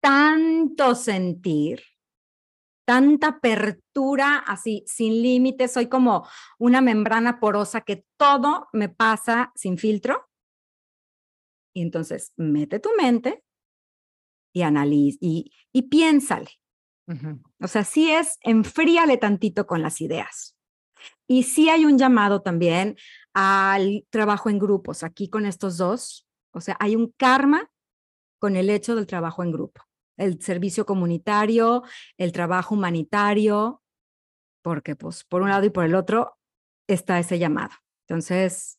tanto 0.00 0.94
sentir, 0.94 1.82
tanta 2.86 3.28
apertura 3.28 4.38
así, 4.38 4.84
sin 4.86 5.22
límites. 5.22 5.72
Soy 5.72 5.88
como 5.88 6.26
una 6.58 6.80
membrana 6.80 7.38
porosa 7.40 7.82
que 7.82 8.06
todo 8.16 8.68
me 8.72 8.88
pasa 8.88 9.52
sin 9.54 9.76
filtro. 9.76 10.26
Y 11.74 11.82
entonces, 11.82 12.32
mete 12.36 12.80
tu 12.80 12.88
mente 12.96 13.44
y 14.54 14.62
analiza 14.62 15.18
y, 15.20 15.52
y 15.72 15.82
piénsale. 15.82 16.50
O 17.60 17.68
sea, 17.68 17.84
sí 17.84 18.10
es, 18.10 18.38
enfríale 18.40 19.16
tantito 19.18 19.66
con 19.66 19.82
las 19.82 20.00
ideas. 20.00 20.56
Y 21.28 21.42
sí 21.42 21.68
hay 21.68 21.84
un 21.84 21.98
llamado 21.98 22.40
también 22.42 22.96
al 23.34 24.06
trabajo 24.10 24.48
en 24.48 24.58
grupos, 24.58 25.02
aquí 25.02 25.28
con 25.28 25.44
estos 25.44 25.76
dos. 25.76 26.26
O 26.52 26.60
sea, 26.60 26.76
hay 26.80 26.96
un 26.96 27.12
karma 27.16 27.70
con 28.38 28.56
el 28.56 28.70
hecho 28.70 28.94
del 28.94 29.06
trabajo 29.06 29.42
en 29.42 29.52
grupo, 29.52 29.82
el 30.16 30.40
servicio 30.40 30.86
comunitario, 30.86 31.82
el 32.18 32.32
trabajo 32.32 32.74
humanitario, 32.74 33.82
porque 34.62 34.96
pues 34.96 35.24
por 35.24 35.42
un 35.42 35.48
lado 35.50 35.64
y 35.66 35.70
por 35.70 35.84
el 35.84 35.94
otro 35.94 36.36
está 36.88 37.18
ese 37.18 37.38
llamado. 37.38 37.74
Entonces, 38.08 38.78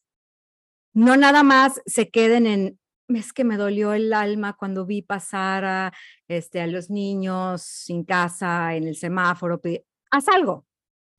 no 0.93 1.15
nada 1.17 1.43
más 1.43 1.81
se 1.85 2.09
queden 2.09 2.47
en, 2.47 2.79
es 3.09 3.33
que 3.33 3.43
me 3.43 3.57
dolió 3.57 3.93
el 3.93 4.13
alma 4.13 4.53
cuando 4.57 4.85
vi 4.85 5.01
pasar 5.01 5.63
a, 5.65 5.93
este, 6.27 6.61
a 6.61 6.67
los 6.67 6.89
niños 6.89 7.61
sin 7.61 8.03
casa 8.03 8.75
en 8.75 8.87
el 8.87 8.95
semáforo. 8.95 9.61
Haz 10.11 10.27
algo, 10.29 10.65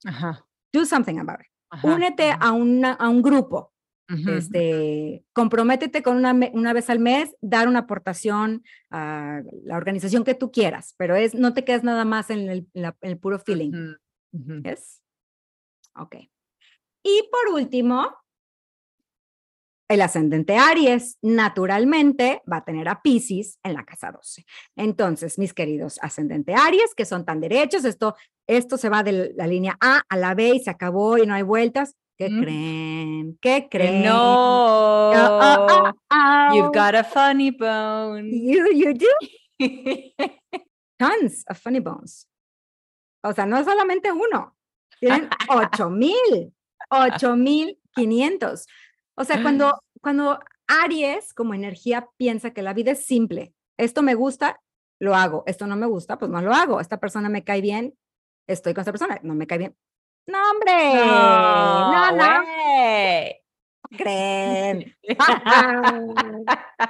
Ajá. 0.05 0.45
do 0.73 0.85
something 0.85 1.19
about 1.19 1.41
it. 1.41 1.47
ajá, 1.71 1.89
Únete 1.89 2.31
ajá. 2.31 2.49
a, 2.49 2.53
una, 2.53 2.93
a 2.93 3.09
un 3.09 3.23
grupo, 3.23 3.73
Este, 4.09 5.23
comprométete 5.35 6.03
con 6.03 6.17
una, 6.17 6.33
una 6.55 6.73
vez 6.73 6.89
al 6.89 6.99
mes, 6.99 7.37
dar 7.43 7.69
una 7.69 7.81
aportación 7.81 8.63
a 8.91 9.43
la 9.65 9.77
organización 9.77 10.25
que 10.25 10.35
tú 10.35 10.51
quieras, 10.51 10.95
pero 10.97 11.15
es, 11.15 11.35
no 11.35 11.53
te 11.53 11.65
quedes 11.65 11.83
nada 11.85 12.05
más 12.07 12.31
en 12.31 12.49
el, 12.49 12.67
en 12.73 12.83
la- 12.83 12.97
en 13.03 13.11
el 13.11 13.19
puro 13.19 13.39
feeling. 13.39 13.73
Ujú. 14.33 14.63
¿Yes? 14.63 15.03
Ok. 15.95 16.17
Y 17.03 17.29
por 17.31 17.55
último, 17.55 18.09
el 19.91 20.03
ascendente 20.03 20.57
Aries 20.57 21.17
naturalmente 21.23 22.43
va 22.51 22.59
a 22.59 22.65
tener 22.65 22.89
a 22.89 23.01
Pisces 23.01 23.59
en 23.63 23.73
la 23.75 23.85
casa 23.85 24.13
12. 24.13 24.45
Entonces, 24.77 25.39
mis 25.39 25.55
queridos 25.55 25.99
ascendente 26.03 26.55
Aries, 26.55 26.95
que 26.95 27.07
son 27.07 27.25
tan 27.25 27.41
derechos, 27.41 27.85
esto, 27.87 28.15
esto 28.47 28.77
se 28.77 28.91
va 28.91 29.03
de 29.03 29.33
la 29.35 29.47
línea 29.47 29.79
A 29.81 30.03
a 30.09 30.17
la 30.17 30.35
B 30.35 30.51
y 30.57 30.61
se 30.61 30.71
acabó 30.71 31.17
y 31.17 31.27
no 31.27 31.35
hay 31.35 31.43
vueltas. 31.43 31.95
¿Qué 32.19 32.29
Mm. 32.31 32.41
creen? 32.41 33.39
¿Qué 33.41 33.69
creen? 33.71 34.03
no. 34.03 35.95
You've 36.53 36.73
got 36.75 36.95
a 36.97 37.05
funny 37.05 37.51
bone. 37.53 38.29
You, 38.31 38.73
you 38.73 38.93
do 38.95 39.07
tons 40.99 41.45
of 41.49 41.59
funny 41.59 41.81
bones. 41.81 42.27
O 43.25 43.33
sea, 43.33 43.47
no 43.47 43.63
solamente 43.65 44.11
uno, 44.13 44.57
tienen 45.01 45.29
ocho 45.49 45.91
mil, 45.91 46.53
ocho 46.91 47.37
mil 47.37 47.79
quinientos. 47.95 48.67
O 49.17 49.25
sea, 49.25 49.43
cuando, 49.43 49.81
cuando 50.01 50.39
Aries 50.67 51.33
como 51.35 51.55
energía 51.55 52.09
piensa 52.17 52.53
que 52.53 52.63
la 52.63 52.75
vida 52.75 52.93
es 52.93 53.05
simple, 53.05 53.55
esto 53.77 54.03
me 54.03 54.15
gusta, 54.15 54.61
lo 55.01 55.15
hago, 55.15 55.45
esto 55.47 55.67
no 55.67 55.77
me 55.77 55.87
gusta, 55.87 56.19
pues 56.19 56.31
no 56.31 56.41
lo 56.43 56.53
hago, 56.53 56.81
esta 56.81 56.99
persona 56.99 57.29
me 57.29 57.45
cae 57.45 57.61
bien, 57.61 57.97
estoy 58.49 58.75
con 58.75 58.83
esta 58.83 58.93
persona, 58.93 59.19
no 59.23 59.35
me 59.35 59.47
cae 59.47 59.59
bien. 59.59 59.77
No, 60.29 60.39
hombre, 60.51 60.95
no, 60.95 62.13
no, 62.13 62.45
creen. 63.97 64.95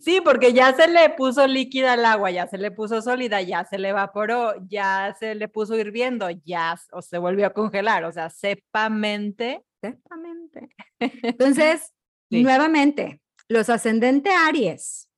Sí, 0.00 0.22
porque 0.24 0.54
ya 0.54 0.72
se 0.72 0.88
le 0.88 1.10
puso 1.10 1.46
líquida 1.46 1.92
al 1.92 2.06
agua, 2.06 2.30
ya 2.30 2.46
se 2.46 2.56
le 2.56 2.70
puso 2.70 3.02
sólida, 3.02 3.42
ya 3.42 3.66
se 3.66 3.76
le 3.76 3.90
evaporó, 3.90 4.54
ya 4.66 5.14
se 5.18 5.34
le 5.34 5.46
puso 5.46 5.76
hirviendo, 5.76 6.30
ya 6.30 6.74
o 6.92 7.02
se 7.02 7.18
volvió 7.18 7.46
a 7.46 7.52
congelar, 7.52 8.04
o 8.04 8.12
sea, 8.12 8.30
sepamente. 8.30 9.62
Sepamente. 9.82 10.70
Entonces, 11.00 11.92
nuevamente, 12.30 13.20
los 13.48 13.68
ascendentes 13.68 14.32
Aries 14.34 15.10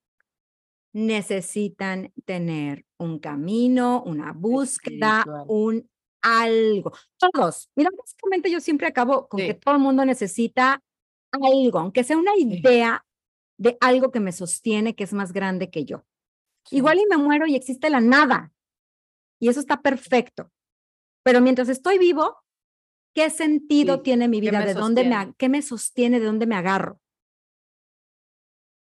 necesitan 0.92 2.12
tener 2.24 2.84
un 2.98 3.20
camino, 3.20 4.02
una 4.02 4.32
búsqueda, 4.32 5.24
un 5.46 5.88
algo. 6.22 6.92
Todos. 7.18 7.70
Mira, 7.74 7.90
básicamente 7.96 8.50
yo 8.50 8.60
siempre 8.60 8.86
acabo 8.86 9.28
con 9.28 9.40
que 9.40 9.54
todo 9.54 9.74
el 9.74 9.80
mundo 9.80 10.04
necesita 10.04 10.80
algo, 11.32 11.78
aunque 11.78 12.04
sea 12.04 12.16
una 12.16 12.36
idea 12.36 13.04
de 13.58 13.76
algo 13.80 14.10
que 14.10 14.20
me 14.20 14.32
sostiene, 14.32 14.94
que 14.94 15.04
es 15.04 15.12
más 15.12 15.32
grande 15.32 15.70
que 15.70 15.84
yo. 15.84 16.04
Igual 16.70 16.98
y 16.98 17.06
me 17.06 17.16
muero 17.16 17.46
y 17.46 17.56
existe 17.56 17.90
la 17.90 18.00
nada. 18.00 18.52
Y 19.40 19.48
eso 19.48 19.60
está 19.60 19.82
perfecto. 19.82 20.50
Pero 21.24 21.40
mientras 21.40 21.68
estoy 21.68 21.98
vivo, 21.98 22.36
¿qué 23.14 23.30
sentido 23.30 24.02
tiene 24.02 24.28
mi 24.28 24.40
vida? 24.40 24.64
¿De 24.64 24.74
dónde 24.74 25.04
me, 25.04 25.34
qué 25.36 25.48
me 25.48 25.62
sostiene? 25.62 26.20
¿De 26.20 26.26
dónde 26.26 26.46
me 26.46 26.56
agarro? 26.56 27.00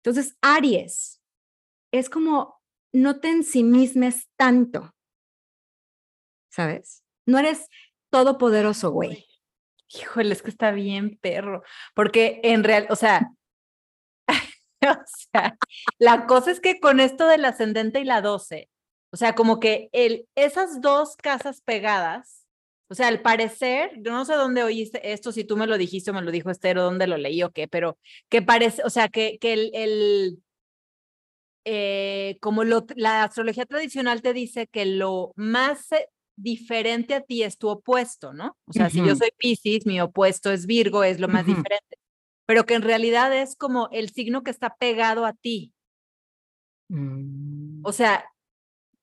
Entonces, 0.04 0.36
Aries 0.42 1.22
es 1.92 2.10
como 2.10 2.62
no 2.94 3.20
te 3.20 3.30
ensimismes 3.30 4.28
tanto. 4.36 4.94
¿Sabes? 6.50 7.01
No 7.26 7.40
eres 7.40 7.68
todopoderoso, 8.10 8.92
güey. 8.92 9.26
Híjole, 9.90 10.34
es 10.34 10.42
que 10.42 10.50
está 10.50 10.72
bien, 10.72 11.18
perro. 11.22 11.64
Porque 11.96 12.40
en 12.44 12.64
real, 12.64 12.88
o 12.90 12.96
sea, 12.96 13.32
o 14.82 15.04
sea, 15.06 15.58
la 16.00 16.26
cosa 16.28 16.52
es 16.52 16.60
que 16.60 16.80
con 16.80 17.00
esto 17.00 17.28
del 17.28 17.46
ascendente 17.46 18.00
y 18.00 18.06
la 18.06 18.22
12, 18.22 18.70
o 19.12 19.18
sea, 19.18 19.36
como 19.36 19.60
que 19.60 19.90
el, 19.92 20.28
esas 20.36 20.82
dos 20.82 21.16
casas 21.18 21.62
pegadas, 21.62 22.48
o 22.90 22.96
sea, 22.96 23.08
al 23.08 23.22
parecer, 23.22 23.92
yo 23.98 24.12
no 24.12 24.26
sé 24.26 24.34
dónde 24.36 24.64
oíste 24.64 25.14
esto, 25.14 25.32
si 25.32 25.44
tú 25.44 25.58
me 25.58 25.68
lo 25.68 25.78
dijiste 25.78 26.12
o 26.12 26.14
me 26.14 26.22
lo 26.22 26.32
dijo 26.32 26.50
Esther 26.50 26.78
o 26.78 26.84
dónde 26.84 27.08
lo 27.08 27.18
leí 27.18 27.44
o 27.44 27.52
qué, 27.52 27.68
pero 27.68 27.98
que 28.30 28.42
parece, 28.42 28.84
o 28.84 28.90
sea, 28.90 29.10
que, 29.10 29.38
que 29.40 29.54
el, 29.54 30.42
eh, 31.66 32.38
como 32.42 32.64
lo, 32.64 32.86
la 32.96 33.24
astrología 33.24 33.66
tradicional 33.66 34.22
te 34.22 34.34
dice 34.34 34.68
que 34.68 34.86
lo 34.86 35.32
más 35.36 35.92
eh, 35.92 36.08
diferente 36.42 37.14
a 37.14 37.22
ti 37.22 37.44
es 37.44 37.58
tu 37.58 37.70
opuesto, 37.70 38.34
¿no? 38.34 38.58
O 38.66 38.74
sea, 38.74 38.90
si 38.90 38.98
yo 38.98 39.16
soy 39.16 39.30
Pisces, 39.38 39.86
mi 39.86 40.02
opuesto 40.02 40.52
es 40.52 40.66
Virgo, 40.66 41.04
es 41.04 41.20
lo 41.20 41.28
más 41.28 41.46
diferente 41.46 42.02
pero 42.52 42.66
que 42.66 42.74
en 42.74 42.82
realidad 42.82 43.34
es 43.34 43.56
como 43.56 43.88
el 43.94 44.10
signo 44.10 44.44
que 44.44 44.52
está 44.52 44.76
pegado 44.76 45.26
a 45.26 45.32
ti. 45.32 45.74
Mm. 46.90 47.80
O 47.86 47.94
sea, 47.94 48.30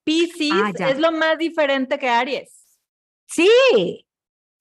Pisces 0.05 0.53
ah, 0.53 0.91
es 0.91 0.99
lo 0.99 1.13
más 1.13 1.39
diferente 1.39 1.99
que 1.99 2.11
Aries. 2.11 2.79
Sí. 3.27 4.07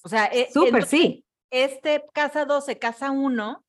O 0.05 0.07
sea, 0.07 0.27
e, 0.27 0.49
súper 0.53 0.85
sí. 0.85 1.25
Este 1.51 2.01
casa 2.13 2.45
12, 2.45 2.79
casa 2.79 3.11
1 3.11 3.61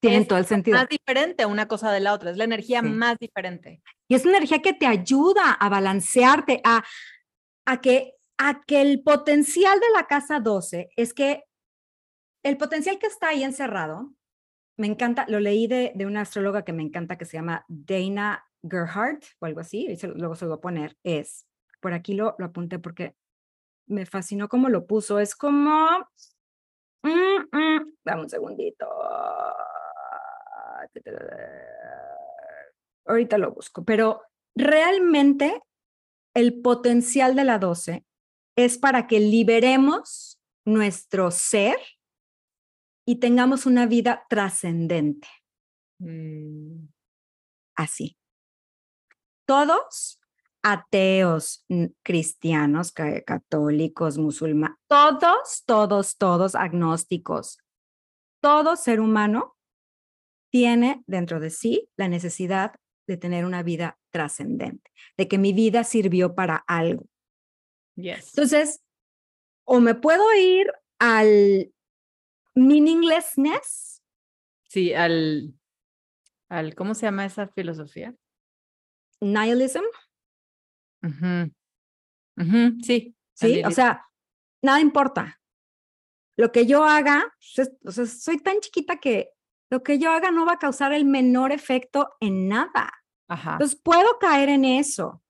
tiene 0.00 0.24
todo 0.24 0.38
el 0.38 0.46
sentido. 0.46 0.78
Más 0.78 0.88
diferente 0.88 1.44
una 1.44 1.68
cosa 1.68 1.92
de 1.92 2.00
la 2.00 2.14
otra, 2.14 2.30
es 2.30 2.38
la 2.38 2.44
energía 2.44 2.80
más 2.80 3.18
diferente. 3.18 3.82
Y 4.08 4.14
es 4.14 4.24
una 4.24 4.38
energía 4.38 4.62
que 4.62 4.72
te 4.72 4.86
ayuda 4.86 5.52
a 5.52 5.68
balancearte, 5.68 6.62
a, 6.64 6.82
a, 7.66 7.80
que, 7.82 8.14
a 8.38 8.62
que 8.66 8.80
el 8.80 9.02
potencial 9.02 9.80
de 9.80 9.90
la 9.94 10.06
casa 10.06 10.40
12 10.40 10.90
es 10.96 11.14
que 11.14 11.44
el 12.42 12.56
potencial 12.56 12.98
que 12.98 13.06
está 13.06 13.28
ahí 13.28 13.42
encerrado 13.42 14.12
me 14.76 14.86
encanta, 14.86 15.24
lo 15.28 15.40
leí 15.40 15.66
de, 15.66 15.94
una 16.06 16.22
astróloga 16.22 16.64
que 16.64 16.72
me 16.72 16.82
encanta 16.82 17.16
que 17.16 17.24
se 17.24 17.36
llama 17.36 17.64
Dana 17.68 18.44
Gerhardt 18.62 19.24
o 19.40 19.46
algo 19.46 19.60
así, 19.60 19.86
y 19.86 20.06
luego 20.06 20.34
se 20.34 20.44
lo 20.44 20.50
voy 20.50 20.58
a 20.58 20.60
poner, 20.60 20.96
es, 21.02 21.46
por 21.80 21.94
aquí 21.94 22.14
lo, 22.14 22.34
lo 22.38 22.46
apunté 22.46 22.78
porque 22.78 23.16
me 23.86 24.04
fascinó 24.04 24.48
cómo 24.48 24.68
lo 24.68 24.86
puso, 24.86 25.18
es 25.18 25.34
como, 25.34 25.88
mm, 27.02 27.56
mm, 27.56 27.92
dame 28.04 28.22
un 28.22 28.28
segundito, 28.28 28.86
ahorita 33.06 33.38
lo 33.38 33.52
busco, 33.52 33.84
pero 33.84 34.22
realmente 34.54 35.62
el 36.34 36.60
potencial 36.60 37.34
de 37.34 37.44
la 37.44 37.58
12 37.58 38.04
es 38.56 38.78
para 38.78 39.06
que 39.06 39.20
liberemos 39.20 40.40
nuestro 40.64 41.30
ser 41.30 41.76
y 43.06 43.16
tengamos 43.16 43.66
una 43.66 43.86
vida 43.86 44.26
trascendente. 44.28 45.28
Mm. 45.98 46.88
Así. 47.76 48.18
Todos, 49.46 50.20
ateos, 50.62 51.64
cristianos, 52.02 52.90
católicos, 52.92 54.18
musulmanes, 54.18 54.76
todos, 54.88 55.62
todos, 55.64 56.16
todos 56.16 56.54
agnósticos, 56.56 57.58
todo 58.42 58.74
ser 58.74 59.00
humano 59.00 59.56
tiene 60.50 61.04
dentro 61.06 61.38
de 61.38 61.50
sí 61.50 61.88
la 61.96 62.08
necesidad 62.08 62.74
de 63.06 63.16
tener 63.16 63.44
una 63.44 63.62
vida 63.62 63.98
trascendente, 64.10 64.90
de 65.16 65.28
que 65.28 65.38
mi 65.38 65.52
vida 65.52 65.84
sirvió 65.84 66.34
para 66.34 66.56
algo. 66.66 67.06
Entonces, 67.96 68.82
o 69.64 69.80
me 69.80 69.94
puedo 69.94 70.22
ir 70.34 70.70
al 70.98 71.72
meaninglessness. 72.54 74.02
Sí, 74.68 74.92
al, 74.94 75.54
al, 76.48 76.74
¿cómo 76.74 76.94
se 76.94 77.06
llama 77.06 77.24
esa 77.24 77.48
filosofía? 77.48 78.14
Nihilism. 79.20 79.84
Sí. 82.82 83.14
Sí, 83.34 83.62
o 83.64 83.70
sea, 83.70 84.06
nada 84.62 84.80
importa. 84.80 85.40
Lo 86.38 86.52
que 86.52 86.66
yo 86.66 86.84
haga, 86.84 87.34
pues, 87.54 87.72
o 87.84 87.90
sea, 87.90 88.06
soy 88.06 88.38
tan 88.38 88.60
chiquita 88.60 88.98
que 88.98 89.30
lo 89.70 89.82
que 89.82 89.98
yo 89.98 90.10
haga 90.10 90.30
no 90.30 90.46
va 90.46 90.52
a 90.52 90.58
causar 90.58 90.92
el 90.92 91.04
menor 91.04 91.52
efecto 91.52 92.10
en 92.20 92.48
nada. 92.48 92.92
Ajá. 93.28 93.52
Entonces 93.52 93.80
puedo 93.82 94.18
caer 94.18 94.48
en 94.48 94.64
eso 94.64 95.22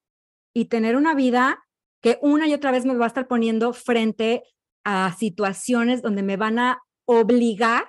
y 0.54 0.66
tener 0.66 0.96
una 0.96 1.14
vida 1.14 1.65
que 2.06 2.20
una 2.22 2.46
y 2.46 2.54
otra 2.54 2.70
vez 2.70 2.84
me 2.84 2.94
va 2.94 3.06
a 3.06 3.08
estar 3.08 3.26
poniendo 3.26 3.72
frente 3.72 4.44
a 4.84 5.12
situaciones 5.18 6.02
donde 6.02 6.22
me 6.22 6.36
van 6.36 6.60
a 6.60 6.80
obligar 7.04 7.88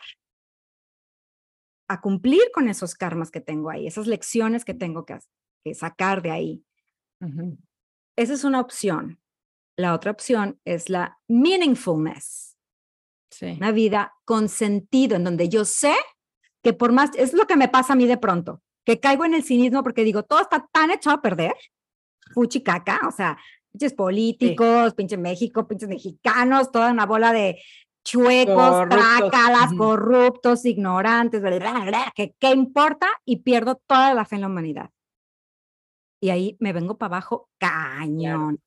a 1.87 2.01
cumplir 2.01 2.49
con 2.51 2.67
esos 2.67 2.95
karmas 2.95 3.29
que 3.29 3.41
tengo 3.41 3.69
ahí, 3.69 3.85
esas 3.85 4.07
lecciones 4.07 4.65
que 4.65 4.73
tengo 4.73 5.05
que, 5.05 5.19
sacar 5.75 6.23
de 6.23 6.31
ahí. 6.31 6.65
Esa 8.17 8.33
es 8.33 8.43
una 8.43 8.59
opción. 8.59 9.21
La 9.77 9.93
otra 9.93 10.09
opción 10.09 10.59
es 10.65 10.89
la 10.89 11.19
meaningfulness. 11.27 12.57
Una 13.39 13.71
vida 13.71 14.15
con 14.25 14.49
sentido, 14.49 15.15
en 15.15 15.25
donde 15.25 15.47
yo 15.47 15.63
sé 15.63 15.93
que 16.63 16.73
por 16.73 16.91
más, 16.91 17.11
es 17.17 17.33
lo 17.33 17.45
que 17.45 17.55
me 17.55 17.69
pasa 17.69 17.93
a 17.93 17.95
mí 17.95 18.07
de 18.07 18.17
pronto, 18.17 18.63
que 18.83 18.99
caigo 18.99 19.25
en 19.25 19.35
el 19.35 19.43
cinismo 19.43 19.83
porque 19.83 20.03
digo, 20.03 20.23
todo 20.23 20.41
está 20.41 20.67
tan 20.71 20.89
echado 20.89 21.17
a 21.17 21.21
perder, 21.21 21.53
fuchicaca, 22.33 23.01
o 23.07 23.11
sea, 23.11 23.37
pinches 23.77 23.93
políticos, 23.93 24.95
pinche 24.95 25.17
México, 25.17 25.67
pinches 25.67 25.87
mexicanos, 25.87 26.71
toda 26.71 26.91
una 26.91 27.05
bola 27.05 27.31
de 27.31 27.61
chuecos, 28.03 28.89
trácalas, 28.89 29.73
corruptos, 29.77 30.65
ignorantes, 30.65 31.43
que 32.15 32.33
qué 32.39 32.51
importa 32.51 33.07
y 33.23 33.37
pierdo 33.37 33.79
toda 33.85 34.15
la 34.15 34.25
fe 34.25 34.35
en 34.35 34.41
la 34.41 34.47
humanidad. 34.47 34.89
Y 36.19 36.31
ahí 36.31 36.57
me 36.59 36.73
vengo 36.73 36.97
para 36.97 37.17
abajo 37.17 37.49
cañón. 37.59 38.59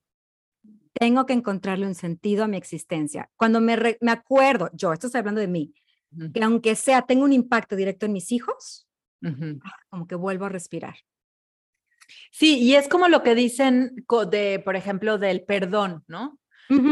Tengo 0.92 1.26
que 1.26 1.32
encontrarle 1.32 1.86
un 1.86 1.96
sentido 1.96 2.44
a 2.44 2.48
mi 2.48 2.56
existencia. 2.56 3.28
Cuando 3.36 3.60
me, 3.60 3.96
me 4.00 4.12
acuerdo, 4.12 4.70
yo, 4.72 4.92
esto 4.92 5.08
estoy 5.08 5.20
hablando 5.20 5.40
de 5.40 5.48
mí, 5.48 5.74
que 6.32 6.44
aunque 6.44 6.76
sea, 6.76 7.02
tengo 7.02 7.24
un 7.24 7.32
impacto 7.32 7.74
directo 7.74 8.06
en 8.06 8.12
mis 8.12 8.30
hijos, 8.30 8.86
ah, 9.24 9.76
como 9.88 10.06
que 10.06 10.14
vuelvo 10.14 10.44
a 10.44 10.50
respirar. 10.50 10.94
Sí, 12.30 12.58
y 12.58 12.74
es 12.74 12.88
como 12.88 13.08
lo 13.08 13.22
que 13.22 13.34
dicen 13.34 14.04
de, 14.30 14.60
por 14.64 14.76
ejemplo, 14.76 15.18
del 15.18 15.42
perdón, 15.42 16.04
¿no? 16.06 16.40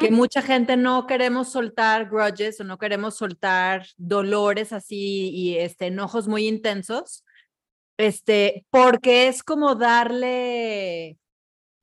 que 0.01 0.11
mucha 0.11 0.43
gente 0.43 0.77
no 0.77 1.07
queremos 1.07 1.53
soltar 1.53 2.09
grudges 2.09 2.61
o 2.61 2.65
no 2.65 2.79
queremos 2.79 3.17
soltar 3.17 3.87
dolores 3.97 4.73
así 4.73 5.31
y 5.31 5.57
este, 5.57 5.87
enojos 5.87 6.27
muy 6.27 6.49
intensos, 6.49 7.25
este, 7.97 8.67
porque 8.71 9.29
es 9.29 9.45
como 9.45 9.77
darle, 9.77 11.17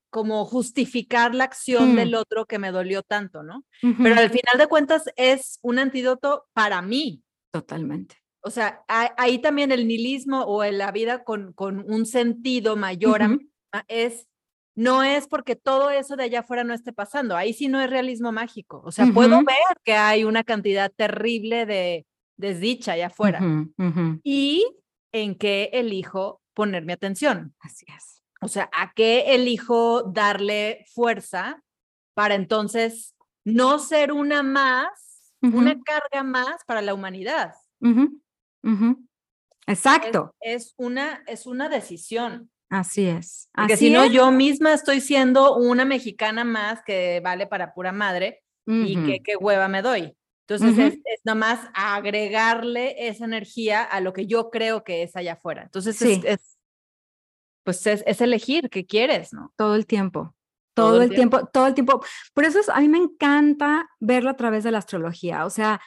como 0.10 0.44
justificar 0.44 1.34
la 1.34 1.46
acción 1.46 1.94
mm. 1.94 1.96
del 1.96 2.16
otro 2.16 2.46
que 2.46 2.60
me 2.60 2.72
dolió 2.72 3.02
tanto, 3.02 3.44
¿no? 3.44 3.64
Pero 3.82 4.16
al 4.16 4.30
final 4.30 4.58
de 4.58 4.68
cuentas 4.68 5.04
es 5.16 5.60
un 5.62 5.80
antídoto 5.80 6.48
para 6.54 6.82
mí. 6.82 7.24
Totalmente. 7.52 8.25
O 8.46 8.52
sea, 8.52 8.84
ahí 8.88 9.40
también 9.40 9.72
el 9.72 9.88
nihilismo 9.88 10.44
o 10.44 10.64
la 10.66 10.92
vida 10.92 11.24
con, 11.24 11.52
con 11.54 11.84
un 11.92 12.06
sentido 12.06 12.76
mayor 12.76 13.40
es 13.88 14.28
no 14.76 15.02
es 15.04 15.28
porque 15.28 15.56
todo 15.56 15.90
eso 15.90 16.16
de 16.16 16.26
allá 16.26 16.42
afuera 16.42 16.64
no 16.64 16.76
esté 16.76 16.94
pasando. 16.94 17.36
Ahí 17.36 17.54
sí 17.54 17.70
no 17.70 17.82
es 17.82 17.90
realismo 17.90 18.32
mágico. 18.32 18.84
O 18.86 18.92
sea, 18.92 19.08
puedo 19.12 19.38
ver 19.44 19.78
que 19.84 19.94
hay 19.94 20.26
una 20.26 20.44
cantidad 20.44 20.92
terrible 20.96 21.66
de 21.66 22.06
desdicha 22.38 22.92
allá 22.92 23.08
afuera. 23.08 23.40
Y 24.24 24.64
en 25.12 25.36
qué 25.36 25.72
elijo 25.74 26.40
poner 26.54 26.86
mi 26.86 26.94
atención? 26.94 27.56
Así 27.62 27.86
es. 27.98 28.22
O 28.42 28.48
sea, 28.48 28.70
¿a 28.74 28.94
qué 28.94 29.34
elijo 29.34 30.04
darle 30.04 30.86
fuerza 30.94 31.64
para 32.14 32.36
entonces 32.36 33.16
no 33.44 33.80
ser 33.80 34.12
una 34.12 34.44
más, 34.44 35.34
una 35.42 35.72
Ujú, 35.72 35.84
carga 35.84 36.22
más 36.24 36.64
para 36.68 36.84
la 36.84 36.94
humanidad? 36.94 37.54
ujú, 37.82 38.22
Es, 39.68 39.80
Exacto, 39.80 40.36
es 40.40 40.74
una, 40.78 41.24
es 41.28 41.46
una 41.46 41.70
decisión. 41.70 42.52
así 42.70 43.06
es. 43.08 43.50
Porque 43.54 43.74
así 43.74 43.88
si 43.88 43.92
no, 43.94 44.06
yo 44.06 44.32
misma 44.32 44.74
estoy 44.74 45.02
siendo 45.02 45.56
una 45.56 45.86
mexicana 45.86 46.44
más 46.44 46.82
que 46.86 47.20
vale 47.24 47.48
para 47.48 47.74
pura 47.74 47.92
madre 47.92 48.44
y 48.68 48.96
que 49.06 49.22
qué 49.24 49.36
hueva 49.36 49.68
me 49.68 49.82
doy. 49.84 50.16
Entonces 50.48 50.78
es, 50.78 50.94
es 51.06 51.22
nada 51.24 51.36
más 51.36 51.60
agregarle 51.74 53.08
esa 53.08 53.26
energía 53.26 53.84
a 53.84 54.00
lo 54.02 54.14
que 54.14 54.28
yo 54.28 54.50
creo 54.52 54.84
que 54.84 55.04
es 55.04 55.16
allá 55.16 55.34
afuera. 55.34 55.64
Entonces 55.64 56.00
es- 56.02 56.16
Sí. 56.22 56.22
es, 56.26 56.58
pues 57.64 57.86
es, 57.88 58.04
es 58.06 58.22
elegir 58.22 58.70
qué 58.70 58.86
quieres, 58.86 59.34
¿no? 59.34 59.52
Todo 59.56 59.76
el 59.76 59.86
tiempo. 59.88 60.36
Todo 60.76 60.90
Todo, 60.90 60.98
el 61.02 61.10
el 61.10 61.16
tiempo, 61.16 61.46
todo 61.48 61.68
el 61.68 61.74
tiempo. 61.74 62.04
Por 62.34 62.44
eso 62.46 62.60
es- 62.60 62.70
a 62.70 62.80
mí 62.80 62.88
me 62.90 62.98
encanta 63.00 63.88
verlo 64.00 64.30
a 64.30 64.36
través 64.36 64.64
de 64.64 64.72
la 64.72 64.78
astrología. 64.80 65.46
O 65.46 65.50
sea, 65.50 65.82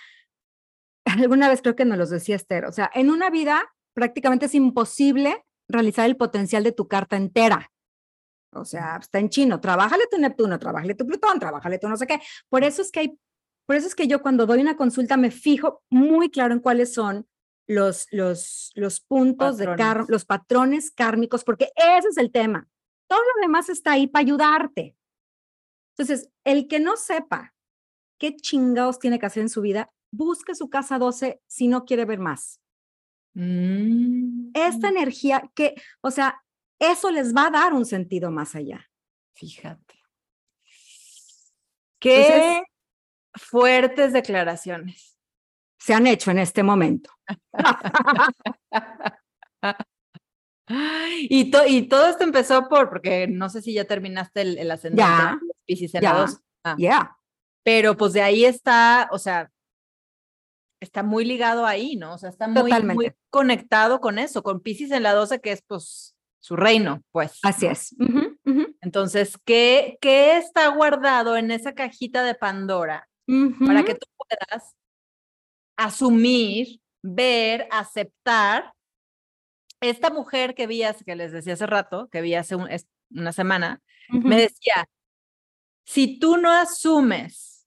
alguna 1.08 1.48
vez 1.48 1.62
creo 1.62 1.76
que 1.76 1.84
nos 1.84 1.98
lo 1.98 2.06
decía 2.06 2.36
Esther. 2.36 2.64
O 2.64 2.72
sea, 2.72 2.90
en 2.94 3.10
una 3.10 3.30
vida 3.30 3.74
prácticamente 3.94 4.46
es 4.46 4.54
imposible 4.54 5.44
realizar 5.68 6.06
el 6.06 6.16
potencial 6.16 6.64
de 6.64 6.72
tu 6.72 6.88
carta 6.88 7.16
entera. 7.16 7.70
O 8.52 8.64
sea, 8.64 8.98
está 9.00 9.18
en 9.18 9.28
chino. 9.28 9.60
Trabájale 9.60 10.04
tu 10.10 10.18
Neptuno, 10.18 10.58
trabájale 10.58 10.94
tu 10.94 11.06
Plutón, 11.06 11.38
trabájale 11.38 11.78
tu 11.78 11.88
no 11.88 11.96
sé 11.96 12.06
qué. 12.06 12.20
Por 12.48 12.64
eso 12.64 12.82
es 12.82 12.90
que 12.90 13.00
hay, 13.00 13.18
por 13.66 13.76
eso 13.76 13.86
es 13.86 13.94
que 13.94 14.06
yo 14.06 14.22
cuando 14.22 14.46
doy 14.46 14.60
una 14.60 14.76
consulta 14.76 15.16
me 15.16 15.30
fijo 15.30 15.82
muy 15.90 16.30
claro 16.30 16.54
en 16.54 16.60
cuáles 16.60 16.94
son 16.94 17.26
los, 17.66 18.06
los, 18.10 18.72
los 18.74 19.00
puntos 19.00 19.58
de 19.58 19.66
Patrones. 19.66 20.08
los 20.08 20.24
patrones 20.24 20.90
kármicos, 20.90 21.44
porque 21.44 21.70
ese 21.76 22.08
es 22.08 22.16
el 22.16 22.32
tema. 22.32 22.66
Todo 23.08 23.20
lo 23.20 23.42
demás 23.42 23.68
está 23.68 23.92
ahí 23.92 24.06
para 24.06 24.22
ayudarte. 24.22 24.96
Entonces, 25.96 26.30
el 26.44 26.66
que 26.66 26.80
no 26.80 26.96
sepa 26.96 27.54
qué 28.18 28.36
chingados 28.36 28.98
tiene 28.98 29.18
que 29.18 29.26
hacer 29.26 29.42
en 29.42 29.48
su 29.48 29.60
vida, 29.60 29.90
busque 30.10 30.54
su 30.54 30.68
casa 30.70 30.98
12 30.98 31.40
si 31.46 31.68
no 31.68 31.84
quiere 31.84 32.04
ver 32.04 32.18
más. 32.18 32.60
Mm, 33.34 34.50
Esta 34.54 34.88
energía 34.88 35.50
que, 35.54 35.74
o 36.00 36.10
sea, 36.10 36.42
eso 36.78 37.10
les 37.10 37.34
va 37.34 37.46
a 37.46 37.50
dar 37.50 37.72
un 37.74 37.84
sentido 37.84 38.30
más 38.30 38.54
allá. 38.54 38.88
Fíjate. 39.34 39.94
Qué 42.00 42.22
Entonces- 42.26 42.62
fuertes 43.34 44.12
declaraciones. 44.12 45.18
Se 45.80 45.94
han 45.94 46.06
hecho 46.06 46.30
en 46.30 46.38
este 46.38 46.62
momento. 46.62 47.10
Y, 51.30 51.50
to- 51.50 51.66
y 51.66 51.88
todo 51.88 52.08
esto 52.08 52.24
empezó 52.24 52.68
por, 52.68 52.90
porque 52.90 53.26
no 53.26 53.48
sé 53.48 53.62
si 53.62 53.72
ya 53.72 53.86
terminaste 53.86 54.42
el, 54.42 54.58
el 54.58 54.70
ascendente 54.70 55.02
Ya, 55.02 55.38
en 55.66 56.02
ya. 56.02 56.26
Ah, 56.64 56.76
Ya. 56.78 57.16
Pero 57.64 57.96
pues 57.96 58.12
de 58.12 58.20
ahí 58.22 58.44
está, 58.44 59.08
o 59.10 59.18
sea, 59.18 59.50
está 60.80 61.02
muy 61.02 61.24
ligado 61.24 61.66
ahí, 61.66 61.96
¿no? 61.96 62.14
O 62.14 62.18
sea, 62.18 62.28
está 62.30 62.46
muy, 62.62 62.70
muy 62.94 63.12
conectado 63.30 64.00
con 64.00 64.18
eso, 64.18 64.42
con 64.42 64.60
Piscis 64.60 64.90
en 64.92 65.02
la 65.02 65.12
12, 65.14 65.40
que 65.40 65.52
es 65.52 65.62
pues 65.66 66.14
su 66.40 66.56
reino, 66.56 67.02
pues. 67.10 67.38
Así 67.42 67.66
es. 67.66 67.94
Entonces, 68.80 69.36
¿qué, 69.44 69.98
¿qué 70.00 70.36
está 70.38 70.68
guardado 70.68 71.36
en 71.36 71.50
esa 71.50 71.74
cajita 71.74 72.22
de 72.24 72.34
Pandora 72.34 73.08
para 73.66 73.82
que 73.84 73.94
tú 73.94 74.06
puedas 74.16 74.74
asumir, 75.76 76.80
ver, 77.02 77.68
aceptar 77.70 78.72
esta 79.80 80.10
mujer 80.10 80.54
que 80.54 80.66
vi, 80.66 80.82
hace- 80.82 81.04
que 81.04 81.14
les 81.16 81.30
decía 81.32 81.52
hace 81.54 81.66
rato, 81.66 82.08
que 82.10 82.20
vi 82.20 82.34
hace 82.34 82.56
un- 82.56 82.70
es- 82.70 82.88
una 83.10 83.32
semana, 83.32 83.80
me 84.10 84.36
decía, 84.40 84.88
si 85.84 86.18
tú 86.18 86.36
no 86.36 86.50
asumes 86.50 87.66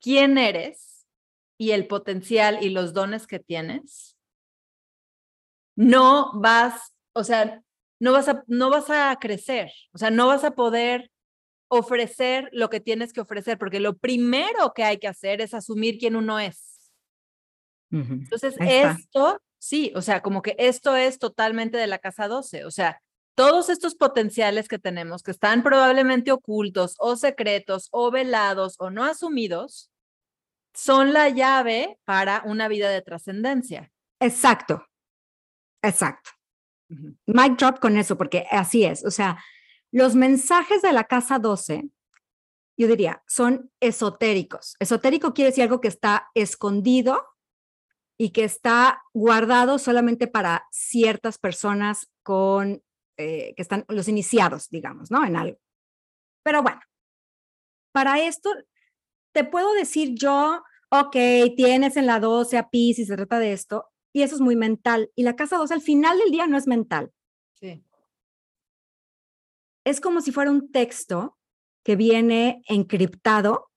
quién 0.00 0.36
eres 0.38 0.83
y 1.64 1.72
el 1.72 1.86
potencial 1.86 2.58
y 2.60 2.68
los 2.68 2.92
dones 2.92 3.26
que 3.26 3.38
tienes, 3.38 4.18
no 5.76 6.30
vas, 6.34 6.94
o 7.14 7.24
sea, 7.24 7.62
no 7.98 8.12
vas 8.12 8.28
a, 8.28 8.44
no 8.48 8.68
vas 8.68 8.90
a 8.90 9.16
crecer, 9.18 9.72
o 9.94 9.98
sea, 9.98 10.10
no 10.10 10.26
vas 10.26 10.44
a 10.44 10.50
poder 10.50 11.10
ofrecer 11.68 12.50
lo 12.52 12.68
que 12.68 12.80
tienes 12.80 13.14
que 13.14 13.22
ofrecer, 13.22 13.56
porque 13.56 13.80
lo 13.80 13.96
primero 13.96 14.74
que 14.74 14.84
hay 14.84 14.98
que 14.98 15.08
hacer 15.08 15.40
es 15.40 15.54
asumir 15.54 15.96
quién 15.96 16.16
uno 16.16 16.38
es. 16.38 16.92
Entonces, 17.90 18.56
esto, 18.58 19.40
sí, 19.58 19.90
o 19.94 20.02
sea, 20.02 20.20
como 20.20 20.42
que 20.42 20.56
esto 20.58 20.96
es 20.96 21.18
totalmente 21.18 21.78
de 21.78 21.86
la 21.86 21.98
casa 21.98 22.28
12, 22.28 22.66
o 22.66 22.70
sea, 22.70 23.00
todos 23.34 23.70
estos 23.70 23.94
potenciales 23.94 24.68
que 24.68 24.78
tenemos, 24.78 25.22
que 25.22 25.30
están 25.30 25.62
probablemente 25.62 26.30
ocultos 26.30 26.94
o 26.98 27.16
secretos 27.16 27.88
o 27.90 28.10
velados 28.10 28.76
o 28.80 28.90
no 28.90 29.04
asumidos, 29.04 29.90
son 30.74 31.12
la 31.12 31.28
llave 31.28 31.98
para 32.04 32.42
una 32.44 32.68
vida 32.68 32.90
de 32.90 33.02
trascendencia. 33.02 33.92
Exacto. 34.20 34.86
Exacto. 35.82 36.30
Mic 37.26 37.58
drop 37.58 37.78
con 37.78 37.96
eso, 37.96 38.16
porque 38.16 38.46
así 38.50 38.84
es. 38.84 39.04
O 39.04 39.10
sea, 39.10 39.42
los 39.92 40.14
mensajes 40.14 40.82
de 40.82 40.92
la 40.92 41.04
casa 41.04 41.38
12, 41.38 41.88
yo 42.76 42.88
diría, 42.88 43.22
son 43.26 43.70
esotéricos. 43.80 44.76
Esotérico 44.80 45.34
quiere 45.34 45.50
decir 45.50 45.64
algo 45.64 45.80
que 45.80 45.88
está 45.88 46.30
escondido 46.34 47.24
y 48.18 48.30
que 48.30 48.44
está 48.44 49.02
guardado 49.12 49.78
solamente 49.78 50.26
para 50.26 50.66
ciertas 50.70 51.38
personas 51.38 52.10
con, 52.22 52.82
eh, 53.16 53.54
que 53.56 53.62
están 53.62 53.84
los 53.88 54.08
iniciados, 54.08 54.68
digamos, 54.70 55.10
¿no? 55.10 55.24
En 55.24 55.36
algo. 55.36 55.58
Pero 56.44 56.62
bueno, 56.62 56.80
para 57.92 58.20
esto, 58.20 58.50
te 59.34 59.44
puedo 59.44 59.74
decir 59.74 60.14
yo, 60.14 60.62
ok, 60.90 61.16
tienes 61.56 61.96
en 61.96 62.06
la 62.06 62.20
12 62.20 62.56
a 62.56 62.70
Pisces, 62.70 63.08
se 63.08 63.16
trata 63.16 63.38
de 63.38 63.52
esto, 63.52 63.86
y 64.12 64.22
eso 64.22 64.36
es 64.36 64.40
muy 64.40 64.56
mental. 64.56 65.10
Y 65.16 65.24
la 65.24 65.36
casa 65.36 65.58
12 65.58 65.74
al 65.74 65.80
final 65.82 66.18
del 66.18 66.30
día 66.30 66.46
no 66.46 66.56
es 66.56 66.66
mental. 66.66 67.12
Sí. 67.60 67.84
es 69.84 70.00
como 70.00 70.20
si 70.20 70.32
fuera 70.32 70.50
un 70.50 70.70
texto 70.70 71.38
que 71.84 71.96
viene 71.96 72.62
encriptado 72.68 73.70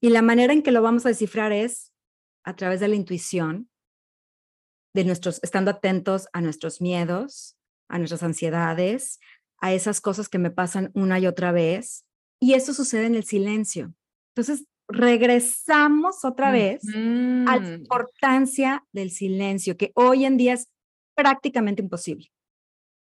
y 0.00 0.10
la 0.10 0.22
manera 0.22 0.52
en 0.52 0.62
que 0.62 0.72
lo 0.72 0.82
vamos 0.82 1.04
a 1.04 1.08
descifrar 1.08 1.52
es 1.52 1.92
a 2.44 2.56
través 2.56 2.80
de 2.80 2.88
la 2.88 2.94
intuición, 2.94 3.70
de 4.94 5.04
nuestros, 5.04 5.42
estando 5.42 5.70
atentos 5.70 6.28
a 6.32 6.40
nuestros 6.40 6.80
miedos, 6.80 7.56
a 7.88 7.98
nuestras 7.98 8.22
ansiedades, 8.22 9.18
a 9.58 9.72
esas 9.72 10.00
cosas 10.00 10.28
que 10.28 10.38
me 10.38 10.50
pasan 10.50 10.90
una 10.94 11.18
y 11.18 11.26
otra 11.26 11.52
vez. 11.52 12.04
Y 12.40 12.54
eso 12.54 12.74
sucede 12.74 13.06
en 13.06 13.14
el 13.14 13.24
silencio. 13.24 13.94
Entonces, 14.36 14.66
regresamos 14.88 16.24
otra 16.24 16.50
vez 16.50 16.82
a 17.48 17.56
la 17.56 17.68
importancia 17.74 18.84
del 18.92 19.10
silencio, 19.10 19.76
que 19.76 19.92
hoy 19.94 20.24
en 20.24 20.36
día 20.36 20.54
es 20.54 20.68
prácticamente 21.16 21.82
imposible. 21.82 22.30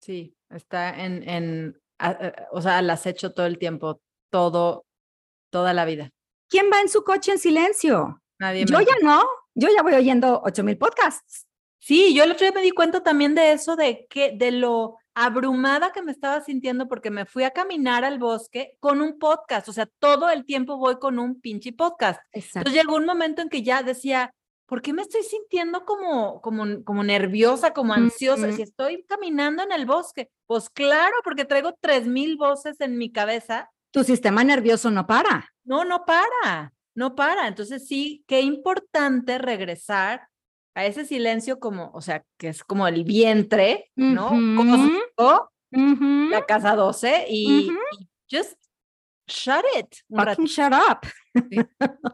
Sí, 0.01 0.35
está 0.49 1.03
en, 1.03 1.27
en 1.27 1.81
a- 1.99 2.09
a- 2.09 2.33
o 2.51 2.61
sea, 2.61 2.77
al 2.77 2.89
acecho 2.89 3.33
todo 3.33 3.47
el 3.47 3.57
tiempo, 3.57 3.99
todo, 4.31 4.85
toda 5.51 5.73
la 5.73 5.85
vida. 5.85 6.11
¿Quién 6.49 6.67
va 6.71 6.79
en 6.81 6.89
su 6.89 7.03
coche 7.03 7.31
en 7.33 7.39
silencio? 7.39 8.21
Nadie 8.39 8.65
Yo 8.65 8.77
me- 8.77 8.85
ya 8.85 8.93
no, 9.01 9.23
yo 9.55 9.69
ya 9.75 9.81
voy 9.81 9.93
oyendo 9.93 10.41
8000 10.45 10.77
podcasts. 10.77 11.47
Sí, 11.79 12.13
yo 12.15 12.23
el 12.23 12.31
otro 12.31 12.45
día 12.45 12.53
me 12.53 12.61
di 12.61 12.71
cuenta 12.71 13.01
también 13.03 13.33
de 13.35 13.51
eso, 13.53 13.75
de 13.75 14.05
que, 14.09 14.31
de 14.37 14.51
lo 14.51 14.97
abrumada 15.19 15.91
que 15.91 16.03
me 16.03 16.11
estaba 16.11 16.41
sintiendo 16.41 16.87
porque 16.87 17.09
me 17.09 17.25
fui 17.25 17.43
a 17.43 17.49
caminar 17.49 18.05
al 18.05 18.19
bosque 18.19 18.77
con 18.79 19.01
un 19.01 19.17
podcast, 19.17 19.67
o 19.67 19.73
sea, 19.73 19.87
todo 19.97 20.29
el 20.29 20.45
tiempo 20.45 20.77
voy 20.77 20.99
con 20.99 21.17
un 21.17 21.41
pinche 21.41 21.73
podcast. 21.73 22.21
Exacto. 22.31 22.59
Entonces 22.59 22.83
llegó 22.83 22.97
un 22.97 23.05
momento 23.05 23.41
en 23.41 23.49
que 23.49 23.63
ya 23.63 23.81
decía, 23.81 24.31
¿por 24.67 24.83
qué 24.83 24.93
me 24.93 25.01
estoy 25.01 25.23
sintiendo 25.23 25.85
como, 25.85 26.39
como, 26.41 26.83
como 26.83 27.03
nerviosa, 27.03 27.73
como 27.73 27.93
ansiosa? 27.93 28.51
Si 28.51 28.61
estoy 28.61 29.03
caminando 29.07 29.63
en 29.63 29.71
el 29.71 29.87
bosque, 29.87 30.29
pues 30.45 30.69
claro, 30.69 31.15
porque 31.23 31.45
traigo 31.45 31.73
tres 31.81 32.05
mil 32.05 32.37
voces 32.37 32.79
en 32.79 32.99
mi 32.99 33.11
cabeza. 33.11 33.71
Tu 33.89 34.03
sistema 34.03 34.43
nervioso 34.43 34.91
no 34.91 35.07
para. 35.07 35.49
No, 35.63 35.83
no 35.83 36.05
para, 36.05 36.73
no 36.93 37.15
para. 37.15 37.47
Entonces 37.47 37.87
sí, 37.87 38.23
qué 38.27 38.41
importante 38.41 39.39
regresar 39.39 40.27
a 40.77 40.85
ese 40.85 41.05
silencio 41.05 41.59
como, 41.59 41.89
o 41.93 42.01
sea, 42.01 42.23
que 42.37 42.49
es 42.49 42.63
como 42.63 42.87
el 42.87 43.03
vientre, 43.03 43.91
¿no? 43.95 44.27
Ujú. 44.27 44.55
Cósmico, 44.57 45.51
Ujú. 45.71 46.29
la 46.29 46.45
casa 46.45 46.75
12 46.75 47.25
y, 47.29 47.69
Ujú. 47.69 47.77
y 47.99 48.07
just 48.37 48.53
shut 49.27 49.65
it 49.77 49.87
Fucking 50.09 50.45
shut 50.45 50.71
up. 50.73 50.99
Sí. 51.49 51.57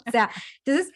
o 0.07 0.11
sea, 0.11 0.29
entonces, 0.65 0.91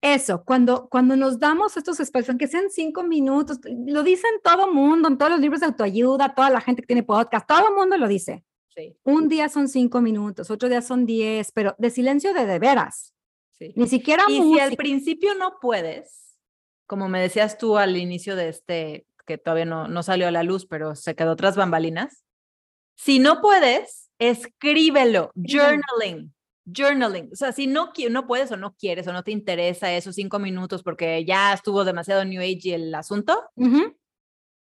eso, 0.00 0.44
cuando, 0.44 0.88
cuando 0.88 1.16
nos 1.16 1.38
damos 1.38 1.76
estos 1.76 1.98
espacios, 2.00 2.28
aunque 2.30 2.46
sean 2.46 2.70
cinco 2.70 3.02
minutos, 3.02 3.58
lo 3.64 4.02
dicen 4.02 4.30
todo 4.44 4.72
mundo, 4.72 5.08
en 5.08 5.18
todos 5.18 5.32
los 5.32 5.40
libros 5.40 5.60
de 5.60 5.66
autoayuda, 5.66 6.34
toda 6.34 6.50
la 6.50 6.60
gente 6.60 6.82
que 6.82 6.86
tiene 6.86 7.02
podcast, 7.02 7.46
todo 7.48 7.68
el 7.68 7.74
mundo 7.74 7.96
lo 7.96 8.06
dice. 8.08 8.44
Sí, 8.68 8.96
Un 9.02 9.28
día 9.28 9.48
son 9.48 9.66
cinco 9.68 10.00
minutos, 10.00 10.50
otro 10.52 10.68
día 10.68 10.82
son 10.82 11.04
diez, 11.04 11.50
pero 11.52 11.74
de 11.78 11.90
silencio 11.90 12.32
de 12.32 12.46
de 12.46 12.58
veras. 12.60 13.12
sí. 13.58 13.72
Ni 13.74 13.88
siquiera 13.88 14.22
Y 14.28 14.34
si 14.34 14.38
al 14.60 14.66
música. 14.70 14.76
principio 14.76 15.34
no 15.34 15.58
puedes, 15.60 16.27
como 16.88 17.08
me 17.08 17.20
decías 17.20 17.58
tú 17.58 17.76
al 17.78 17.96
inicio 17.96 18.34
de 18.34 18.48
este 18.48 19.06
que 19.26 19.36
todavía 19.36 19.66
no, 19.66 19.88
no 19.88 20.02
salió 20.02 20.26
a 20.26 20.30
la 20.30 20.42
luz, 20.42 20.66
pero 20.66 20.96
se 20.96 21.14
quedó 21.14 21.36
tras 21.36 21.54
bambalinas. 21.54 22.24
Si 22.96 23.18
no 23.18 23.42
puedes, 23.42 24.10
escríbelo, 24.18 25.32
journaling, 25.36 26.34
journaling. 26.64 27.28
O 27.30 27.36
sea, 27.36 27.52
si 27.52 27.66
no, 27.66 27.92
no 28.10 28.26
puedes 28.26 28.50
o 28.52 28.56
no 28.56 28.74
quieres 28.74 29.06
o 29.06 29.12
no 29.12 29.22
te 29.22 29.30
interesa 29.30 29.92
esos 29.92 30.14
cinco 30.14 30.38
minutos 30.38 30.82
porque 30.82 31.26
ya 31.26 31.52
estuvo 31.52 31.84
demasiado 31.84 32.24
New 32.24 32.40
Age 32.40 32.74
el 32.74 32.94
asunto, 32.94 33.50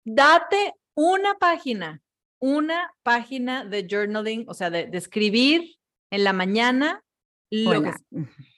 date 0.05 0.73
una 0.95 1.35
página, 1.35 2.01
una 2.39 2.93
página 3.03 3.65
de 3.65 3.85
journaling, 3.89 4.45
o 4.47 4.53
sea, 4.53 4.69
de, 4.69 4.89
escribir 4.93 5.75
en 6.11 6.23
la 6.23 6.31
mañana. 6.31 7.03
Lo 7.51 7.73
En 7.73 7.91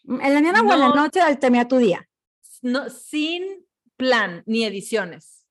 la 0.05 0.29
mañana 0.41 0.61
o 0.61 0.73
en 0.73 0.79
la 0.79 0.89
noche, 0.89 1.21
al 1.21 1.39
terminar 1.39 1.67
tu 1.67 1.77
día. 1.77 2.07
No, 2.61 2.89
sin 2.89 3.65
plan 3.95 4.43
ni 4.45 4.63
ediciones. 4.63 5.45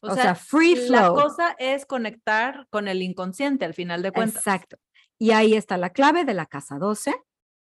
O, 0.00 0.14
sea, 0.14 0.34
free 0.34 0.76
flow. 0.76 0.90
La 0.90 1.08
cosa 1.22 1.56
es 1.58 1.84
conectar 1.84 2.68
con 2.70 2.86
el 2.86 3.02
inconsciente 3.02 3.64
al 3.64 3.74
final 3.74 4.02
de 4.02 4.12
cuentas. 4.12 4.46
Exacto. 4.46 4.78
Y 5.18 5.32
ahí 5.32 5.54
está 5.54 5.76
la 5.76 5.90
clave 5.90 6.24
de 6.24 6.34
la 6.34 6.46
casa 6.46 6.78
12 6.78 7.14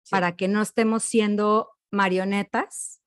para 0.09 0.35
que 0.35 0.47
no 0.47 0.61
estemos 0.61 1.03
siendo 1.03 1.71
marionetas 1.89 3.01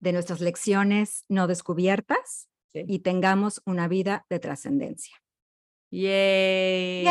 de 0.00 0.12
nuestras 0.12 0.40
lecciones 0.40 1.24
no 1.28 1.46
descubiertas 1.46 2.48
y 2.74 2.98
tengamos 3.00 3.62
una 3.64 3.88
vida 3.88 4.26
de 4.28 4.38
trascendencia. 4.38 5.16
Yay. 5.90 7.04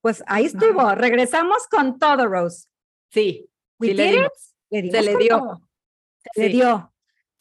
pues 0.00 0.22
ahí 0.26 0.46
estuvo. 0.46 0.94
Regresamos 0.94 1.66
con 1.68 1.98
todo, 1.98 2.26
Rose. 2.26 2.68
Sí. 3.10 3.48
sí 3.80 3.88
se 3.88 3.94
le 3.94 4.10
dio. 4.10 5.60
Se 6.34 6.40
le 6.40 6.48
dio. 6.48 6.92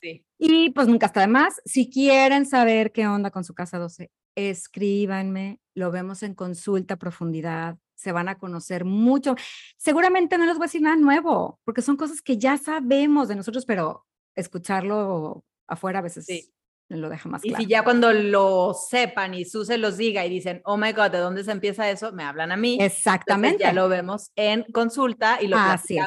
Sí. 0.02 0.26
Y 0.38 0.70
pues 0.72 0.88
nunca 0.88 1.08
está 1.08 1.22
de 1.22 1.28
más. 1.28 1.62
Si 1.66 1.90
quieren 1.90 2.46
saber 2.46 2.92
qué 2.92 3.08
onda 3.08 3.32
con 3.32 3.44
su 3.44 3.54
casa 3.54 3.78
12, 3.78 4.12
escríbanme, 4.36 5.60
lo 5.74 5.92
vemos 5.92 6.24
en 6.24 6.36
consulta 6.36 6.96
a 6.96 6.98
profundidad, 6.98 7.78
se 7.96 8.12
van 8.12 8.28
a 8.28 8.38
conocer 8.38 8.86
mucho. 8.86 9.36
Seguramente 9.78 10.38
no 10.38 10.46
les 10.46 10.58
voy 10.58 10.66
a 10.66 10.68
decir 10.68 10.82
nada 10.82 10.96
nuevo, 10.98 11.60
porque 11.64 11.82
son 11.82 11.98
cosas 11.98 12.22
que 12.22 12.38
ya 12.38 12.58
sabemos 12.58 13.28
de 13.28 13.36
nosotros, 13.36 13.66
pero 13.66 14.06
escucharlo 14.36 15.46
afuera 15.68 16.00
a 16.00 16.04
veces 16.04 16.26
sí. 16.26 16.55
Lo 16.90 17.10
deja 17.10 17.30
más 17.30 17.42
claro. 17.42 17.62
Y 17.62 17.66
si 17.66 17.70
ya 17.70 17.84
cuando 17.84 18.14
lo 18.14 18.74
sepan 18.74 19.34
y 19.34 19.46
Su 19.46 19.66
se 19.66 19.78
los 19.78 19.98
diga 19.98 20.26
y 20.26 20.30
dicen, 20.30 20.62
oh 20.66 20.78
my 20.78 20.92
God, 20.92 21.12
¿de 21.12 21.18
dónde 21.18 21.44
se 21.44 21.52
empieza 21.52 21.90
eso? 21.90 22.12
Me 22.12 22.24
hablan 22.24 22.52
a 22.52 22.58
mí. 22.58 22.78
Exactamente. 22.80 23.64
ya 23.64 23.74
lo 23.74 23.90
vemos 23.90 24.32
en 24.36 24.64
consulta 24.72 25.42
y 25.42 25.48
lo 25.48 25.58
Así 25.58 25.98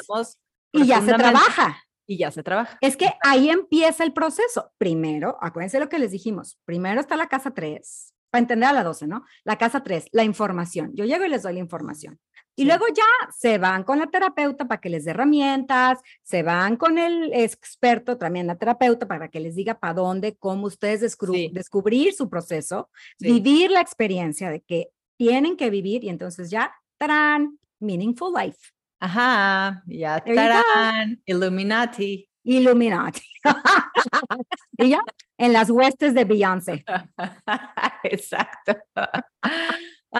Y 0.72 0.86
ya 0.86 1.00
se 1.00 1.14
trabaja. 1.14 1.82
Y 2.06 2.16
ya 2.16 2.30
se 2.30 2.42
trabaja. 2.42 2.78
Es 2.80 2.96
que 2.96 3.12
ahí 3.22 3.50
empieza 3.50 4.02
el 4.02 4.12
proceso. 4.12 4.72
Primero, 4.78 5.36
acuérdense 5.40 5.78
lo 5.78 5.88
que 5.88 5.98
les 5.98 6.10
dijimos. 6.10 6.58
Primero 6.64 7.00
está 7.00 7.16
la 7.16 7.28
casa 7.28 7.50
3, 7.50 8.14
para 8.30 8.40
entender 8.40 8.68
a 8.68 8.72
la 8.72 8.82
12, 8.82 9.06
¿no? 9.08 9.24
La 9.44 9.58
casa 9.58 9.82
3, 9.82 10.06
la 10.12 10.24
información. 10.24 10.90
Yo 10.94 11.04
llego 11.04 11.24
y 11.26 11.28
les 11.28 11.42
doy 11.42 11.52
la 11.52 11.60
información. 11.60 12.18
Y 12.58 12.64
luego 12.64 12.86
ya 12.88 13.04
se 13.30 13.56
van 13.56 13.84
con 13.84 14.00
la 14.00 14.08
terapeuta 14.08 14.66
para 14.66 14.80
que 14.80 14.88
les 14.88 15.04
dé 15.04 15.12
herramientas, 15.12 16.00
se 16.24 16.42
van 16.42 16.76
con 16.76 16.98
el 16.98 17.32
experto, 17.32 18.18
también 18.18 18.48
la 18.48 18.56
terapeuta, 18.56 19.06
para 19.06 19.28
que 19.28 19.38
les 19.38 19.54
diga 19.54 19.78
para 19.78 19.94
dónde, 19.94 20.36
cómo 20.36 20.66
ustedes 20.66 21.00
descubrir 21.00 22.12
su 22.14 22.28
proceso, 22.28 22.90
vivir 23.20 23.70
la 23.70 23.80
experiencia 23.80 24.50
de 24.50 24.60
que 24.60 24.88
tienen 25.16 25.56
que 25.56 25.70
vivir 25.70 26.02
y 26.02 26.08
entonces 26.08 26.50
ya, 26.50 26.74
tarán, 26.98 27.60
meaningful 27.78 28.34
life. 28.34 28.58
Ajá, 28.98 29.84
ya 29.86 30.18
tarán, 30.18 31.22
Illuminati. 31.26 32.28
Illuminati. 32.42 33.22
y 34.78 34.88
ya, 34.88 35.00
en 35.36 35.52
las 35.52 35.70
huestes 35.70 36.12
de 36.12 36.24
Beyoncé. 36.24 36.84
Exacto. 38.02 38.74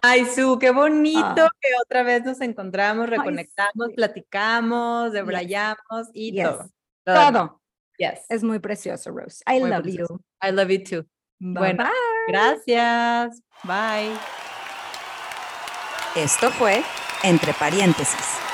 Ay, 0.03 0.27
Su, 0.27 0.59
qué 0.59 0.71
bonito 0.71 1.21
ah. 1.25 1.51
que 1.61 1.69
otra 1.83 2.03
vez 2.03 2.25
nos 2.25 2.41
encontramos, 2.41 3.09
reconectamos, 3.09 3.89
platicamos, 3.95 5.13
debrayamos 5.13 6.11
y 6.13 6.43
todo. 6.43 6.69
Todo. 7.05 7.61
Yes. 7.97 8.21
Es 8.29 8.45
muy 8.45 8.59
precioso, 8.59 9.11
Rose. 9.11 9.43
I 9.47 9.61
love 9.61 9.87
you. 9.87 10.07
I 10.43 10.53
love 10.53 10.69
you 10.71 10.85
too. 10.85 11.07
bueno, 11.41 11.85
gracias. 12.29 13.43
Bye. 13.65 14.13
Esto 16.15 16.51
fue 16.51 16.83
Entre 17.23 17.53
Paréntesis. 17.55 18.48